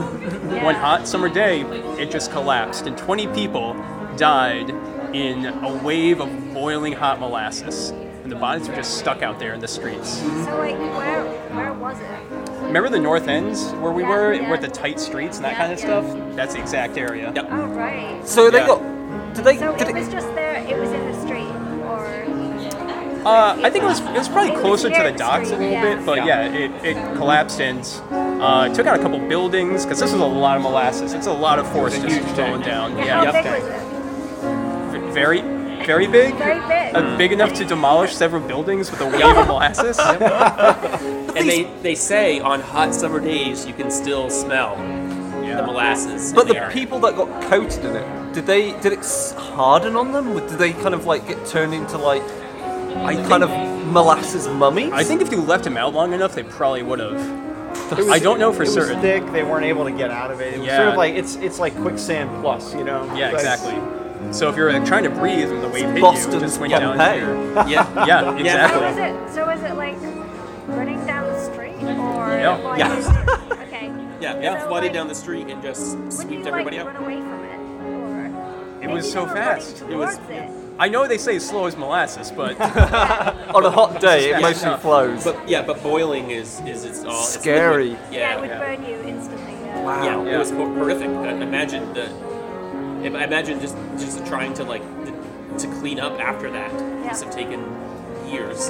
one 0.64 0.76
hot 0.76 1.08
summer 1.08 1.28
day, 1.28 1.62
it 2.00 2.12
just 2.12 2.32
collapsed, 2.32 2.86
and 2.86 2.98
20 2.98 3.28
people 3.28 3.74
died 4.18 4.70
in 5.14 5.46
a 5.46 5.84
wave 5.84 6.22
of 6.22 6.54
boiling 6.54 6.94
hot 6.94 7.20
molasses. 7.20 7.92
And 8.30 8.34
and 8.34 8.38
the 8.38 8.46
bodies 8.46 8.70
were 8.70 8.76
just 8.76 9.00
stuck 9.00 9.24
out 9.24 9.40
there 9.40 9.54
in 9.56 9.60
the 9.60 9.68
streets. 9.68 10.20
So 10.20 10.26
like, 10.60 10.78
where 10.78 11.24
where 11.56 11.74
was 11.74 11.98
it? 12.00 12.62
Remember 12.64 12.88
the 12.90 13.00
north 13.00 13.28
ends 13.28 13.72
where 13.82 13.92
we 13.92 14.04
Yeah, 14.04 14.10
were, 14.10 14.34
yeah. 14.34 14.52
with 14.52 14.62
the 14.62 14.68
tight 14.68 15.00
streets 15.00 15.38
and 15.38 15.46
that 15.46 15.54
Yeah, 15.54 15.58
kind 15.58 15.74
of 15.74 15.80
yeah. 15.80 15.86
stuff? 15.86 16.36
That's 16.36 16.54
the 16.54 16.62
exact 16.62 16.98
area. 16.98 17.32
Yep. 17.36 17.48
Oh 17.50 17.66
right. 17.70 18.22
So 18.28 18.52
they 18.52 18.60
Yeah. 18.60 18.68
got. 18.68 19.34
Did 19.34 19.46
they? 19.46 19.58
So 19.58 19.76
did 19.76 19.88
it 19.90 19.96
was 19.96 20.08
just 20.10 20.28
there. 20.36 20.54
It 20.58 20.78
was 20.78 20.92
in 20.92 21.12
the 21.12 21.20
street, 21.26 21.54
or 21.90 23.26
Uh, 23.26 23.58
I 23.64 23.70
think 23.72 23.84
it 23.84 23.88
was 23.88 24.00
it 24.00 24.14
was 24.14 24.30
probably 24.30 24.50
It 24.52 24.54
was 24.54 24.62
closer 24.62 24.90
to 24.90 24.96
near 24.96 25.06
the 25.08 25.12
the 25.14 25.18
docks 25.18 25.50
a 25.50 25.54
street, 25.56 25.60
little 25.72 25.74
yeah. 25.90 25.96
bit, 25.96 26.06
but 26.06 26.18
Yeah. 26.18 26.26
yeah, 26.26 26.64
it, 26.64 26.72
it 26.86 27.16
collapsed 27.16 27.60
and 27.62 27.82
uh, 28.42 28.70
took 28.76 28.86
out 28.86 29.00
a 29.00 29.02
couple 29.02 29.18
buildings 29.20 29.86
because 29.86 30.00
this 30.00 30.12
was 30.14 30.22
a 30.22 30.26
lot 30.26 30.56
of 30.58 30.64
molasses. 30.64 31.14
It's 31.14 31.28
a 31.28 31.34
lot 31.34 31.58
of 31.60 31.68
force 31.72 31.98
a 31.98 32.02
just 32.02 32.16
huge 32.16 32.36
going 32.38 32.62
tank. 32.62 32.66
down. 32.66 32.98
yeah, 32.98 33.06
Yeah, 33.06 33.16
how 33.16 33.24
Yep. 33.32 33.44
big 33.44 33.52
was 33.54 33.64
it? 33.72 35.02
V- 35.02 35.12
very 35.12 35.42
very 35.90 36.06
big. 36.08 36.36
Very 36.36 36.60
big. 36.68 36.96
Uh, 36.96 37.18
big 37.18 37.32
enough 37.32 37.54
to 37.56 37.66
demolish 37.66 38.14
several 38.16 38.42
buildings 38.48 38.92
with 38.92 39.02
a 39.02 39.06
wave 39.16 39.26
of 39.42 39.48
molasses. 39.48 39.98
And 41.40 41.48
they, 41.48 41.64
they 41.84 41.96
say 41.96 42.40
on 42.42 42.60
hot 42.60 42.94
summer 42.94 43.20
days 43.20 43.66
you 43.66 43.74
can 43.74 43.90
still 43.90 44.30
smell 44.30 44.76
the 44.76 45.64
molasses. 45.66 46.34
But 46.34 46.42
in 46.44 46.48
the 46.50 46.54
the 46.56 46.60
air. 46.66 46.72
people 46.72 47.00
that 47.02 47.16
got 47.16 47.30
coated 47.50 47.86
in 47.86 47.96
it, 47.96 48.34
did 48.34 48.46
they? 48.46 48.74
Did 48.82 48.94
it 48.94 49.00
s- 49.00 49.32
harden 49.34 49.96
on 49.96 50.12
them? 50.12 50.34
Did 50.36 50.58
they 50.60 50.74
kind 50.74 50.94
of 50.94 51.06
like 51.06 51.28
get 51.28 51.40
turned 51.46 51.74
into 51.74 51.98
like 51.98 52.24
I 53.12 53.16
kind 53.30 53.44
of 53.44 53.50
molasses 53.88 54.48
mummies? 54.48 54.92
I 54.92 55.04
think 55.04 55.22
if 55.22 55.32
you 55.32 55.42
left 55.42 55.64
them 55.64 55.78
out 55.78 55.94
long 55.94 56.14
enough, 56.14 56.36
they 56.36 56.44
probably 56.44 56.84
would 56.84 57.00
have. 57.00 57.20
I 58.10 58.20
don't 58.20 58.40
know 58.40 58.52
for 58.52 58.64
it 58.64 58.76
was 58.76 58.90
thick. 59.02 59.24
They 59.32 59.44
weren't 59.44 59.66
able 59.66 59.86
to 59.86 59.92
get 59.92 60.12
out 60.12 60.32
of 60.32 60.42
it. 60.42 60.54
It 60.56 60.60
was 60.60 60.68
Yeah. 60.68 60.78
sort 60.78 60.90
of 60.90 60.98
like 60.98 61.14
it's 61.16 61.36
it's 61.38 61.60
like 61.60 61.74
quicksand 61.78 62.30
plus, 62.42 62.74
you 62.76 62.84
know. 62.84 63.06
Yeah, 63.16 63.28
Like- 63.28 63.36
exactly. 63.36 63.76
So 64.32 64.48
if 64.50 64.56
you're 64.56 64.72
like, 64.72 64.86
trying 64.86 65.04
to 65.04 65.10
breathe 65.10 65.50
and 65.52 65.62
the 65.64 65.68
wave 65.70 65.86
hit 65.88 65.96
you, 65.96 66.02
Boston's 66.02 66.42
just 66.42 66.60
went 66.60 66.72
down 66.72 66.98
Pompeii. 66.98 67.20
here. 67.20 67.36
Yeah. 67.68 68.06
Yeah, 68.06 68.22
So 68.22 68.38
exactly. 68.38 68.82
was 68.82 68.98
it? 68.98 69.34
So 69.34 69.46
was 69.46 69.62
it 69.64 69.74
like 69.76 69.96
running 70.68 71.04
down 71.06 71.26
the 71.28 71.40
street, 71.52 71.76
or 71.82 72.38
Yeah. 72.38 72.56
like, 72.64 72.80
Yeah. 72.80 73.48
okay? 73.64 73.92
Yeah, 74.22 74.60
So, 74.62 74.68
flooded 74.68 74.90
like, 74.90 74.94
down 74.94 75.08
the 75.08 75.16
street 75.16 75.48
and 75.48 75.62
just 75.64 75.98
When 75.98 76.06
you 76.06 76.12
swept 76.12 76.30
like 76.32 76.48
everybody 76.48 76.78
run 76.78 76.88
out. 76.96 77.02
away 77.02 77.18
from 77.18 77.44
it, 77.44 77.60
or 78.80 78.84
It 78.84 78.90
was 78.94 79.06
they 79.06 79.12
so 79.12 79.24
were 79.24 79.30
fast. 79.34 79.82
It 79.82 79.96
was- 79.98 80.18
towards 80.18 80.30
it. 80.30 80.50
I 80.82 80.88
know 80.88 81.06
they 81.08 81.18
say 81.18 81.40
slow 81.40 81.66
as 81.66 81.76
molasses, 81.76 82.32
but 82.32 82.52
on 83.56 83.66
a 83.66 83.70
hot 83.72 84.00
day, 84.00 84.26
it 84.30 84.30
Yeah. 84.30 84.40
mostly 84.40 84.70
Yeah. 84.70 84.78
flows. 84.78 85.24
But 85.26 85.50
yeah, 85.50 85.62
but 85.64 85.82
boiling 85.84 86.30
is 86.32 86.62
is 86.66 86.86
it's 86.86 87.04
all 87.04 87.12
it's 87.12 87.34
Scary. 87.34 87.90
liquid. 87.90 88.14
Yeah, 88.14 88.36
it 88.36 88.40
would 88.42 88.50
yeah. 88.50 88.60
burn 88.60 88.86
you 88.86 88.96
instantly. 89.02 89.54
Yeah. 89.66 89.84
Wow. 89.84 90.04
yeah, 90.06 90.24
Yeah. 90.24 90.36
it 90.36 90.38
was 90.38 90.52
hor- 90.52 90.68
horrific. 90.70 91.10
Uh, 91.10 91.44
Imagine 91.50 91.94
the 91.94 92.08
im- 93.04 93.16
imagine 93.16 93.60
just 93.60 93.76
just 93.98 94.26
trying 94.26 94.54
to 94.56 94.64
like 94.64 94.84
to 95.58 95.68
clean 95.80 96.00
up 96.00 96.20
after 96.20 96.50
that. 96.52 96.72
Yeah. 96.72 97.08
Must 97.08 97.24
have 97.24 97.34
taken 97.34 97.60
years. 98.30 98.70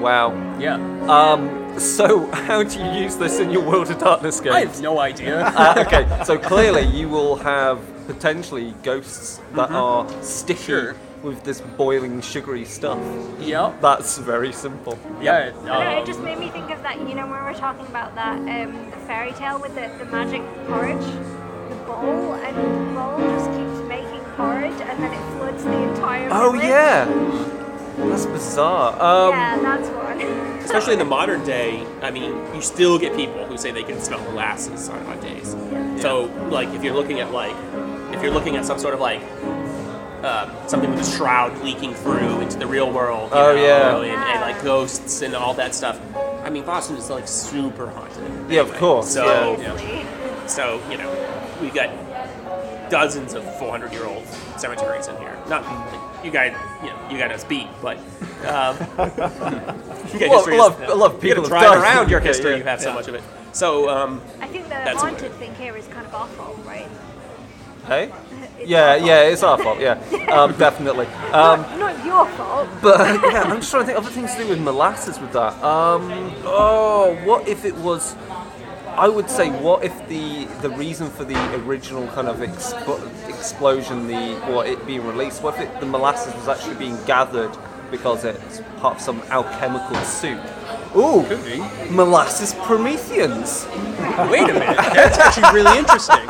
Wow. 0.00 0.32
yeah. 0.58 0.74
Um. 1.08 1.78
So, 1.78 2.26
how 2.32 2.62
do 2.62 2.78
you 2.78 2.90
use 3.02 3.16
this 3.16 3.40
in 3.40 3.50
your 3.50 3.62
World 3.62 3.90
of 3.90 3.98
Darkness 3.98 4.40
game? 4.40 4.52
I 4.52 4.60
have 4.60 4.80
no 4.80 5.00
idea. 5.00 5.40
uh, 5.56 5.84
okay, 5.86 6.06
so 6.24 6.38
clearly 6.38 6.82
you 6.82 7.08
will 7.08 7.36
have 7.36 7.80
potentially 8.06 8.74
ghosts 8.82 9.40
that 9.54 9.70
are 9.70 10.06
sticky 10.22 10.54
Mm-hmm. 10.54 10.64
Sure. 10.64 10.96
with 11.22 11.42
this 11.42 11.60
boiling 11.62 12.20
sugary 12.20 12.64
stuff. 12.66 12.98
yep. 13.40 13.80
That's 13.80 14.18
very 14.18 14.52
simple. 14.52 14.98
Yeah. 15.20 15.52
I 15.64 15.66
don't 15.66 15.66
it 15.66 15.98
um, 16.00 16.06
just 16.06 16.20
made 16.20 16.38
me 16.38 16.50
think 16.50 16.70
of 16.70 16.80
that, 16.82 16.98
you 17.00 17.14
know, 17.14 17.26
when 17.26 17.40
we 17.40 17.50
were 17.50 17.54
talking 17.58 17.86
about 17.86 18.14
that 18.14 18.36
um, 18.38 18.90
the 18.90 18.96
fairy 19.08 19.32
tale 19.32 19.58
with 19.58 19.74
the, 19.74 19.90
the 19.98 20.10
magic 20.10 20.42
porridge, 20.68 21.04
the 21.70 21.74
bowl, 21.86 22.34
and 22.34 22.56
the 22.56 22.94
bowl 22.94 23.33
just 24.36 24.78
keeps 24.78 24.78
making 24.78 24.80
porridge 24.80 24.80
and 24.90 25.02
then 25.02 25.12
it 25.12 25.38
floods 25.38 25.64
the 25.64 25.82
entire 25.90 26.28
Oh 26.32 26.52
village. 26.52 26.66
yeah, 26.68 27.04
that's 28.08 28.26
bizarre. 28.26 28.92
Um, 28.94 29.30
yeah, 29.30 29.58
that's 29.60 29.88
one. 29.88 30.20
Especially 30.64 30.94
in 30.94 30.98
the 30.98 31.04
modern 31.04 31.44
day, 31.44 31.86
I 32.02 32.10
mean, 32.10 32.32
you 32.54 32.62
still 32.62 32.98
get 32.98 33.14
people 33.14 33.44
who 33.46 33.58
say 33.58 33.70
they 33.70 33.82
can 33.82 34.00
smell 34.00 34.20
molasses 34.22 34.88
on 34.88 35.04
hot 35.04 35.20
days. 35.20 35.50
So, 36.00 36.24
like, 36.50 36.68
if 36.70 36.82
you're 36.82 36.94
looking 36.94 37.20
at 37.20 37.32
like, 37.32 37.54
if 38.14 38.22
you're 38.22 38.32
looking 38.32 38.56
at 38.56 38.64
some 38.64 38.78
sort 38.78 38.94
of 38.94 39.00
like, 39.00 39.20
um, 40.24 40.50
something 40.66 40.90
with 40.90 41.00
a 41.06 41.16
shroud 41.16 41.58
leaking 41.62 41.92
through 41.94 42.40
into 42.40 42.58
the 42.58 42.66
real 42.66 42.90
world, 42.90 43.30
you 43.30 43.36
Oh, 43.36 43.54
know, 43.54 43.62
yeah. 43.62 44.14
and, 44.14 44.22
and 44.24 44.40
like 44.40 44.62
ghosts 44.64 45.20
and 45.20 45.34
all 45.34 45.52
that 45.54 45.74
stuff. 45.74 46.00
I 46.42 46.48
mean, 46.50 46.64
Boston 46.64 46.96
is 46.96 47.10
like 47.10 47.28
super 47.28 47.88
haunted. 47.90 48.50
Yeah, 48.50 48.62
of 48.62 48.72
course. 48.74 49.08
So, 49.12 49.56
Seriously. 49.56 50.06
so 50.48 50.80
you 50.90 50.96
know, 50.96 51.10
we 51.60 51.68
got 51.68 51.90
dozens 52.98 53.34
of 53.34 53.42
400 53.58 53.92
year 53.92 54.04
old 54.06 54.24
cemeteries 54.56 55.08
in 55.08 55.16
here. 55.16 55.36
Not 55.48 55.62
you 56.24 56.30
guys, 56.30 56.52
you 56.80 56.88
know, 56.90 57.08
you 57.10 57.18
got 57.18 57.32
us 57.32 57.42
beat, 57.44 57.66
but 57.82 57.96
um, 58.46 58.76
you 60.12 60.20
got 60.20 60.30
Well, 60.30 60.38
history 60.38 60.54
a 60.56 60.58
lot 60.62 60.72
of- 60.74 60.82
is- 60.82 60.90
a 60.90 60.94
lot 60.94 61.10
of 61.14 61.24
you 61.24 61.34
people 61.34 61.42
gotta 61.48 61.54
have 61.58 61.72
drive 61.74 61.82
around 61.82 62.08
your 62.10 62.20
history. 62.20 62.52
yeah, 62.52 62.56
you 62.58 62.64
have 62.64 62.80
so 62.80 62.90
yeah. 62.90 62.94
much 62.94 63.08
of 63.08 63.14
it. 63.16 63.22
So 63.52 63.88
um, 63.88 64.20
I 64.40 64.46
think 64.46 64.64
the 64.64 64.70
That's 64.70 65.00
haunted 65.00 65.22
weird. 65.22 65.32
thing 65.34 65.54
here 65.56 65.76
is 65.76 65.86
kind 65.88 66.06
of 66.06 66.14
awful, 66.14 66.54
right? 66.64 66.88
Hey. 67.86 68.12
It's 68.56 68.70
Yeah, 68.70 68.94
yeah, 68.94 69.22
it's 69.32 69.42
our 69.42 69.58
fault. 69.58 69.80
Yeah, 69.80 69.98
um, 70.30 70.52
definitely. 70.66 71.06
Um, 71.32 71.60
not, 71.62 71.78
not 71.78 72.06
your 72.06 72.26
fault. 72.38 72.68
But 72.80 72.98
yeah, 73.32 73.42
I'm 73.42 73.56
just 73.60 73.70
trying 73.72 73.82
to 73.82 73.86
think 73.86 73.98
other 73.98 74.10
things 74.10 74.32
to 74.36 74.44
do 74.44 74.48
with 74.50 74.60
molasses 74.60 75.18
with 75.18 75.32
that. 75.32 75.52
Um, 75.62 76.02
oh, 76.44 77.18
what 77.24 77.48
if 77.48 77.64
it 77.64 77.74
was? 77.88 78.14
I 78.96 79.08
would 79.08 79.28
say, 79.28 79.50
what 79.50 79.84
if 79.84 79.92
the 80.08 80.44
the 80.62 80.70
reason 80.70 81.10
for 81.10 81.24
the 81.24 81.36
original 81.64 82.06
kind 82.08 82.28
of 82.28 82.36
expo- 82.38 83.28
explosion, 83.28 84.06
the 84.06 84.52
or 84.52 84.64
it 84.64 84.84
being 84.86 85.06
released, 85.06 85.42
what 85.42 85.54
if 85.54 85.60
it, 85.62 85.80
the 85.80 85.86
molasses 85.86 86.34
was 86.34 86.48
actually 86.48 86.76
being 86.76 86.98
gathered 87.04 87.50
because 87.90 88.24
it's 88.24 88.60
part 88.78 88.96
of 88.96 89.00
some 89.02 89.20
alchemical 89.30 89.96
soup? 90.04 90.40
Ooh, 90.96 91.24
Could 91.26 91.44
be. 91.44 91.58
molasses 91.90 92.54
Prometheans. 92.62 93.66
Wait 94.30 94.48
a 94.48 94.54
minute. 94.54 94.76
That's 94.94 95.18
actually 95.18 95.52
really 95.60 95.76
interesting. 95.78 96.26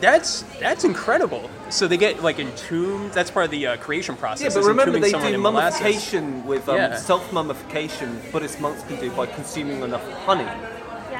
That's 0.00 0.42
that's 0.60 0.84
incredible. 0.84 1.50
So 1.70 1.88
they 1.88 1.96
get 1.96 2.22
like 2.22 2.38
entombed. 2.38 3.12
That's 3.12 3.30
part 3.30 3.44
of 3.46 3.50
the 3.50 3.66
uh, 3.66 3.76
creation 3.78 4.16
process. 4.16 4.42
Yeah, 4.42 4.48
but 4.54 4.60
is 4.60 4.66
remember 4.66 4.96
entombing 4.96 5.02
they 5.02 5.10
someone 5.10 5.30
do 5.30 5.34
in 5.36 5.40
molasses. 5.42 5.80
mummification 5.80 6.46
with 6.46 6.68
um, 6.68 6.76
Yeah. 6.76 6.96
self-mummification. 6.96 8.20
Buddhist 8.32 8.60
monks 8.60 8.82
can 8.84 8.98
do 9.00 9.10
by 9.10 9.26
consuming 9.26 9.82
enough 9.82 10.08
honey. 10.24 10.46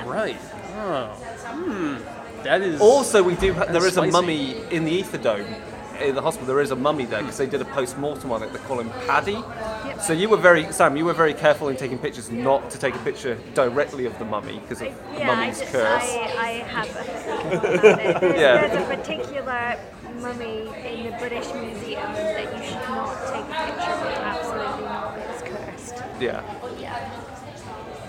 Yeah. 0.08 0.14
Right. 0.14 0.36
Oh. 0.76 1.06
Hmm. 1.46 2.42
That 2.44 2.62
is. 2.62 2.80
Also, 2.80 3.22
we 3.22 3.34
do. 3.36 3.52
Ha- 3.54 3.64
there 3.66 3.84
a 3.86 3.90
spicy. 3.90 4.10
mummy 4.10 4.56
in 4.70 4.84
the 4.84 4.92
ether 4.92 5.18
dome 5.18 5.46
in 6.00 6.14
the 6.14 6.22
hospital. 6.22 6.46
There 6.46 6.60
is 6.60 6.70
a 6.70 6.76
mummy 6.76 7.04
there 7.04 7.20
because 7.20 7.36
they 7.38 7.46
did 7.46 7.60
a 7.60 7.64
post 7.64 7.98
mortem 7.98 8.30
on 8.30 8.42
it. 8.44 8.52
They 8.52 8.60
call 8.60 8.78
him 8.78 8.90
Paddy. 9.06 9.32
Yep. 9.32 10.00
So 10.00 10.12
you 10.12 10.28
were 10.28 10.36
very 10.36 10.72
Sam. 10.72 10.96
You 10.96 11.04
were 11.04 11.12
very 11.14 11.34
careful 11.34 11.68
in 11.68 11.76
taking 11.76 11.98
pictures, 11.98 12.30
not 12.30 12.70
to 12.70 12.78
take 12.78 12.94
a 12.94 12.98
picture 13.00 13.36
directly 13.54 14.06
of 14.06 14.16
the 14.20 14.24
mummy 14.24 14.60
because 14.60 14.80
of 14.80 14.86
I- 14.88 14.90
the 15.14 15.18
yeah, 15.18 15.30
I, 15.32 15.36
mummy's 15.36 15.58
d- 15.58 15.66
curse. 15.66 16.02
I, 16.02 16.34
I 16.38 16.50
have 16.74 16.88
a 16.96 17.04
feeling 17.04 17.56
about 17.56 17.64
it. 17.64 18.20
There's, 18.20 18.40
Yeah. 18.40 18.66
there's 18.68 18.88
a 18.88 18.96
particular 18.96 19.78
mummy 20.20 20.68
in 20.86 21.10
the 21.10 21.16
British 21.18 21.52
Museum 21.54 22.12
that 22.12 22.56
you 22.56 22.62
should 22.64 22.88
not 22.88 23.14
take 23.26 23.44
a 23.44 23.66
picture 23.66 23.90
of. 23.90 24.02
Absolutely 24.22 24.84
not. 24.84 25.18
It's 25.18 25.42
cursed. 25.42 26.04
Yeah. 26.20 26.42
Yeah. 26.78 27.10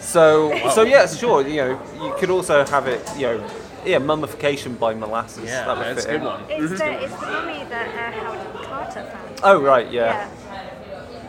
So 0.10 0.70
so 0.70 0.82
yeah, 0.84 1.06
sure. 1.08 1.48
You 1.48 1.56
know, 1.58 1.82
you 2.04 2.16
could 2.20 2.30
also 2.32 2.66
have 2.66 2.88
it. 2.88 3.02
You 3.16 3.22
know, 3.28 3.50
yeah, 3.86 4.00
mummification 4.00 4.76
by 4.76 4.94
molasses. 4.96 5.46
Yeah, 5.46 5.66
that 5.66 5.78
would 5.78 5.86
that's 5.86 6.06
a 6.06 6.10
fit 6.10 6.12
good 6.12 6.22
in. 6.22 6.26
one. 6.26 6.44
It's, 6.50 6.80
the, 6.80 7.04
it's 7.04 7.16
the 7.16 7.26
mummy 7.28 7.64
that 7.70 7.88
uh, 7.90 8.20
Howard 8.20 8.66
Carter 8.66 9.04
found. 9.12 9.40
Oh 9.44 9.62
right, 9.62 9.90
yeah. 9.92 10.30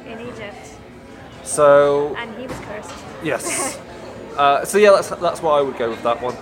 Yeah. 0.06 0.12
In 0.12 0.20
Egypt. 0.28 0.56
So 1.44 2.14
And 2.16 2.34
he 2.38 2.46
was 2.46 2.58
cursed. 2.60 2.94
yes. 3.22 3.78
Uh, 4.36 4.64
so 4.64 4.78
yeah, 4.78 4.90
that's 4.92 5.08
that's 5.10 5.42
why 5.42 5.58
I 5.58 5.60
would 5.60 5.76
go 5.76 5.90
with 5.90 6.02
that 6.02 6.22
one. 6.22 6.34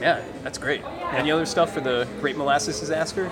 Yeah, 0.00 0.24
that's 0.42 0.58
great. 0.58 0.82
Any 1.12 1.30
other 1.30 1.46
stuff 1.46 1.72
for 1.72 1.80
the 1.80 2.08
Great 2.20 2.36
Molasses 2.36 2.80
Disaster? 2.80 3.30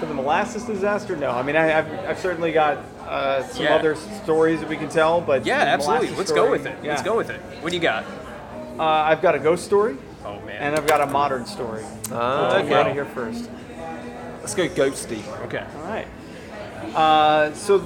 For 0.00 0.06
the 0.06 0.14
molasses 0.14 0.62
disaster, 0.64 1.14
no. 1.16 1.30
I 1.32 1.42
mean, 1.42 1.56
I, 1.56 1.78
I've, 1.78 1.92
I've 2.08 2.18
certainly 2.20 2.52
got 2.52 2.78
uh, 3.08 3.42
some 3.44 3.64
Yeah. 3.64 3.74
other 3.74 3.94
stories 3.96 4.60
that 4.60 4.68
we 4.68 4.76
can 4.76 4.88
tell, 4.88 5.20
but 5.20 5.46
Yeah, 5.46 5.56
absolutely. 5.60 6.08
molasses 6.08 6.18
Let's 6.18 6.30
story, 6.30 6.46
go 6.46 6.50
with 6.52 6.66
it. 6.66 6.76
Let's 6.84 7.02
go 7.02 7.16
with 7.16 7.30
it. 7.30 7.40
What 7.60 7.70
do 7.70 7.76
you 7.76 7.82
got? 7.82 8.04
Uh, 8.78 8.82
I've 8.84 9.22
got 9.22 9.34
a 9.34 9.38
ghost 9.38 9.64
story, 9.64 9.96
Oh 10.24 10.38
man. 10.40 10.56
and 10.60 10.76
I've 10.76 10.86
got 10.86 11.00
a 11.00 11.06
modern 11.06 11.46
story. 11.46 11.82
Ah, 12.12 12.50
I'll 12.50 12.56
okay. 12.58 12.68
get 12.68 12.78
out 12.78 12.86
of 12.88 12.92
here 12.92 13.04
first. 13.06 13.50
Let's 14.40 14.54
go 14.54 14.68
ghosty. 14.68 15.22
okay. 15.46 15.64
All 15.76 15.82
right. 15.84 16.06
Uh, 16.94 17.52
so, 17.54 17.82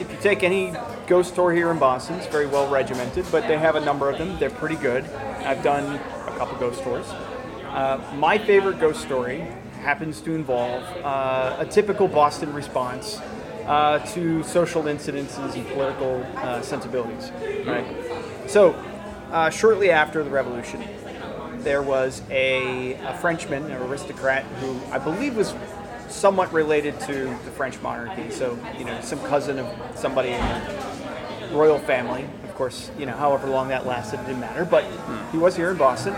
if 0.00 0.10
you 0.10 0.16
take 0.20 0.42
any 0.42 0.72
ghost 1.06 1.32
story 1.32 1.56
here 1.56 1.70
in 1.70 1.78
Boston, 1.78 2.16
it's 2.16 2.26
very 2.26 2.46
well 2.46 2.68
regimented, 2.70 3.26
but 3.32 3.46
they 3.48 3.58
have 3.58 3.74
a 3.76 3.80
number 3.80 4.08
of 4.08 4.18
them. 4.18 4.38
They're 4.38 4.50
pretty 4.50 4.76
good. 4.76 5.04
I've 5.44 5.62
done 5.62 5.96
a 6.26 6.36
couple 6.38 6.56
ghost 6.58 6.82
tours. 6.82 7.06
Uh, 7.68 7.98
my 8.16 8.38
favorite 8.38 8.78
ghost 8.80 9.02
story 9.02 9.46
happens 9.82 10.20
to 10.22 10.34
involve 10.34 10.82
uh, 11.04 11.56
a 11.58 11.66
typical 11.66 12.08
Boston 12.08 12.52
response 12.54 13.20
uh, 13.66 13.98
to 14.14 14.42
social 14.42 14.82
incidences 14.84 15.54
and 15.54 15.66
political 15.68 16.22
uh, 16.36 16.62
sensibilities. 16.62 17.30
Right. 17.66 17.86
So, 18.46 18.72
uh, 19.30 19.50
shortly 19.50 19.90
after 19.90 20.22
the 20.22 20.30
revolution, 20.30 20.84
there 21.58 21.82
was 21.82 22.22
a, 22.30 22.94
a 22.94 23.16
Frenchman, 23.18 23.64
an 23.64 23.82
aristocrat, 23.82 24.44
who 24.60 24.78
I 24.92 24.98
believe 24.98 25.36
was 25.36 25.54
somewhat 26.08 26.52
related 26.52 27.00
to 27.00 27.24
the 27.24 27.50
French 27.50 27.80
monarchy. 27.80 28.30
So, 28.30 28.58
you 28.78 28.84
know, 28.84 29.00
some 29.00 29.18
cousin 29.20 29.58
of 29.58 29.98
somebody 29.98 30.30
in 30.30 30.40
the 30.40 31.56
royal 31.56 31.78
family. 31.78 32.26
Of 32.44 32.54
course, 32.54 32.90
you 32.98 33.06
know, 33.06 33.16
however 33.16 33.48
long 33.48 33.68
that 33.68 33.86
lasted, 33.86 34.18
didn't 34.18 34.40
matter. 34.40 34.64
But 34.64 34.84
he 35.32 35.38
was 35.38 35.56
here 35.56 35.70
in 35.70 35.76
Boston, 35.76 36.14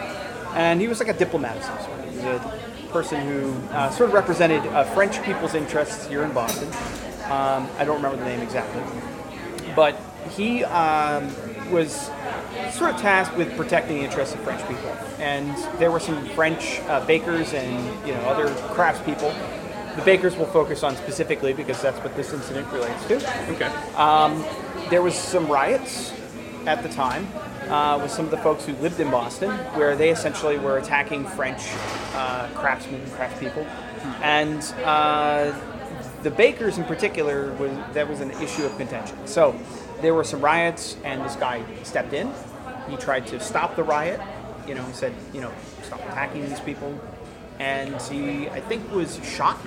and 0.55 0.81
he 0.81 0.89
was 0.89 0.99
like 1.01 1.09
a 1.09 1.15
diplomat 1.15 1.57
of 1.57 1.63
some 1.65 1.79
sort. 1.79 2.01
He 2.11 2.17
was 2.17 2.25
a 2.25 2.89
person 2.91 3.21
who 3.27 3.53
uh, 3.69 3.91
sort 3.91 4.11
of 4.11 4.15
represented 4.15 4.61
uh, 4.67 4.85
French 4.85 5.23
people's 5.23 5.55
interests 5.55 6.07
here 6.07 6.25
in 6.25 6.33
Boston. 6.33 6.69
Um, 7.31 7.69
I 7.79 7.85
don't 7.85 7.97
remember 7.97 8.17
the 8.17 8.25
name 8.25 8.41
exactly, 8.41 8.83
but 9.75 10.01
he 10.31 10.65
um, 10.65 11.33
was 11.71 12.11
sort 12.73 12.95
of 12.95 13.01
tasked 13.01 13.37
with 13.37 13.57
protecting 13.57 13.99
the 13.99 14.05
interests 14.05 14.35
of 14.35 14.41
French 14.41 14.67
people. 14.69 14.91
And 15.19 15.57
there 15.79 15.91
were 15.91 16.01
some 16.01 16.25
French 16.31 16.81
uh, 16.83 17.05
bakers 17.07 17.53
and 17.53 18.07
you 18.07 18.15
know 18.15 18.21
other 18.23 18.49
craftspeople. 18.75 19.35
The 19.97 20.03
bakers 20.03 20.37
will 20.37 20.47
focus 20.47 20.83
on 20.83 20.95
specifically 20.97 21.53
because 21.53 21.81
that's 21.81 21.99
what 22.01 22.15
this 22.17 22.33
incident 22.33 22.71
relates 22.73 23.07
to. 23.07 23.17
Okay. 23.53 23.73
There 24.91 25.03
was 25.03 25.17
some 25.17 25.49
riots 25.49 26.13
at 26.67 26.83
the 26.85 26.89
time 26.89 27.27
uh, 27.69 27.99
with 28.01 28.11
some 28.11 28.25
of 28.25 28.31
the 28.31 28.37
folks 28.39 28.65
who 28.65 28.73
lived 28.75 29.01
in 29.01 29.11
Boston, 29.11 29.51
where 29.75 29.97
they 29.97 30.11
essentially 30.11 30.59
were 30.59 30.79
attacking 30.79 31.25
French 31.25 31.63
uh, 32.15 32.49
craftsmen 32.55 33.01
and 33.01 33.11
craftspeople, 33.13 33.67
and 34.23 34.63
uh, 34.85 35.53
the 36.27 36.31
bakers 36.33 36.77
in 36.77 36.83
particular 36.83 37.53
was 37.53 37.71
that 37.95 38.09
was 38.09 38.21
an 38.21 38.33
issue 38.43 38.65
of 38.65 38.77
contention. 38.77 39.17
So 39.29 39.57
there 40.01 40.13
were 40.13 40.25
some 40.25 40.41
riots, 40.41 40.97
and 41.05 41.25
this 41.25 41.37
guy 41.37 41.63
stepped 41.85 42.13
in. 42.15 42.33
He 42.91 42.97
tried 42.97 43.29
to 43.29 43.39
stop 43.39 43.77
the 43.77 43.85
riot. 43.85 44.21
You 44.67 44.75
know, 44.75 44.83
he 44.83 44.93
said, 44.93 45.13
you 45.33 45.41
know, 45.41 45.53
stop 45.85 46.01
attacking 46.01 46.49
these 46.49 46.59
people, 46.59 47.01
and 47.61 48.03
he, 48.03 48.49
I 48.49 48.61
think, 48.61 48.91
was 48.91 49.25
shot. 49.25 49.61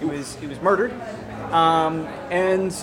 He 0.00 0.04
was 0.04 0.34
he 0.34 0.48
was 0.48 0.60
murdered, 0.60 0.92
um, 1.52 2.06
and 2.32 2.74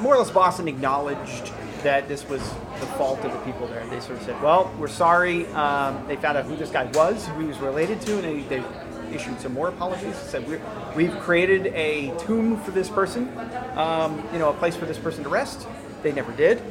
more 0.00 0.14
or 0.14 0.18
less 0.18 0.30
Boston 0.30 0.68
acknowledged 0.68 1.52
that 1.82 2.08
this 2.08 2.26
was 2.30 2.40
the 2.80 2.86
fault 2.96 3.20
of 3.26 3.32
the 3.32 3.38
people 3.40 3.66
there. 3.66 3.86
They 3.88 4.00
sort 4.00 4.18
of 4.18 4.22
said, 4.24 4.42
"Well, 4.42 4.74
we're 4.78 4.88
sorry." 4.88 5.46
Um, 5.48 6.02
they 6.08 6.16
found 6.16 6.38
out 6.38 6.46
who 6.46 6.56
this 6.56 6.70
guy 6.70 6.84
was, 6.94 7.26
who 7.26 7.40
he 7.40 7.46
was 7.46 7.58
related 7.58 8.00
to, 8.06 8.14
and 8.14 8.24
they, 8.24 8.56
they 8.56 8.64
issued 9.12 9.40
some 9.40 9.54
more 9.54 9.68
apologies. 9.68 10.16
Said 10.16 10.46
we're, 10.46 10.60
we've 10.94 11.16
created 11.20 11.68
a 11.68 12.12
tomb 12.18 12.60
for 12.62 12.70
this 12.70 12.88
person, 12.88 13.28
um, 13.76 14.22
you 14.32 14.38
know, 14.38 14.50
a 14.50 14.54
place 14.54 14.76
for 14.76 14.86
this 14.86 14.98
person 14.98 15.22
to 15.24 15.28
rest. 15.28 15.66
They 16.02 16.12
never 16.12 16.32
did. 16.32 16.62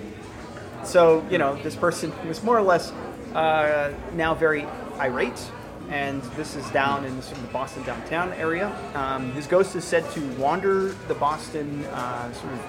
So 0.83 1.25
you 1.29 1.37
know, 1.37 1.55
this 1.63 1.75
person 1.75 2.13
was 2.27 2.43
more 2.43 2.57
or 2.57 2.61
less 2.61 2.91
uh, 3.33 3.93
now 4.13 4.33
very 4.35 4.65
irate, 4.99 5.51
and 5.89 6.21
this 6.37 6.55
is 6.55 6.69
down 6.71 7.05
in 7.05 7.21
sort 7.21 7.37
of 7.37 7.41
the 7.41 7.53
Boston 7.53 7.83
downtown 7.83 8.31
area. 8.33 8.75
Um, 8.93 9.31
his 9.33 9.47
ghost 9.47 9.75
is 9.75 9.83
said 9.83 10.09
to 10.11 10.21
wander 10.37 10.89
the 11.07 11.15
Boston 11.15 11.83
uh, 11.85 12.31
sort 12.33 12.53
of 12.53 12.59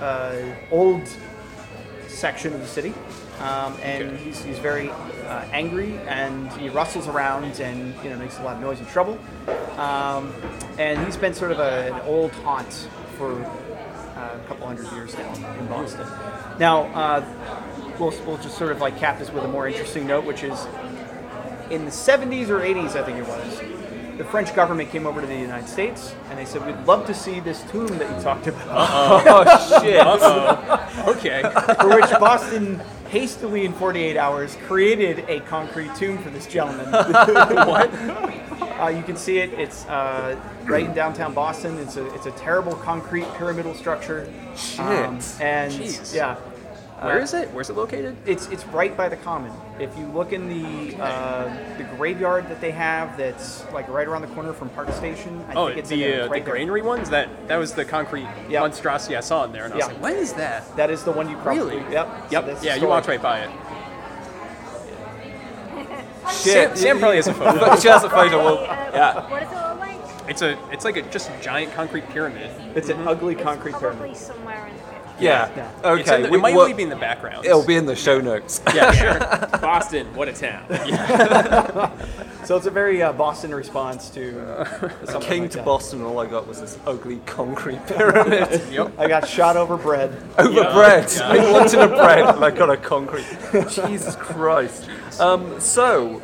uh, 0.00 0.54
old 0.70 1.02
section 2.08 2.52
of 2.52 2.60
the 2.60 2.66
city, 2.66 2.92
um, 3.42 3.74
and 3.82 4.04
Okay. 4.10 4.16
he's, 4.24 4.42
he's 4.44 4.58
very 4.58 4.90
uh, 4.90 5.44
angry 5.52 5.98
and 6.06 6.50
he 6.52 6.68
rustles 6.68 7.08
around 7.08 7.60
and 7.60 7.94
you 8.04 8.10
know 8.10 8.16
makes 8.16 8.38
a 8.38 8.42
lot 8.42 8.56
of 8.56 8.62
noise 8.62 8.78
and 8.78 8.88
trouble. 8.88 9.18
Um, 9.78 10.32
and 10.78 11.04
he's 11.04 11.16
been 11.16 11.34
sort 11.34 11.50
of 11.52 11.58
a, 11.58 11.92
an 11.94 12.00
old 12.02 12.32
haunt 12.44 12.88
for 13.18 13.32
uh, 13.42 14.38
a 14.38 14.44
couple 14.46 14.66
hundred 14.66 14.90
years 14.92 15.16
now 15.18 15.32
in 15.58 15.66
Boston. 15.66 16.06
Now, 16.58 16.82
uh, 16.94 17.24
we'll, 17.98 18.12
we'll 18.26 18.36
just 18.38 18.56
sort 18.58 18.70
of 18.72 18.80
like 18.80 18.98
cap 18.98 19.18
this 19.18 19.30
with 19.30 19.44
a 19.44 19.48
more 19.48 19.66
interesting 19.66 20.06
note, 20.06 20.24
which 20.24 20.42
is 20.44 20.66
in 21.70 21.84
the 21.86 21.90
70s 21.90 22.48
or 22.50 22.60
80s, 22.60 22.96
I 22.96 23.02
think 23.02 23.18
it 23.18 23.26
was, 23.26 23.60
the 24.18 24.24
French 24.24 24.54
government 24.54 24.90
came 24.90 25.06
over 25.06 25.22
to 25.22 25.26
the 25.26 25.34
United 25.34 25.66
States 25.68 26.14
and 26.28 26.38
they 26.38 26.44
said, 26.44 26.64
We'd 26.66 26.86
love 26.86 27.06
to 27.06 27.14
see 27.14 27.40
this 27.40 27.62
tomb 27.70 27.86
that 27.98 28.14
you 28.14 28.22
talked 28.22 28.46
about. 28.46 28.66
Oh 29.26 29.80
shit! 29.80 30.00
Uh-oh. 30.06 31.14
okay. 31.16 31.40
For 31.80 31.88
which 31.96 32.10
Boston 32.20 32.78
hastily, 33.12 33.66
in 33.66 33.74
48 33.74 34.16
hours, 34.16 34.56
created 34.66 35.24
a 35.28 35.40
concrete 35.40 35.94
tomb 35.94 36.16
for 36.18 36.30
this 36.30 36.46
gentleman. 36.46 36.90
what? 36.90 37.92
Uh, 38.80 38.88
you 38.88 39.02
can 39.02 39.16
see 39.16 39.38
it. 39.38 39.52
It's 39.52 39.84
uh, 39.86 40.40
right 40.64 40.86
in 40.86 40.94
downtown 40.94 41.34
Boston. 41.34 41.78
It's 41.78 41.98
a 41.98 42.12
it's 42.14 42.26
a 42.26 42.32
terrible 42.32 42.74
concrete 42.74 43.26
pyramidal 43.34 43.74
structure. 43.74 44.32
Shit. 44.56 44.80
and 44.80 45.72
Jeez. 45.72 46.14
yeah, 46.14 46.36
Where 47.02 47.20
is 47.20 47.34
it? 47.34 47.50
Where's 47.52 47.70
it 47.70 47.76
located? 47.76 48.16
it's 48.26 48.46
it's 48.48 48.64
right 48.66 48.96
by 48.96 49.08
the 49.08 49.16
common. 49.16 49.52
If 49.80 49.96
you 49.98 50.06
look 50.06 50.32
in 50.32 50.48
the 50.48 50.96
uh, 51.02 51.76
the 51.78 51.84
graveyard 51.96 52.48
that 52.48 52.60
they 52.60 52.70
have, 52.70 53.16
that's 53.16 53.64
like 53.72 53.88
right 53.88 54.06
around 54.06 54.22
the 54.22 54.28
corner 54.28 54.52
from 54.52 54.68
Park 54.70 54.92
Station. 54.92 55.44
I 55.48 55.54
Oh, 55.54 55.66
think 55.66 55.78
it's 55.78 55.90
in 55.90 55.98
the, 55.98 56.04
there, 56.06 56.22
uh, 56.24 56.28
right 56.28 56.44
the 56.44 56.50
there. 56.50 56.54
granary 56.54 56.82
ones? 56.82 57.10
That 57.10 57.28
that 57.48 57.56
was 57.56 57.72
the 57.72 57.84
concrete 57.84 58.28
Yeah. 58.48 58.60
monstrosity 58.60 59.16
I 59.16 59.20
saw 59.20 59.44
in 59.44 59.52
there, 59.52 59.64
and 59.64 59.72
I 59.72 59.76
was 59.76 59.86
Yeah. 59.86 59.92
like, 59.92 60.02
what 60.02 60.12
is 60.14 60.32
that? 60.34 60.76
That 60.76 60.90
is 60.90 61.02
the 61.02 61.12
one 61.12 61.28
you 61.28 61.36
probably. 61.38 61.78
Really? 61.78 61.92
Yep. 61.92 62.08
Yep. 62.30 62.46
that's 62.46 62.60
the 62.60 62.66
yeah, 62.66 62.74
you 62.74 62.78
story. 62.80 62.90
walked 62.90 63.08
right 63.08 63.22
by 63.22 63.40
it. 63.40 63.50
Shit! 66.30 66.70
Sam, 66.70 66.76
Sam 66.76 66.98
probably 66.98 67.16
has 67.16 67.26
a 67.26 67.34
photo. 67.34 67.76
She 67.76 67.88
has 67.88 68.04
a 68.04 68.10
photo. 68.10 68.38
Well, 68.38 68.58
Uh, 68.58 68.90
yeah. 68.94 69.30
What 69.30 69.42
it 69.42 69.78
like? 69.80 70.30
It's 70.30 70.40
a 70.42 70.56
it's 70.72 70.84
like 70.84 70.96
a 70.96 71.02
just 71.02 71.30
a 71.30 71.42
giant 71.42 71.72
concrete 71.74 72.08
pyramid. 72.10 72.50
It's 72.76 72.88
an 72.90 73.06
ugly 73.08 73.34
It's 73.34 73.42
concrete 73.42 73.72
probably 73.72 73.98
pyramid. 73.98 74.16
somewhere 74.16 74.58
in 74.58 74.62
the 74.64 74.70
picture. 74.70 74.71
Yeah. 75.22 75.50
Yeah. 75.56 75.70
Okay. 75.92 76.00
It's 76.02 76.10
in 76.10 76.22
the, 76.22 76.28
we- 76.30 76.38
it 76.38 76.40
might 76.40 76.54
well, 76.54 76.62
only 76.62 76.74
be 76.74 76.82
in 76.82 76.88
the 76.88 76.96
background. 76.96 77.44
It'll 77.46 77.64
be 77.66 77.76
in 77.76 77.86
the 77.86 77.96
show 77.96 78.20
notes. 78.20 78.60
Yeah, 78.74 78.90
sure. 78.92 79.18
Boston, 79.60 80.06
what 80.14 80.28
a 80.28 80.32
town. 80.32 80.64
Yeah. 80.86 81.90
So 82.44 82.56
it's 82.56 82.66
a 82.66 82.70
very 82.72 83.00
uh, 83.02 83.12
Boston 83.12 83.54
response 83.54 84.10
to. 84.10 84.66
I 85.08 85.20
came 85.20 85.42
like 85.42 85.52
to 85.52 85.56
that. 85.58 85.64
Boston 85.64 86.00
and 86.00 86.08
all 86.08 86.18
I 86.18 86.26
got 86.26 86.46
was 86.48 86.60
this 86.60 86.76
ugly 86.86 87.20
concrete 87.24 87.86
pyramid. 87.86 88.60
yep. 88.70 88.92
I 88.98 89.06
got 89.06 89.28
shot 89.28 89.56
over 89.56 89.76
bread. 89.76 90.10
Over 90.38 90.50
Yeah. 90.50 90.72
bread. 90.74 91.12
Yeah. 91.16 91.28
I 91.28 91.52
wanted 91.52 91.78
a 91.78 91.86
bread 91.88 92.34
and 92.34 92.44
I 92.44 92.50
got 92.50 92.68
a 92.68 92.76
concrete. 92.76 93.26
Jesus 93.70 94.16
Christ. 94.16 94.88
Um, 95.20 95.60
so, 95.60 96.20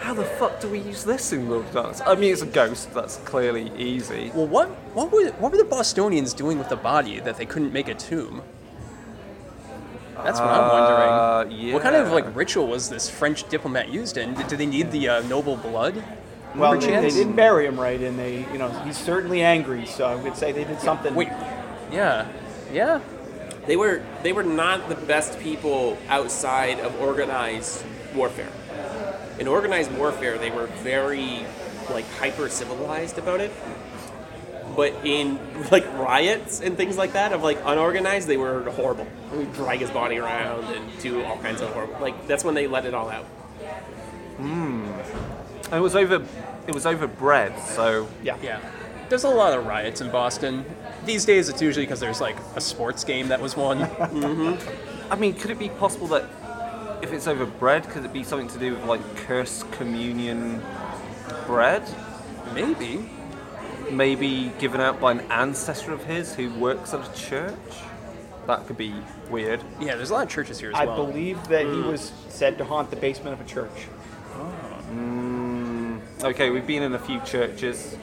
how 0.00 0.14
the 0.14 0.24
fuck 0.24 0.60
do 0.60 0.68
we 0.68 0.80
use 0.80 1.04
this 1.04 1.32
in 1.32 1.48
Love 1.48 1.70
Dance? 1.72 2.00
I 2.04 2.14
mean, 2.14 2.32
it's 2.32 2.42
a 2.42 2.46
ghost. 2.46 2.92
That's 2.92 3.16
clearly 3.18 3.70
easy. 3.76 4.30
Well, 4.34 4.46
what 4.46 4.68
what 4.94 5.12
were 5.12 5.30
what 5.32 5.52
were 5.52 5.58
the 5.58 5.64
Bostonians 5.64 6.34
doing 6.34 6.58
with 6.58 6.68
the 6.68 6.76
body 6.76 7.20
that 7.20 7.36
they 7.36 7.46
couldn't 7.46 7.72
make 7.72 7.88
a 7.88 7.94
tomb? 7.94 8.42
That's 10.24 10.38
what 10.38 10.48
I'm 10.48 11.48
wondering. 11.48 11.70
Uh, 11.70 11.72
What 11.72 11.82
kind 11.82 11.96
of 11.96 12.12
like 12.12 12.34
ritual 12.36 12.66
was 12.66 12.90
this 12.90 13.08
French 13.08 13.48
diplomat 13.48 13.88
used 13.88 14.16
in? 14.18 14.34
Did 14.34 14.48
they 14.58 14.66
need 14.66 14.90
the 14.90 15.08
uh, 15.08 15.22
noble 15.22 15.56
blood? 15.56 16.02
Well, 16.54 16.78
they, 16.78 16.88
they 16.88 17.10
didn't 17.10 17.36
bury 17.36 17.66
him 17.66 17.78
right, 17.78 18.00
and 18.00 18.18
they, 18.18 18.40
you 18.52 18.58
know, 18.58 18.68
he's 18.84 18.98
certainly 18.98 19.40
angry. 19.42 19.86
So 19.86 20.04
I 20.06 20.16
would 20.16 20.36
say 20.36 20.52
they 20.52 20.64
did 20.64 20.80
something. 20.80 21.14
Wait, 21.14 21.28
yeah, 21.92 22.26
yeah. 22.72 23.00
They 23.66 23.76
were 23.76 24.02
they 24.22 24.32
were 24.32 24.42
not 24.42 24.88
the 24.88 24.94
best 24.94 25.38
people 25.38 25.96
outside 26.08 26.80
of 26.80 27.00
organized 27.00 27.84
warfare. 28.14 28.50
In 29.40 29.48
organized 29.48 29.90
warfare, 29.92 30.36
they 30.36 30.50
were 30.50 30.66
very 30.66 31.46
like 31.88 32.06
hyper 32.18 32.48
civilized 32.50 33.16
about 33.16 33.40
it. 33.40 33.50
But 34.76 34.94
in 35.04 35.40
like 35.70 35.86
riots 35.94 36.60
and 36.60 36.76
things 36.76 36.98
like 36.98 37.14
that 37.14 37.32
of 37.32 37.42
like 37.42 37.58
unorganized, 37.64 38.28
they 38.28 38.36
were 38.36 38.70
horrible. 38.70 39.06
They 39.32 39.38
would 39.38 39.52
drag 39.54 39.80
his 39.80 39.90
body 39.90 40.18
around 40.18 40.64
and 40.64 40.98
do 41.00 41.24
all 41.24 41.38
kinds 41.38 41.62
of 41.62 41.70
horrible. 41.70 41.98
Like 42.00 42.28
that's 42.28 42.44
when 42.44 42.54
they 42.54 42.66
let 42.66 42.84
it 42.84 42.92
all 42.92 43.08
out. 43.08 43.26
And 44.38 45.74
it 45.74 45.80
was 45.80 45.96
over. 45.96 46.24
It 46.66 46.74
was 46.74 46.84
over 46.84 47.06
bread. 47.06 47.58
So 47.60 48.08
yeah. 48.22 48.36
Yeah. 48.42 48.60
There's 49.08 49.24
a 49.24 49.28
lot 49.28 49.58
of 49.58 49.66
riots 49.66 50.02
in 50.02 50.10
Boston. 50.10 50.64
These 51.04 51.24
days, 51.24 51.48
it's 51.48 51.60
usually 51.60 51.84
because 51.84 51.98
there's 51.98 52.20
like 52.20 52.36
a 52.54 52.60
sports 52.60 53.02
game 53.04 53.28
that 53.28 53.40
was 53.40 53.56
won. 53.56 53.78
mm-hmm. 53.78 55.12
I 55.12 55.16
mean, 55.16 55.34
could 55.34 55.50
it 55.50 55.58
be 55.58 55.70
possible 55.70 56.06
that 56.08 56.24
if 57.02 57.12
it's 57.12 57.26
over 57.26 57.46
bread, 57.46 57.88
could 57.88 58.04
it 58.04 58.12
be 58.12 58.22
something 58.22 58.48
to 58.48 58.58
do 58.58 58.74
with 58.74 58.84
like 58.84 59.16
cursed 59.16 59.70
communion 59.72 60.62
bread? 61.46 61.82
Maybe. 62.54 63.08
Maybe 63.90 64.52
given 64.58 64.80
out 64.80 65.00
by 65.00 65.12
an 65.12 65.20
ancestor 65.30 65.92
of 65.92 66.04
his 66.04 66.34
who 66.34 66.50
works 66.54 66.94
at 66.94 67.06
a 67.06 67.20
church? 67.20 67.54
That 68.46 68.66
could 68.66 68.76
be 68.76 68.94
weird. 69.28 69.60
Yeah, 69.80 69.96
there's 69.96 70.10
a 70.10 70.14
lot 70.14 70.24
of 70.24 70.30
churches 70.30 70.60
here 70.60 70.70
as 70.70 70.76
I 70.76 70.84
well. 70.84 71.06
believe 71.06 71.42
that 71.48 71.66
he 71.66 71.82
hmm. 71.82 71.88
was 71.88 72.12
said 72.28 72.58
to 72.58 72.64
haunt 72.64 72.90
the 72.90 72.96
basement 72.96 73.38
of 73.38 73.46
a 73.46 73.48
church. 73.48 73.84
Hmm. 74.90 75.98
Okay, 76.22 76.50
we've 76.50 76.66
been 76.66 76.82
in 76.82 76.94
a 76.94 76.98
few 76.98 77.20
churches. 77.20 77.96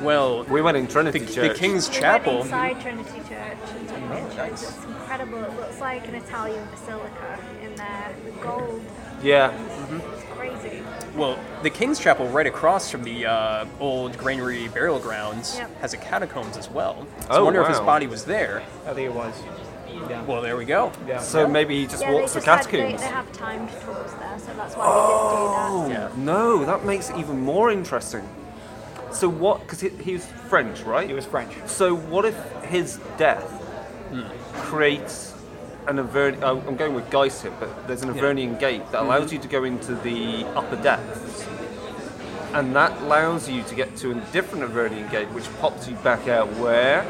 Well, 0.00 0.44
We 0.44 0.60
went 0.62 0.76
in 0.76 0.88
Trinity 0.88 1.20
the, 1.20 1.26
the 1.26 1.32
Church. 1.32 1.58
King's 1.58 1.88
We 1.88 1.92
went 1.94 2.02
Chapel. 2.02 2.42
inside 2.42 2.80
Trinity 2.80 3.18
Church 3.28 3.58
and 3.76 3.88
took 3.88 3.98
oh, 3.98 4.08
pictures. 4.08 4.36
nice. 4.36 4.62
It's 4.62 4.84
incredible. 4.84 5.44
It 5.44 5.56
looks 5.56 5.80
like 5.80 6.08
an 6.08 6.14
Italian 6.16 6.66
basilica 6.70 7.38
in 7.61 7.61
there 7.82 8.14
with 8.24 8.40
gold. 8.42 8.82
Yeah. 9.22 9.52
It's 10.14 10.24
crazy. 10.32 10.82
Well, 11.16 11.38
the 11.62 11.70
King's 11.70 11.98
Chapel, 11.98 12.26
right 12.28 12.46
across 12.46 12.90
from 12.90 13.02
the 13.04 13.26
uh, 13.26 13.66
old 13.80 14.16
granary 14.16 14.68
burial 14.68 14.98
grounds, 14.98 15.56
Yep. 15.58 15.80
has 15.80 15.92
a 15.92 15.96
catacombs 15.98 16.56
as 16.56 16.70
well. 16.70 17.06
So 17.20 17.26
Oh, 17.30 17.40
I 17.40 17.42
wonder 17.42 17.60
if 17.62 17.68
his 17.68 17.80
body 17.80 18.06
was 18.06 18.24
there. 18.24 18.62
I 18.86 18.94
think 18.94 19.10
it 19.10 19.14
was. 19.14 19.34
Yeah. 20.08 20.24
Well, 20.24 20.40
there 20.40 20.56
we 20.56 20.64
go. 20.64 20.90
yeah. 21.06 21.18
So 21.20 21.46
maybe 21.46 21.78
he 21.80 21.86
just 21.86 22.02
yeah, 22.02 22.12
walks 22.12 22.32
they 22.32 22.40
the 22.40 22.46
just 22.46 22.64
had, 22.70 22.72
they, 22.72 22.78
catacombs. 22.78 23.00
they 23.02 23.08
have 23.08 23.32
timed 23.32 23.68
tours 23.82 24.10
there, 24.14 24.38
so 24.38 24.52
that's 24.56 24.74
why 24.74 24.86
they 24.88 25.88
didn't 25.88 25.88
do 25.88 25.94
that. 25.94 26.16
Yeah. 26.16 26.24
No, 26.24 26.64
that 26.64 26.84
makes 26.84 27.10
it 27.10 27.16
even 27.18 27.40
more 27.40 27.70
interesting. 27.70 28.26
So 29.12 29.28
what? 29.28 29.60
Because 29.60 29.80
he, 29.80 29.90
he 29.90 30.14
was 30.14 30.24
French, 30.24 30.80
right? 30.80 31.06
he 31.06 31.14
was 31.14 31.26
French. 31.26 31.52
So 31.66 31.94
what 31.94 32.24
if 32.24 32.36
his 32.64 32.98
death 33.18 33.44
creates 34.54 35.31
an 35.86 35.98
Aver- 35.98 36.38
oh, 36.42 36.58
uh, 36.58 36.62
I'm 36.66 36.76
going 36.76 36.94
with 36.94 37.10
Geist 37.10 37.42
here, 37.42 37.52
but 37.58 37.86
there's 37.86 38.02
an 38.02 38.12
Avernian 38.12 38.58
gate 38.58 38.82
that 38.92 39.02
allows 39.02 39.26
mm-hmm. 39.26 39.36
you 39.36 39.42
to 39.42 39.48
go 39.48 39.64
into 39.64 39.94
the 39.96 40.44
upper 40.54 40.76
depths. 40.76 41.46
And 42.54 42.76
that 42.76 43.00
allows 43.00 43.48
you 43.48 43.62
to 43.62 43.74
get 43.74 43.96
to 43.98 44.10
a 44.10 44.14
different 44.32 44.70
Avernian 44.70 45.10
gate, 45.10 45.28
which 45.28 45.44
pops 45.60 45.88
you 45.88 45.94
back 45.96 46.28
out 46.28 46.52
where? 46.56 47.02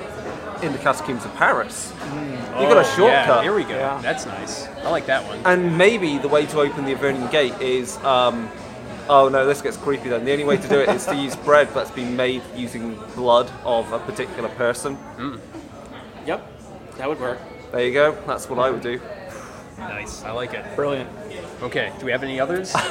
In 0.63 0.73
the 0.73 0.79
Catacombs 0.79 1.25
of 1.25 1.35
Paris. 1.35 1.93
Mm. 1.93 2.61
you 2.61 2.69
got 2.69 2.77
a 2.77 2.81
Oh, 2.81 2.95
shortcut. 2.97 3.09
Yeah, 3.09 3.43
here 3.43 3.55
we 3.55 3.65
go. 3.65 3.71
Yeah. 3.71 3.99
That's 4.01 4.25
nice. 4.27 4.69
I 4.69 4.91
like 4.91 5.07
that 5.07 5.27
one. 5.27 5.41
And 5.45 5.77
maybe 5.77 6.19
the 6.19 6.29
way 6.29 6.47
to 6.47 6.61
open 6.61 6.85
the 6.85 6.95
Avernian 6.95 7.29
Gate 7.33 7.61
is, 7.61 7.97
um, 7.99 8.49
oh 9.09 9.29
no, 9.29 9.45
this 9.45 9.61
gets 9.61 9.77
creepy 9.77 10.09
then. 10.09 10.25
The 10.25 10.31
only 10.31 10.45
way 10.45 10.57
to 10.59 10.69
do 10.69 10.79
it 10.79 10.89
is 10.91 11.05
to 11.07 11.17
use 11.17 11.35
bread 11.35 11.69
that's 11.75 11.91
been 11.91 12.15
made 12.15 12.43
using 12.55 12.95
blood 13.17 13.51
of 13.65 13.93
a 13.93 13.99
particular 13.99 14.49
person. 14.51 14.97
Mm. 15.17 15.41
Yep, 16.25 16.47
that 16.99 17.09
would 17.09 17.21
work. 17.21 17.41
There 17.73 17.85
you 17.87 17.93
go. 17.93 18.13
That's 18.27 18.49
what 18.49 18.59
I 18.59 18.71
would 18.71 18.83
do. 18.83 19.01
Nice. 19.79 20.23
I 20.23 20.31
like 20.33 20.53
it. 20.55 20.65
Brilliant. 20.77 21.09
Okay. 21.63 21.93
Do 21.99 22.07
we 22.07 22.13
have 22.13 22.23
any 22.23 22.39
others? 22.41 22.75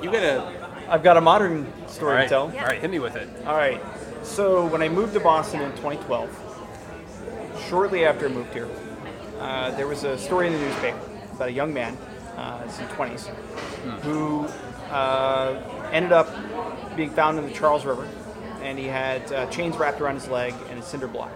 You 0.00 0.12
gotta. 0.12 0.70
I've 0.88 1.02
got 1.02 1.16
a 1.16 1.20
modern 1.20 1.66
story 1.88 2.12
All 2.12 2.16
right. 2.18 2.22
to 2.22 2.28
tell. 2.28 2.42
All 2.42 2.66
right. 2.66 2.80
Hit 2.80 2.88
me 2.88 3.00
with 3.00 3.16
it. 3.16 3.28
All 3.44 3.56
right. 3.56 3.80
So 4.22 4.64
when 4.68 4.80
I 4.80 4.88
moved 4.88 5.12
to 5.14 5.20
Boston 5.20 5.60
in 5.60 5.72
2012, 5.72 7.64
shortly 7.68 8.04
after 8.04 8.26
I 8.26 8.28
moved 8.28 8.52
here, 8.52 8.68
uh, 9.40 9.72
there 9.72 9.88
was 9.88 10.04
a 10.04 10.16
story 10.16 10.46
in 10.46 10.52
the 10.52 10.60
newspaper 10.60 11.00
about 11.32 11.48
a 11.48 11.52
young 11.52 11.74
man, 11.74 11.98
uh, 12.36 12.60
in 12.62 12.68
his 12.68 12.78
20s, 12.92 13.26
who 14.02 14.46
uh, 14.92 15.60
ended 15.90 16.12
up 16.12 16.28
being 16.96 17.10
found 17.10 17.40
in 17.40 17.44
the 17.44 17.52
Charles 17.52 17.84
River, 17.84 18.06
and 18.62 18.78
he 18.78 18.86
had 18.86 19.32
uh, 19.32 19.46
chains 19.46 19.76
wrapped 19.76 20.00
around 20.00 20.14
his 20.14 20.28
leg 20.28 20.54
and 20.70 20.78
a 20.78 20.82
cinder 20.82 21.08
block. 21.08 21.32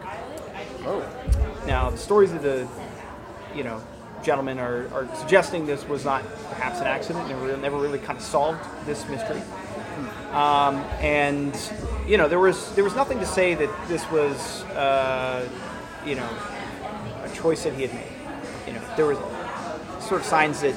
Oh. 0.85 1.63
Now, 1.67 1.91
the 1.91 1.99
stories 1.99 2.33
of 2.33 2.43
the, 2.43 2.67
you 3.55 3.65
know, 3.65 3.81
gentlemen 4.23 4.59
are, 4.59 4.89
are 4.93 5.09
suggesting 5.17 5.67
this 5.67 5.87
was 5.89 6.05
not 6.05 6.23
perhaps 6.49 6.81
an 6.81 6.87
accident. 6.87 7.29
Never, 7.29 7.57
never 7.57 7.79
really 7.79 7.99
kind 7.99 8.19
of 8.19 8.25
solved 8.25 8.61
this 8.87 9.07
mystery. 9.09 9.43
Um, 10.33 10.77
and 11.01 11.55
you 12.09 12.17
know, 12.17 12.27
there 12.27 12.39
was 12.39 12.75
there 12.75 12.85
was 12.85 12.95
nothing 12.95 13.19
to 13.19 13.27
say 13.27 13.55
that 13.55 13.89
this 13.89 14.09
was, 14.11 14.63
uh, 14.73 15.47
you 16.07 16.15
know, 16.15 16.29
a 17.23 17.29
choice 17.35 17.65
that 17.65 17.75
he 17.75 17.83
had 17.83 17.95
made. 17.95 18.13
You 18.67 18.73
know, 18.73 18.97
there 18.97 19.07
was 19.07 19.19
sort 20.03 20.23
of 20.23 20.27
signs 20.27 20.63
that 20.63 20.75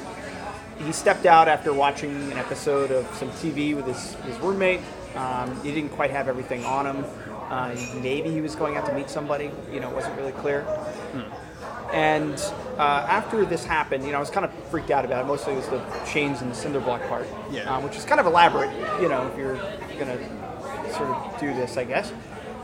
he 0.78 0.92
stepped 0.92 1.24
out 1.24 1.48
after 1.48 1.72
watching 1.72 2.30
an 2.30 2.38
episode 2.38 2.90
of 2.90 3.06
some 3.14 3.30
TV 3.30 3.74
with 3.74 3.86
his, 3.86 4.14
his 4.24 4.38
roommate. 4.40 4.80
Um, 5.14 5.58
he 5.62 5.72
didn't 5.72 5.90
quite 5.90 6.10
have 6.10 6.28
everything 6.28 6.64
on 6.64 6.84
him. 6.86 7.04
Uh, 7.50 7.74
maybe 8.02 8.30
he 8.30 8.40
was 8.40 8.54
going 8.56 8.76
out 8.76 8.86
to 8.86 8.92
meet 8.92 9.08
somebody. 9.10 9.50
You 9.72 9.80
know, 9.80 9.88
it 9.90 9.94
wasn't 9.94 10.16
really 10.16 10.32
clear. 10.32 10.64
And 11.92 12.34
uh, 12.78 13.06
after 13.08 13.44
this 13.44 13.64
happened, 13.64 14.04
you 14.04 14.10
know, 14.10 14.16
I 14.16 14.20
was 14.20 14.30
kind 14.30 14.44
of 14.44 14.52
freaked 14.70 14.90
out 14.90 15.04
about 15.04 15.24
it. 15.24 15.28
Mostly 15.28 15.52
it 15.52 15.56
was 15.56 15.68
the 15.68 15.80
chains 16.10 16.42
and 16.42 16.50
the 16.50 16.54
cinder 16.54 16.80
block 16.80 17.00
part, 17.08 17.26
Yeah. 17.50 17.72
um, 17.74 17.84
which 17.84 17.96
is 17.96 18.04
kind 18.04 18.20
of 18.20 18.26
elaborate, 18.26 18.70
you 19.00 19.08
know, 19.08 19.26
if 19.28 19.38
you're 19.38 19.54
going 19.98 20.18
to 20.18 20.92
sort 20.94 21.08
of 21.10 21.40
do 21.40 21.54
this, 21.54 21.76
I 21.76 21.84
guess. 21.84 22.12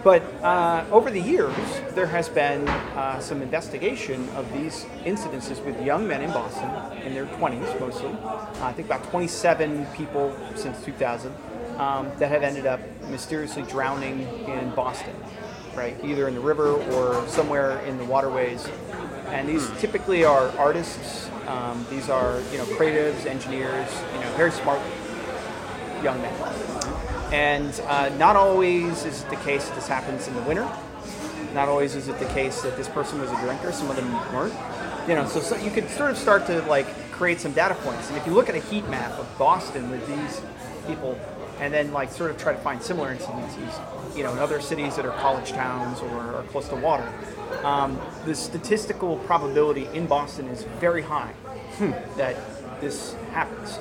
But 0.03 0.23
uh, 0.43 0.85
over 0.91 1.13
the 1.13 1.21
years, 1.21 1.55
there 1.95 2.07
has 2.09 2.29
been 2.29 2.67
uh, 2.69 3.21
some 3.21 3.41
investigation 3.41 4.29
of 4.31 4.53
these 4.53 4.85
incidences 5.05 5.65
with 5.65 5.81
young 5.81 6.09
men 6.09 6.23
in 6.23 6.33
Boston 6.33 6.69
in 7.07 7.15
their 7.15 7.27
20s 7.27 7.79
mostly. 7.79 8.11
Uh, 8.11 8.49
I 8.61 8.73
think 8.73 8.89
about 8.89 9.05
27 9.11 9.87
people 9.95 10.37
since 10.57 10.85
2000 10.85 11.33
um, 11.79 12.11
that 12.19 12.31
have 12.31 12.43
ended 12.43 12.67
up 12.67 12.81
mysteriously 13.11 13.63
drowning 13.63 14.21
in 14.47 14.71
Boston, 14.75 15.15
right? 15.75 15.97
Either 16.05 16.29
in 16.29 16.35
the 16.35 16.41
river 16.41 16.71
or 16.71 17.27
somewhere 17.29 17.81
in 17.81 17.99
the 17.99 18.05
waterways. 18.05 18.69
And 19.27 19.49
these 19.49 19.69
typically 19.79 20.25
are 20.25 20.49
artists. 20.59 21.31
Um, 21.47 21.85
these 21.91 22.09
are 22.09 22.41
you 22.53 22.59
know 22.59 22.65
creatives, 22.65 23.27
engineers, 23.27 23.91
you 24.15 24.21
know 24.21 24.33
very 24.37 24.53
smart 24.53 24.81
young 26.03 26.21
men. 26.21 26.35
And 27.33 27.81
uh, 27.87 28.11
not 28.19 28.37
always 28.37 29.05
is 29.05 29.23
it 29.23 29.31
the 29.31 29.37
case 29.37 29.67
that 29.69 29.75
this 29.75 29.89
happens 29.89 30.29
in 30.29 30.35
the 30.35 30.43
winter. 30.43 30.69
Not 31.55 31.69
always 31.69 31.95
is 31.95 32.09
it 32.09 32.19
the 32.19 32.27
case 32.27 32.63
that 32.63 32.77
this 32.77 32.89
person 32.89 33.21
was 33.21 33.31
a 33.31 33.41
drinker. 33.41 33.73
Some 33.73 33.91
of 33.91 33.97
them 33.97 34.13
weren't. 34.35 34.55
You 35.09 35.15
know, 35.15 35.27
so, 35.27 35.41
so 35.41 35.57
you 35.57 35.71
could 35.71 35.89
sort 35.91 36.11
of 36.11 36.19
start 36.19 36.47
to 36.47 36.63
like 36.63 36.87
create 37.11 37.41
some 37.41 37.53
data 37.53 37.75
points. 37.77 38.09
And 38.09 38.19
if 38.19 38.27
you 38.27 38.33
look 38.33 38.49
at 38.49 38.55
a 38.55 38.61
heat 38.61 38.89
map 38.89 39.13
of 39.19 39.27
Boston 39.39 39.91
with 39.91 40.07
these 40.07 40.41
people, 40.87 41.19
and 41.63 41.73
then 41.73 41.93
like 41.93 42.11
sort 42.11 42.29
of 42.29 42.37
try 42.37 42.53
to 42.53 42.59
find 42.59 42.83
similar 42.83 43.15
incidences, 43.15 44.17
you 44.17 44.25
know, 44.25 44.33
in 44.33 44.39
other 44.41 44.61
cities 44.61 44.97
that 44.97 45.07
are 45.07 45.17
college 45.21 45.53
towns 45.53 46.01
or 46.01 46.19
are 46.19 46.43
close 46.51 46.69
to 46.69 46.75
water, 46.75 47.09
um, 47.63 48.01
the 48.25 48.35
statistical 48.35 49.17
probability 49.19 49.87
in 49.95 50.07
Boston 50.09 50.49
is 50.49 50.65
very 50.81 51.03
high 51.03 51.33
that 52.17 52.37
this 52.81 53.15
happens. 53.31 53.79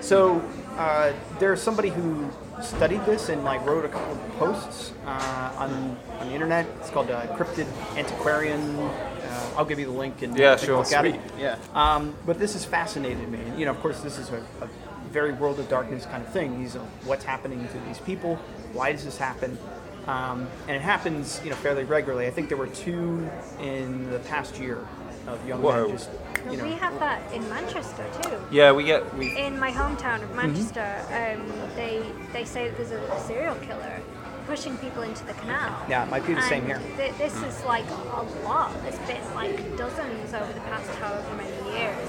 So 0.00 0.40
uh, 0.78 1.12
there's 1.38 1.60
somebody 1.60 1.90
who 1.90 2.30
studied 2.62 3.04
this 3.04 3.28
and 3.28 3.44
like 3.44 3.64
wrote 3.66 3.84
a 3.84 3.88
couple 3.88 4.12
of 4.14 4.28
posts 4.38 4.92
uh, 5.04 5.52
on, 5.58 5.98
on 6.20 6.28
the 6.28 6.32
internet. 6.32 6.64
It's 6.80 6.88
called 6.88 7.10
uh, 7.10 7.26
Cryptid 7.36 7.66
Antiquarian. 7.98 8.78
Uh, 8.78 9.50
I'll 9.58 9.66
give 9.66 9.78
you 9.78 9.84
the 9.86 9.92
link 9.92 10.22
and 10.22 10.34
Yeah, 10.38 10.56
sure. 10.56 10.78
look 10.78 10.90
at 10.92 11.04
it. 11.04 11.20
Yeah. 11.38 11.58
Um, 11.74 12.14
but 12.24 12.38
this 12.38 12.54
has 12.54 12.64
fascinated 12.64 13.28
me. 13.30 13.40
And, 13.40 13.58
you 13.58 13.66
know, 13.66 13.72
of 13.72 13.80
course, 13.80 14.00
this 14.00 14.16
is 14.18 14.30
a, 14.30 14.42
a 14.62 14.68
very 15.10 15.32
world 15.32 15.58
of 15.58 15.68
darkness 15.68 16.06
kind 16.06 16.22
of 16.22 16.32
thing. 16.32 16.60
These 16.62 16.76
are 16.76 16.86
what's 17.04 17.24
happening 17.24 17.66
to 17.68 17.78
these 17.86 17.98
people. 17.98 18.36
Why 18.72 18.92
does 18.92 19.04
this 19.04 19.18
happen? 19.18 19.58
Um, 20.06 20.48
and 20.66 20.76
it 20.76 20.82
happens, 20.82 21.40
you 21.44 21.50
know, 21.50 21.56
fairly 21.56 21.84
regularly. 21.84 22.26
I 22.26 22.30
think 22.30 22.48
there 22.48 22.58
were 22.58 22.68
two 22.68 23.28
in 23.60 24.10
the 24.10 24.18
past 24.20 24.58
year 24.58 24.86
of 25.26 25.46
young 25.46 25.62
Whoa. 25.62 25.88
men 25.88 25.96
just, 25.96 26.10
you 26.50 26.56
know, 26.56 26.64
we 26.64 26.72
have 26.72 26.98
that 26.98 27.20
in 27.32 27.46
Manchester 27.48 28.06
too. 28.22 28.36
Yeah, 28.50 28.72
we 28.72 28.84
get 28.84 29.14
we. 29.16 29.36
In 29.36 29.58
my 29.58 29.70
hometown 29.70 30.22
of 30.22 30.34
Manchester, 30.34 31.04
um, 31.10 31.52
they 31.76 32.02
they 32.32 32.44
say 32.44 32.68
that 32.68 32.76
there's 32.76 32.92
a 32.92 33.20
serial 33.26 33.54
killer 33.56 34.00
pushing 34.46 34.76
people 34.78 35.02
into 35.02 35.24
the 35.26 35.34
canal. 35.34 35.84
Yeah, 35.88 36.04
it 36.04 36.10
might 36.10 36.26
be 36.26 36.34
the 36.34 36.42
same 36.42 36.64
here. 36.66 36.80
Th- 36.96 37.14
this 37.18 37.40
is 37.42 37.64
like 37.64 37.88
a 37.90 38.22
lot. 38.44 38.72
There's 38.82 38.98
been 39.00 39.34
like 39.34 39.76
dozens 39.76 40.34
over 40.34 40.52
the 40.52 40.60
past 40.60 40.88
however 40.96 41.36
many 41.36 41.78
years 41.78 42.08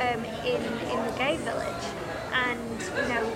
um, 0.00 0.24
in 0.46 0.62
in 0.62 1.06
the 1.06 1.14
gay 1.18 1.36
village, 1.36 1.84
and 2.34 2.80
you 2.80 3.08
know 3.14 3.32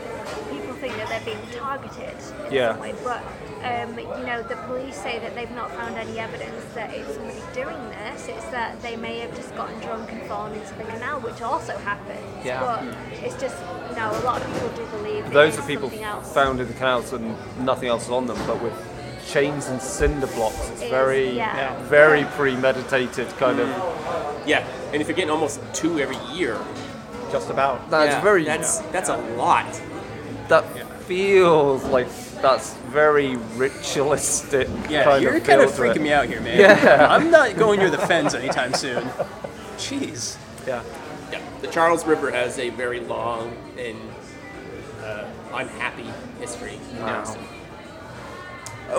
people 0.50 0.74
think 0.76 0.94
that 0.96 1.08
they're 1.08 1.34
being 1.34 1.46
targeted 1.52 2.14
in 2.46 2.52
Yeah. 2.52 2.72
some 2.72 2.80
way, 2.80 2.94
but 3.04 3.22
um, 3.64 3.98
you 3.98 4.26
know 4.26 4.42
the 4.42 4.56
police 4.66 4.96
say 4.96 5.18
that 5.18 5.34
they've 5.34 5.50
not 5.52 5.70
found 5.72 5.96
any 5.96 6.18
evidence 6.18 6.64
that 6.74 6.92
it's 6.94 7.14
somebody 7.14 7.40
doing 7.54 7.76
this. 7.90 8.28
It's 8.28 8.44
that 8.46 8.80
they 8.82 8.96
may 8.96 9.18
have 9.20 9.34
just 9.34 9.54
gotten 9.56 9.78
drunk 9.80 10.10
and 10.12 10.22
fallen 10.24 10.52
into 10.54 10.74
the 10.74 10.84
canal, 10.84 11.20
which 11.20 11.42
also 11.42 11.76
happens. 11.78 12.20
Yeah. 12.44 12.60
But 12.60 12.84
it's 13.24 13.40
just 13.40 13.56
you 13.90 13.96
know 13.96 14.10
a 14.10 14.22
lot 14.24 14.40
of 14.42 14.52
people 14.52 14.68
do 14.70 14.86
believe 14.96 15.30
Those 15.32 15.58
are 15.58 15.66
people 15.66 15.90
else. 16.02 16.32
found 16.32 16.60
in 16.60 16.68
the 16.68 16.74
canals 16.74 17.12
and 17.12 17.34
nothing 17.64 17.88
else 17.88 18.04
is 18.04 18.10
on 18.10 18.26
them, 18.26 18.38
but 18.46 18.62
with 18.62 18.74
chains 19.28 19.66
and 19.66 19.82
cinder 19.82 20.28
blocks, 20.28 20.70
it's 20.70 20.82
Is- 20.82 20.90
very, 20.90 21.30
yeah. 21.30 21.76
very 21.84 22.24
premeditated 22.36 23.28
kind 23.38 23.58
of. 23.58 23.68
Yeah, 24.46 24.64
and 24.92 25.02
if 25.02 25.08
you're 25.08 25.16
getting 25.16 25.30
almost 25.32 25.60
two 25.72 25.98
every 25.98 26.16
year, 26.32 26.56
just 27.30 27.50
about. 27.50 27.90
That's 27.90 28.14
yeah, 28.14 28.22
very. 28.22 28.44
That's 28.44 28.78
that's 28.78 29.08
a 29.08 29.16
lot. 29.36 29.66
that 30.48 30.64
feels 31.06 31.84
like 31.84 32.08
that's 32.42 32.74
very 32.88 33.36
ritualistic. 33.56 34.68
Yeah, 34.88 35.04
kind 35.04 35.22
you're 35.22 35.36
of 35.36 35.44
kind 35.44 35.60
of 35.60 35.70
freaking 35.70 36.02
me 36.02 36.12
out 36.12 36.26
here, 36.26 36.40
man. 36.40 36.58
Yeah. 36.58 37.06
I'm 37.10 37.30
not 37.30 37.56
going 37.56 37.80
near 37.80 37.90
the 37.90 37.98
fens 37.98 38.34
anytime 38.34 38.74
soon. 38.74 39.04
Jeez. 39.76 40.36
Yeah. 40.66 40.82
Yeah, 41.30 41.40
the 41.60 41.68
Charles 41.68 42.04
River 42.06 42.30
has 42.30 42.58
a 42.58 42.70
very 42.70 43.00
long 43.00 43.56
and 43.78 43.98
uh, 45.02 45.24
unhappy 45.52 46.06
history. 46.38 46.78
in 46.92 47.00
Wow. 47.00 47.06
Madison. 47.06 47.42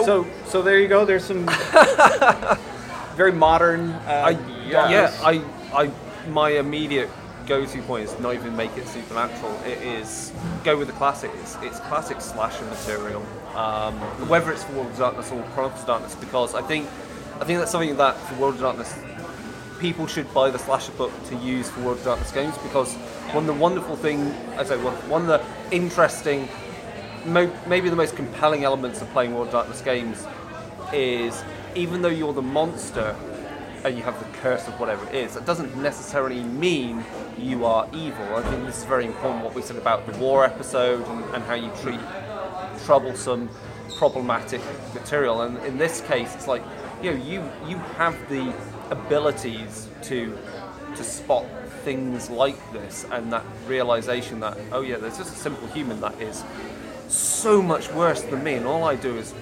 So, 0.05 0.28
so 0.45 0.61
there 0.61 0.80
you 0.80 0.89
go. 0.89 1.05
There's 1.05 1.23
some 1.23 1.45
very 3.15 3.32
modern. 3.32 3.91
Uh, 3.91 4.36
I, 4.36 4.65
yeah, 4.67 5.13
I, 5.23 5.41
I, 5.73 5.91
my 6.28 6.49
immediate 6.51 7.09
go-to 7.48 7.82
point 7.84 8.04
is 8.04 8.20
not 8.20 8.36
even 8.36 8.56
make 8.56 8.76
it 8.78 8.88
supernatural. 8.88 9.58
It 9.66 9.78
is 9.80 10.34
go 10.64 10.78
with 10.78 10.88
the 10.88 10.93
classic. 10.93 11.32
It's, 11.36 11.80
classic 11.80 12.22
slasher 12.22 12.66
material. 12.66 13.26
Um, 13.56 13.95
whether 14.28 14.52
it's 14.52 14.64
for 14.66 14.74
World 14.74 14.91
of 14.91 14.98
Darkness 14.98 15.32
or 15.32 15.41
Chronicles 15.54 15.82
of 15.82 15.88
Darkness, 15.88 16.16
because 16.16 16.54
I 16.54 16.62
think, 16.62 16.88
I 17.39 17.45
think 17.45 17.60
that's 17.60 17.72
something 17.72 17.95
that 17.98 18.18
for 18.18 18.36
World 18.36 18.56
of 18.56 18.62
Darkness, 18.62 18.93
people 19.80 20.08
should 20.08 20.32
buy 20.34 20.50
the 20.50 20.60
slasher 20.60 20.91
book 20.93 21.12
to 21.26 21.36
use 21.38 21.70
for 21.70 21.82
World 21.82 22.00
of 22.00 22.04
Darkness 22.04 22.32
games 22.32 22.58
because 22.60 22.93
one 23.34 23.48
of 23.50 23.56
the 23.56 23.62
wonderful 23.62 23.95
thing, 23.95 24.32
I 24.58 24.64
say 24.64 24.78
one, 24.78 25.22
of 25.22 25.28
the 25.28 25.43
interesting, 25.72 26.50
maybe 27.26 27.89
the 27.89 27.95
most 27.95 28.16
compelling 28.16 28.64
elements 28.64 29.02
of 29.02 29.10
playing 29.12 29.34
World 29.34 29.48
of 29.48 29.54
Darkness 29.54 29.82
games 29.82 30.26
is 30.93 31.43
even 31.76 32.02
though 32.02 32.10
you're 32.10 32.34
the 32.34 32.41
monster 32.41 33.16
and 33.88 33.98
you 33.98 34.04
have 34.04 34.20
the 34.20 34.38
curse 34.40 34.68
of 34.68 34.80
whatever 34.80 35.08
it 35.08 35.16
is, 35.16 35.34
that 35.34 35.46
doesn't 35.46 35.76
necessarily 35.78 36.44
mean 36.44 37.04
you 37.38 37.66
are 37.66 37.88
evil. 37.94 38.36
I 38.36 38.42
think 38.44 38.66
this 38.66 38.80
is 38.80 38.84
very 38.84 39.06
important 39.06 39.44
what 39.44 39.54
we 39.54 39.62
said 39.62 39.78
about 39.78 40.06
the 40.06 40.18
war 40.18 40.46
episode 40.46 41.08
and, 41.08 41.24
and 41.36 41.44
how 41.44 41.54
you 41.54 41.72
treat 41.82 42.00
troublesome, 42.86 43.50
problematic 43.98 44.62
material. 44.94 45.42
And 45.42 45.58
in 45.66 45.78
this 45.78 46.02
case, 46.02 46.36
it's 46.36 46.48
like 46.48 46.64
you 47.02 47.12
know 47.12 47.24
you 47.24 47.50
you 47.68 47.78
have 47.98 48.18
the 48.30 48.54
abilities 48.92 49.88
to 50.04 50.38
to 50.96 51.04
spot 51.04 51.46
things 51.84 52.30
like 52.30 52.60
this 52.74 53.06
and 53.12 53.32
that 53.32 53.46
realization 53.68 54.40
that 54.40 54.58
oh 54.72 54.82
yeah 54.82 54.98
there's 54.98 55.18
just 55.18 55.34
a 55.34 55.38
simple 55.38 55.68
human 55.68 56.02
that 56.02 56.20
is 56.20 56.44
so 57.08 57.62
much 57.62 57.92
worse 57.92 58.22
than 58.24 58.44
me 58.44 58.56
and 58.56 58.66
all 58.66 58.84
I 58.84 58.96
do 58.96 59.16
is 59.18 59.34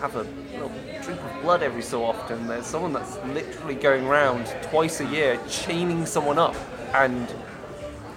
have 0.00 0.16
a 0.16 0.22
little 0.52 0.72
drink 1.02 1.20
of 1.20 1.42
blood 1.42 1.62
every 1.62 1.82
so 1.82 2.04
often. 2.04 2.46
There's 2.46 2.66
someone 2.66 2.92
that's 2.92 3.16
literally 3.26 3.74
going 3.74 4.06
around 4.06 4.46
twice 4.62 5.00
a 5.00 5.06
year 5.06 5.38
chaining 5.48 6.06
someone 6.06 6.38
up 6.38 6.56
and 6.94 7.28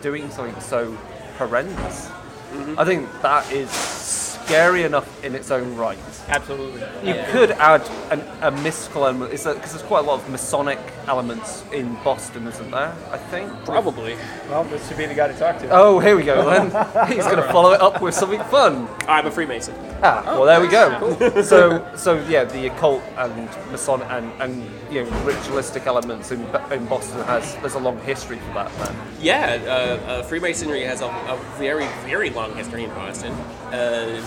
doing 0.01 0.29
something 0.29 0.59
so 0.61 0.93
horrendous. 1.37 2.07
Mm-hmm. 2.07 2.79
I 2.79 2.85
think 2.85 3.09
that 3.21 3.51
is 3.51 4.30
scary 4.51 4.83
enough 4.83 5.23
in 5.23 5.33
its 5.33 5.49
own 5.49 5.75
right 5.77 5.97
Absolutely. 6.27 6.81
you 7.07 7.15
could 7.29 7.51
add 7.51 7.81
an, 8.11 8.21
a 8.41 8.51
mystical 8.61 9.05
element, 9.05 9.31
because 9.31 9.53
there's 9.53 9.81
quite 9.83 10.03
a 10.03 10.07
lot 10.07 10.19
of 10.19 10.29
Masonic 10.29 10.79
elements 11.07 11.63
in 11.71 11.93
Boston, 12.03 12.47
isn't 12.47 12.71
there? 12.71 12.95
I 13.11 13.17
think. 13.17 13.49
Probably. 13.65 14.15
Well, 14.49 14.63
this 14.65 14.87
should 14.87 14.97
be 14.97 15.05
the 15.05 15.13
guy 15.13 15.27
to 15.27 15.37
talk 15.37 15.59
to. 15.59 15.69
Oh, 15.71 15.99
here 15.99 16.15
we 16.15 16.23
go 16.23 16.49
then. 16.49 16.65
He's 17.07 17.25
going 17.25 17.37
to 17.37 17.51
follow 17.51 17.71
it 17.71 17.81
up 17.81 18.01
with 18.01 18.13
something 18.13 18.41
fun. 18.45 18.87
I'm 19.07 19.25
a 19.25 19.31
Freemason. 19.31 19.75
Ah, 20.03 20.23
well 20.25 20.45
there 20.45 20.61
we 20.61 20.67
go. 20.67 21.41
So, 21.51 21.85
so 21.95 22.23
yeah, 22.27 22.43
the 22.43 22.67
occult 22.67 23.01
and 23.17 23.49
Masonic 23.71 24.07
and, 24.09 24.31
and 24.41 24.63
you 24.91 25.03
know 25.03 25.09
ritualistic 25.21 25.85
elements 25.85 26.31
in, 26.31 26.41
in 26.71 26.85
Boston 26.85 27.23
has 27.25 27.55
there's 27.57 27.75
a 27.75 27.79
long 27.79 27.99
history 28.01 28.37
for 28.37 28.53
that. 28.53 28.71
Then. 28.77 28.95
Yeah, 29.19 29.59
uh, 29.65 29.69
uh, 29.69 30.23
Freemasonry 30.23 30.83
has 30.83 31.01
a, 31.01 31.07
a 31.07 31.39
very, 31.57 31.87
very 32.05 32.29
long 32.29 32.55
history 32.55 32.83
in 32.83 32.89
Boston. 32.91 33.33
Uh, 33.71 34.21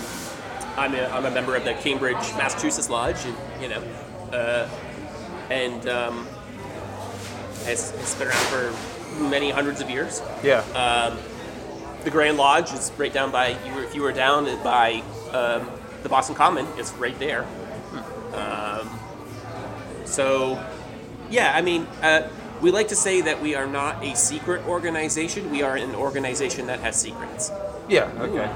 I'm, 0.77 0.93
a, 0.93 1.05
I'm 1.07 1.25
a 1.25 1.31
member 1.31 1.55
of 1.55 1.63
the 1.63 1.73
Cambridge, 1.75 2.17
Massachusetts 2.37 2.89
Lodge, 2.89 3.23
and, 3.25 3.35
you 3.61 3.69
know, 3.69 3.81
uh, 4.33 4.69
and 5.49 5.87
um, 5.87 6.27
it's, 7.65 7.91
it's 7.93 8.15
been 8.15 8.27
around 8.27 8.45
for 8.47 9.23
many 9.29 9.49
hundreds 9.51 9.81
of 9.81 9.89
years. 9.89 10.21
Yeah. 10.43 10.59
Um, 10.73 11.17
the 12.03 12.11
Grand 12.11 12.37
Lodge 12.37 12.73
is 12.73 12.91
right 12.97 13.13
down 13.13 13.31
by, 13.31 13.57
you 13.65 13.73
were, 13.73 13.83
if 13.83 13.95
you 13.95 14.01
were 14.01 14.11
down 14.11 14.45
by 14.63 15.01
um, 15.31 15.69
the 16.03 16.09
Boston 16.09 16.35
Common, 16.35 16.67
it's 16.77 16.91
right 16.93 17.17
there. 17.19 17.45
Um, 18.33 18.89
so, 20.05 20.63
yeah, 21.29 21.53
I 21.55 21.61
mean, 21.61 21.87
uh, 22.01 22.27
we 22.61 22.71
like 22.71 22.89
to 22.89 22.95
say 22.95 23.21
that 23.21 23.41
we 23.41 23.55
are 23.55 23.65
not 23.67 24.03
a 24.03 24.15
secret 24.15 24.65
organization. 24.67 25.49
We 25.51 25.63
are 25.63 25.75
an 25.75 25.95
organization 25.95 26.67
that 26.67 26.79
has 26.81 26.95
secrets. 26.95 27.51
yeah. 27.89 28.11
Okay. 28.19 28.49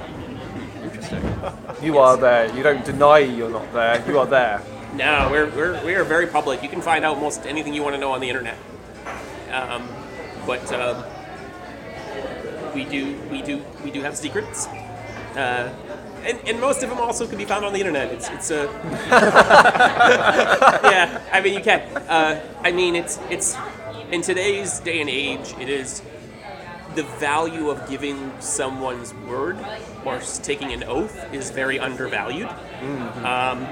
You 1.82 1.98
are 1.98 2.18
there. 2.18 2.54
You 2.56 2.64
don't 2.64 2.84
deny 2.84 3.20
you're 3.20 3.50
not 3.50 3.72
there. 3.74 4.04
You 4.08 4.20
are 4.20 4.26
there. 4.26 4.62
No, 4.96 5.30
we're, 5.32 5.50
we're, 5.52 5.86
we 5.86 5.96
are 5.96 6.04
very 6.04 6.28
public. 6.28 6.62
You 6.64 6.70
can 6.70 6.82
find 6.82 7.06
out 7.06 7.20
most 7.20 7.46
anything 7.46 7.74
you 7.74 7.84
want 7.84 7.96
to 7.96 8.00
know 8.00 8.12
on 8.12 8.20
the 8.22 8.28
internet. 8.28 8.58
Um, 9.52 9.88
but 10.46 10.72
um, 10.74 11.04
we 12.74 12.86
do 12.86 13.18
we 13.32 13.42
do 13.42 13.64
we 13.84 13.92
do 13.92 14.02
have 14.02 14.18
secrets, 14.18 14.68
uh, 15.36 15.74
and, 16.24 16.40
and 16.48 16.60
most 16.60 16.84
of 16.84 16.90
them 16.90 17.00
also 17.00 17.28
can 17.28 17.38
be 17.38 17.46
found 17.46 17.66
on 17.66 17.74
the 17.74 17.80
internet. 17.80 18.12
It's 18.12 18.30
it's 18.30 18.52
a 18.52 18.64
yeah. 20.92 21.22
I 21.32 21.42
mean 21.42 21.54
you 21.54 21.62
can. 21.62 21.82
Uh, 22.08 22.42
I 22.62 22.72
mean 22.72 22.96
it's 22.96 23.20
it's 23.30 23.56
in 24.12 24.22
today's 24.22 24.80
day 24.80 25.02
and 25.02 25.10
age 25.10 25.54
it 25.60 25.70
is 25.70 26.02
the 27.00 27.06
value 27.18 27.70
of 27.70 27.90
giving 27.90 28.30
someone's 28.42 29.14
word 29.14 29.58
or 30.04 30.20
taking 30.44 30.74
an 30.74 30.84
oath 30.84 31.34
is 31.34 31.50
very 31.50 31.80
undervalued. 31.80 32.50
Um, 33.24 33.66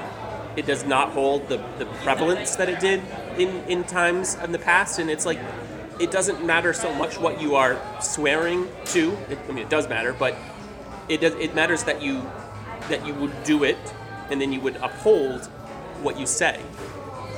it 0.55 0.65
does 0.65 0.86
not 0.86 1.11
hold 1.11 1.49
the, 1.49 1.57
the 1.78 1.86
prevalence 2.03 2.55
that 2.55 2.69
it 2.69 2.80
did 2.80 3.01
in, 3.38 3.49
in 3.65 3.84
times 3.84 4.36
in 4.36 4.53
the 4.53 4.59
past, 4.59 4.97
and 4.99 5.09
it's 5.09 5.25
like 5.25 5.39
it 5.99 6.09
doesn't 6.09 6.45
matter 6.45 6.71
so 6.71 6.93
much 6.93 7.19
what 7.19 7.41
you 7.41 7.55
are 7.55 7.78
swearing 8.01 8.65
to. 8.86 9.11
It, 9.30 9.39
I 9.49 9.51
mean, 9.51 9.65
it 9.65 9.69
does 9.69 9.89
matter, 9.89 10.13
but 10.13 10.34
it 11.09 11.19
does, 11.19 11.34
it 11.34 11.53
matters 11.53 11.84
that 11.84 12.01
you 12.01 12.21
that 12.88 13.05
you 13.05 13.13
would 13.15 13.43
do 13.43 13.65
it, 13.65 13.78
and 14.32 14.39
then 14.39 14.53
you 14.53 14.61
would 14.61 14.78
uphold 14.78 15.47
what 16.01 16.17
you 16.17 16.25
say, 16.25 16.61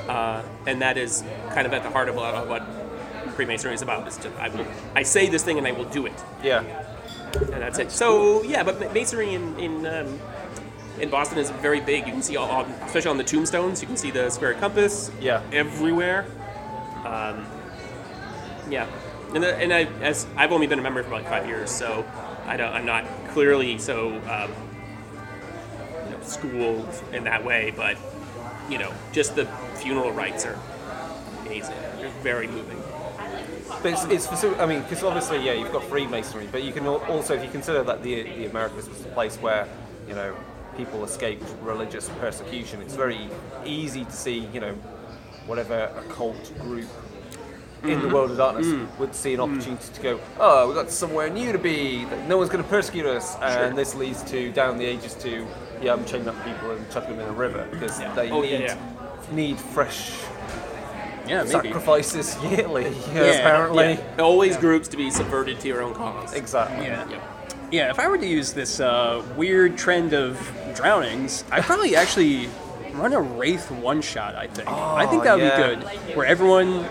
uh, 0.08 0.44
and 0.68 0.84
that 0.84 1.00
is 1.00 1.24
kind 1.56 1.66
of 1.66 1.74
at 1.74 1.82
the 1.82 1.90
heart 1.90 2.10
of 2.10 2.16
a 2.16 2.20
lot 2.20 2.36
of 2.36 2.48
what 2.48 2.62
Freemasonry 3.40 3.74
is 3.74 3.82
about. 3.82 4.06
Is 4.06 4.18
just 4.18 4.36
I 4.38 4.50
will 4.50 4.68
I 4.96 5.04
say 5.04 5.30
this 5.30 5.44
thing 5.46 5.58
and 5.58 5.66
I 5.66 5.72
will 5.72 5.86
do 5.86 6.06
it 6.06 6.12
Yeah. 6.44 6.60
and 7.36 7.62
that's 7.64 7.80
it. 7.80 7.90
So 7.90 8.44
yeah, 8.44 8.64
but 8.64 8.94
masonry 8.94 9.34
in 9.34 9.58
in, 9.58 9.86
um, 9.86 10.20
in 11.00 11.10
Boston 11.10 11.38
is 11.38 11.50
very 11.62 11.80
big. 11.80 12.06
You 12.06 12.12
can 12.12 12.22
see 12.22 12.36
all, 12.36 12.50
all, 12.50 12.66
especially 12.84 13.12
on 13.12 13.18
the 13.18 13.24
tombstones. 13.24 13.80
You 13.82 13.88
can 13.88 13.96
see 13.96 14.12
the 14.12 14.30
square 14.30 14.56
compass. 14.56 15.10
Yeah. 15.22 15.42
Everywhere. 15.54 16.26
Um, 17.06 17.46
yeah, 18.70 18.88
and 19.34 19.42
the, 19.42 19.56
and 19.56 19.72
I 19.74 19.84
as 20.02 20.28
I've 20.36 20.52
only 20.52 20.68
been 20.68 20.80
a 20.80 20.82
member 20.82 21.02
for 21.02 21.12
like 21.12 21.30
five 21.30 21.48
years, 21.48 21.72
so 21.72 22.04
I 22.46 22.58
don't 22.58 22.74
I'm 22.74 22.86
not 22.86 23.06
clearly 23.30 23.78
so 23.78 24.10
um, 24.28 24.52
you 26.06 26.12
know, 26.12 26.22
schooled 26.24 27.04
in 27.14 27.24
that 27.24 27.46
way, 27.46 27.72
but 27.74 27.96
you 28.70 28.78
know, 28.80 28.92
just 29.14 29.38
the 29.38 29.46
funeral 29.76 30.12
rites 30.12 30.46
are 30.46 30.60
amazing. 31.46 31.78
They're 32.00 32.10
very 32.22 32.48
moving. 32.48 32.79
But 33.82 33.93
it's, 33.93 34.03
it's 34.05 34.28
for, 34.28 34.55
I 34.61 34.65
mean, 34.65 34.82
because 34.82 35.03
obviously, 35.03 35.43
yeah, 35.45 35.53
you've 35.53 35.72
got 35.72 35.84
Freemasonry, 35.84 36.47
but 36.51 36.63
you 36.63 36.74
can 36.74 36.86
also, 36.88 37.36
if 37.36 37.43
you 37.43 37.49
consider 37.49 37.84
that 37.84 38.03
the 38.03 38.24
the 38.24 38.45
Americas 38.45 38.89
was 38.89 39.01
the 39.03 39.09
place 39.09 39.38
where, 39.38 39.67
you 40.07 40.15
know, 40.15 40.36
people 40.76 41.03
escaped 41.03 41.45
religious 41.61 42.09
persecution, 42.20 42.82
it's 42.82 42.95
very 42.95 43.30
easy 43.65 44.05
to 44.05 44.11
see, 44.11 44.47
you 44.53 44.59
know, 44.59 44.74
whatever 45.45 45.91
occult 45.97 46.57
group 46.59 46.88
in 47.84 47.89
the 47.89 47.95
mm-hmm. 47.95 48.13
world 48.13 48.32
of 48.32 48.38
darkness 48.38 48.67
mm. 48.67 48.99
would 48.99 49.15
see 49.15 49.34
an 49.34 49.39
mm. 49.39 49.51
opportunity 49.51 49.93
to 49.93 50.01
go, 50.01 50.20
oh, 50.39 50.67
we've 50.67 50.76
got 50.76 50.91
somewhere 50.91 51.30
new 51.30 51.51
to 51.51 51.57
be, 51.57 52.05
no 52.28 52.38
one's 52.38 52.49
going 52.49 52.63
to 52.63 52.70
persecute 52.70 53.05
us, 53.05 53.36
and 53.38 53.78
this 53.78 53.95
leads 53.95 54.22
to 54.24 54.51
down 54.51 54.78
the 54.78 54.86
ages 54.86 55.13
to, 55.15 55.47
yeah, 55.82 55.93
I'm 55.93 56.05
chaining 56.05 56.28
up 56.28 56.36
people 56.43 56.72
and 56.72 56.91
chucking 56.91 57.15
them 57.15 57.22
in 57.22 57.30
a 57.30 57.38
river 57.38 57.67
because 57.72 57.97
they 57.97 58.30
Oh, 58.32 58.41
need 58.41 58.61
yeah, 58.61 58.78
need 59.32 59.57
fresh 59.57 60.11
Yeah, 61.30 61.46
sacrifices 61.46 62.36
yearly. 62.44 62.86
Yeah, 63.14 63.24
apparently. 63.24 63.94
Yeah, 63.94 64.18
always 64.20 64.58
groups 64.58 64.88
to 64.90 64.98
be 64.98 65.12
subverted 65.12 65.60
to 65.62 65.68
your 65.68 65.82
own 65.82 65.94
cause. 65.94 66.34
Exactly. 66.34 66.86
Yeah. 66.86 67.22
Yeah, 67.72 67.92
if 67.92 68.00
I 68.00 68.08
were 68.08 68.18
to 68.18 68.26
use 68.26 68.52
this 68.52 68.80
uh, 68.80 69.24
weird 69.38 69.78
trend 69.78 70.14
of 70.14 70.40
drownings, 70.76 71.44
I'd 71.52 71.64
probably 71.64 71.96
actually 71.96 72.50
run 72.94 73.14
a 73.14 73.22
Wraith 73.22 73.70
one 73.70 74.02
shot, 74.02 74.36
I 74.36 74.48
think. 74.48 74.68
I 74.68 75.06
think 75.06 75.24
that 75.24 75.36
would 75.36 75.44
yeah. 75.44 75.76
be 75.76 75.76
good. 75.76 76.16
Where 76.18 76.26
everyone, 76.26 76.88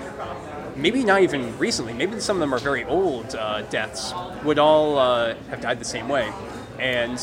maybe 0.77 1.03
not 1.03 1.23
even 1.23 1.57
recently, 1.59 1.95
maybe 1.95 2.21
some 2.21 2.37
of 2.37 2.41
them 2.41 2.55
are 2.55 2.61
very 2.61 2.85
old 2.85 3.35
uh, 3.35 3.63
deaths, 3.63 4.13
would 4.45 4.61
all 4.61 4.99
uh, 4.99 5.35
have 5.51 5.61
died 5.61 5.81
the 5.81 5.85
same 5.85 6.09
way. 6.09 6.33
And 6.79 7.19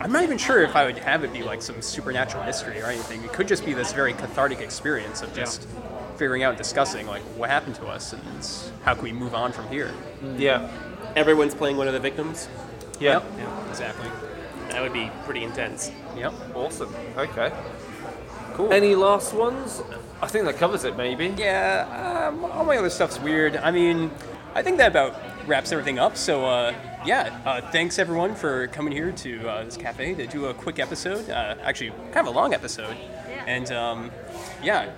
I'm 0.00 0.10
not 0.10 0.24
even 0.24 0.38
sure 0.38 0.62
if 0.62 0.74
I 0.74 0.84
would 0.84 0.98
have 0.98 1.22
it 1.22 1.32
be 1.32 1.42
like 1.42 1.62
some 1.62 1.80
supernatural 1.80 2.44
mystery 2.44 2.80
or 2.80 2.86
anything. 2.86 3.22
It 3.22 3.32
could 3.32 3.46
just 3.46 3.64
be 3.64 3.72
this 3.72 3.92
very 3.92 4.12
cathartic 4.14 4.60
experience 4.60 5.22
of 5.22 5.32
just 5.32 5.68
figuring 6.16 6.42
out 6.42 6.50
and 6.50 6.58
discussing 6.58 7.06
like 7.06 7.22
what 7.36 7.50
happened 7.50 7.74
to 7.76 7.86
us 7.86 8.12
and 8.12 8.22
how 8.82 8.94
can 8.94 9.04
we 9.04 9.12
move 9.12 9.34
on 9.34 9.52
from 9.52 9.68
here. 9.68 9.92
Yeah. 10.36 10.70
Everyone's 11.16 11.54
playing 11.54 11.76
one 11.76 11.86
of 11.86 11.92
the 11.94 12.00
victims. 12.00 12.48
Yeah. 13.00 13.22
Yeah, 13.36 13.68
exactly. 13.70 14.08
That 14.70 14.82
would 14.82 14.92
be 14.92 15.10
pretty 15.24 15.44
intense. 15.44 15.90
Yep. 16.16 16.32
Awesome. 16.54 16.94
Okay. 17.16 17.52
Cool. 18.54 18.72
Any 18.72 18.94
last 18.94 19.34
ones? 19.34 19.82
I 20.22 20.28
think 20.28 20.44
that 20.46 20.56
covers 20.56 20.84
it, 20.84 20.96
maybe. 20.96 21.34
Yeah, 21.36 22.28
um, 22.28 22.44
all 22.44 22.64
my 22.64 22.76
other 22.76 22.90
stuff's 22.90 23.18
weird. 23.18 23.56
I 23.56 23.70
mean, 23.70 24.10
I 24.54 24.62
think 24.62 24.78
that 24.78 24.88
about 24.88 25.20
wraps 25.46 25.72
everything 25.72 25.98
up. 25.98 26.16
So, 26.16 26.46
uh, 26.46 26.74
yeah, 27.04 27.38
uh, 27.44 27.60
thanks 27.70 27.98
everyone 27.98 28.34
for 28.34 28.68
coming 28.68 28.92
here 28.92 29.12
to 29.12 29.48
uh, 29.48 29.64
this 29.64 29.76
cafe 29.76 30.14
to 30.14 30.26
do 30.26 30.46
a 30.46 30.54
quick 30.54 30.78
episode. 30.78 31.28
Uh, 31.28 31.56
actually, 31.62 31.90
kind 32.12 32.26
of 32.26 32.28
a 32.28 32.30
long 32.30 32.54
episode. 32.54 32.96
Yeah. 33.28 33.44
And 33.46 33.72
um, 33.72 34.10
yeah, 34.62 34.90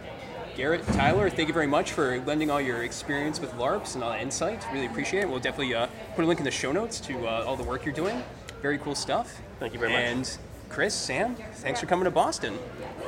Garrett, 0.57 0.87
Tyler, 0.95 1.29
thank 1.29 1.49
you 1.49 1.55
very 1.55 1.67
much 1.67 1.93
for 1.93 2.19
lending 2.21 2.51
all 2.51 2.63
your 2.63 2.83
experience 2.83 3.39
with 3.41 3.53
LARPs 3.57 3.95
and 3.95 4.03
all 4.03 4.09
that 4.11 4.23
insight. 4.23 4.65
Really 4.73 4.87
appreciate 4.87 5.21
it. 5.21 5.29
We'll 5.29 5.39
definitely 5.39 5.75
uh, 5.75 5.87
put 6.15 6.25
a 6.25 6.27
link 6.27 6.41
in 6.41 6.45
the 6.47 6.51
show 6.51 6.73
notes 6.73 6.99
to 7.01 7.27
uh, 7.29 7.45
all 7.47 7.57
the 7.57 7.63
work 7.63 7.85
you're 7.85 7.93
doing. 7.95 8.23
Very 8.63 8.79
cool 8.79 8.95
stuff. 8.95 9.39
Thank 9.61 9.75
you 9.75 9.79
very 9.79 9.93
much. 9.93 10.01
And 10.01 10.39
Chris, 10.71 10.95
Sam, 10.95 11.37
thanks 11.57 11.79
for 11.79 11.85
coming 11.85 12.05
to 12.07 12.11
Boston. 12.11 12.59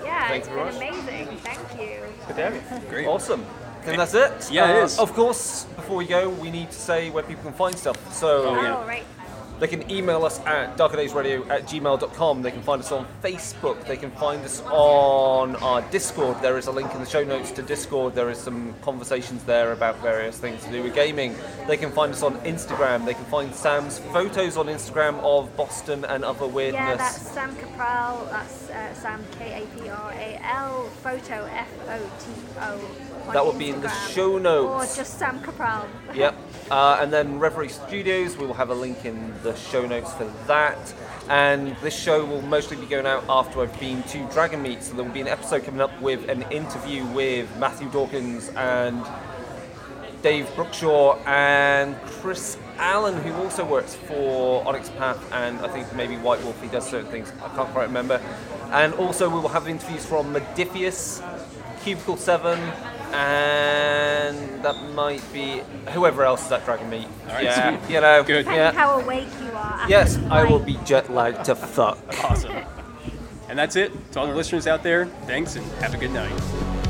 Yeah, 0.05 0.29
thanks 0.29 0.47
it's 0.47 0.55
you 0.55 0.63
been 0.63 0.73
very 0.75 0.89
amazing. 0.91 1.37
Thank 1.39 1.81
you. 1.81 2.01
Good 2.27 2.37
to 2.37 2.43
have 2.51 2.55
you. 2.83 2.89
Great. 2.91 3.07
Awesome. 3.07 3.47
And 3.87 3.99
that's 3.99 4.13
it. 4.13 4.53
Yeah, 4.53 4.65
Uh, 4.81 4.85
is. 4.85 4.99
Of 4.99 5.15
course, 5.15 5.65
before 5.75 5.97
we 5.97 6.05
go, 6.05 6.29
we 6.29 6.51
need 6.51 6.71
to 6.71 6.79
say 6.79 7.09
where 7.09 7.23
people 7.23 7.45
can 7.45 7.55
find 7.55 7.75
stuff. 7.75 7.97
So, 8.13 8.49
Oh, 8.51 8.61
yeah. 8.63 8.87
Right. 8.87 9.05
They 9.59 9.67
can 9.67 9.91
email 9.91 10.25
us 10.25 10.39
at 10.41 10.77
darkerdaysradio 10.77 11.49
at 11.51 11.65
gmail.com. 11.65 12.43
They 12.43 12.51
can 12.51 12.63
find 12.63 12.81
us 12.81 12.93
on 12.93 13.07
Facebook. 13.23 13.85
They 13.87 13.97
can 13.97 14.11
find 14.13 14.45
us 14.45 14.63
on 14.63 15.57
our 15.57 15.83
Discord. 15.91 16.41
There 16.41 16.59
is 16.59 16.69
a 16.69 16.73
link 16.73 16.95
in 16.95 17.01
the 17.01 17.07
show 17.07 17.25
notes 17.25 17.51
to 17.53 17.63
Discord. 17.63 18.15
There 18.15 18.31
is 18.31 18.39
some 18.39 18.75
conversations 18.83 19.43
there 19.45 19.73
about 19.73 20.01
various 20.01 20.39
things 20.39 20.65
to 20.65 20.71
do 20.71 20.83
with 20.83 20.95
gaming. 20.95 21.35
They 21.67 21.77
can 21.77 21.91
find 21.91 22.13
us 22.13 22.23
on 22.23 22.37
Instagram. 22.43 23.05
They 23.05 23.15
can 23.15 23.25
find 23.25 23.53
Sam's 23.53 23.99
photos 23.99 24.57
on 24.57 24.67
Instagram 24.67 25.19
of 25.25 25.55
Boston 25.57 26.05
and 26.05 26.25
other 26.25 26.47
weirdness. 26.47 26.81
Yeah, 26.81 26.97
that's 26.97 27.23
Sam 27.23 27.57
Kapral. 27.57 28.31
That's 28.31 28.71
uh, 28.71 28.95
Sam 28.95 29.25
K 29.39 29.63
A 29.63 29.67
P 29.77 29.89
R 29.89 30.13
A 30.13 30.41
L. 30.45 30.85
Photo 31.03 31.45
F 31.47 31.69
O 31.89 31.99
T 32.21 32.31
O. 32.61 33.18
That 33.33 33.45
will 33.45 33.53
be 33.53 33.71
in 33.71 33.81
the 33.81 33.91
show 34.11 34.39
notes. 34.39 34.93
Or 34.93 34.97
just 34.97 35.19
Sam 35.19 35.41
Kapral. 35.41 35.87
Yep. 36.15 36.35
Uh, 36.71 36.99
and 37.01 37.13
then 37.13 37.39
Reverie 37.39 37.69
Studios, 37.69 38.37
we 38.37 38.47
will 38.47 38.55
have 38.55 38.71
a 38.71 38.75
link 38.75 39.05
in 39.05 39.35
the 39.43 39.55
show 39.57 39.87
notes 39.87 40.13
for 40.15 40.25
that. 40.47 40.95
And 41.29 41.77
this 41.83 41.99
show 41.99 42.25
will 42.25 42.43
mostly 42.43 42.77
be 42.77 42.87
going 42.87 43.07
out 43.07 43.25
after 43.29 43.61
I've 43.61 43.79
been 43.79 44.03
to 44.05 44.27
Dragon 44.33 44.63
Meet. 44.63 44.83
So 44.83 44.95
there 44.95 45.05
will 45.05 45.13
be 45.13 45.21
an 45.21 45.29
episode 45.29 45.65
coming 45.65 45.81
up 45.81 45.99
with 46.01 46.29
an 46.29 46.43
interview 46.51 47.05
with 47.07 47.55
Matthew 47.59 47.91
Dawkins 47.91 48.49
and 48.51 49.05
Dave 50.23 50.47
Brookshaw 50.57 51.25
and 51.27 51.97
Chris 52.21 52.59
Allen, 52.79 53.17
who 53.23 53.33
also 53.35 53.65
works 53.65 53.95
for 53.95 54.67
Onyx 54.67 54.89
Path 54.91 55.33
and 55.33 55.59
I 55.61 55.69
think 55.69 55.95
maybe 55.95 56.17
White 56.17 56.43
Wolf. 56.43 56.61
He 56.61 56.69
does 56.69 56.89
certain 56.89 57.11
things, 57.11 57.33
I 57.43 57.49
can't 57.55 57.69
quite 57.71 57.85
remember. 57.85 58.21
And 58.71 58.93
also, 58.95 59.29
we 59.29 59.41
will 59.41 59.49
have 59.49 59.69
interviews 59.69 60.05
from 60.05 60.35
Modiphius, 60.35 61.23
Cubicle 61.83 62.17
7, 62.17 62.59
and 63.15 64.63
that 64.63 64.77
might 64.95 65.23
be 65.33 65.63
whoever 65.91 66.25
else 66.25 66.47
is 66.47 66.53
at 66.53 66.65
Dragon 66.65 66.89
Meet. 66.91 67.07
All 67.07 67.35
right, 67.35 67.45
yeah, 67.45 67.79
sweet. 67.79 67.91
you 67.95 68.01
know. 68.01 68.23
Good. 68.25 68.47
Yeah. 68.47 68.73
how 68.73 69.01
awake 69.01 69.29
you 69.43 69.51
are. 69.53 69.89
Yes, 69.89 70.19
I 70.31 70.45
will 70.45 70.59
be 70.59 70.79
jet 70.85 71.13
lagged 71.13 71.45
to 71.47 71.55
fuck. 71.55 71.99
Awesome. 72.25 72.65
And 73.49 73.59
that's 73.59 73.77
it. 73.77 73.93
To 74.13 74.21
all 74.21 74.27
the 74.27 74.35
listeners 74.35 74.67
out 74.67 74.83
there, 74.83 75.07
thanks 75.27 75.57
and 75.57 75.65
have 75.83 75.95
a 75.95 75.97
good 75.97 76.11
night. 76.13 76.88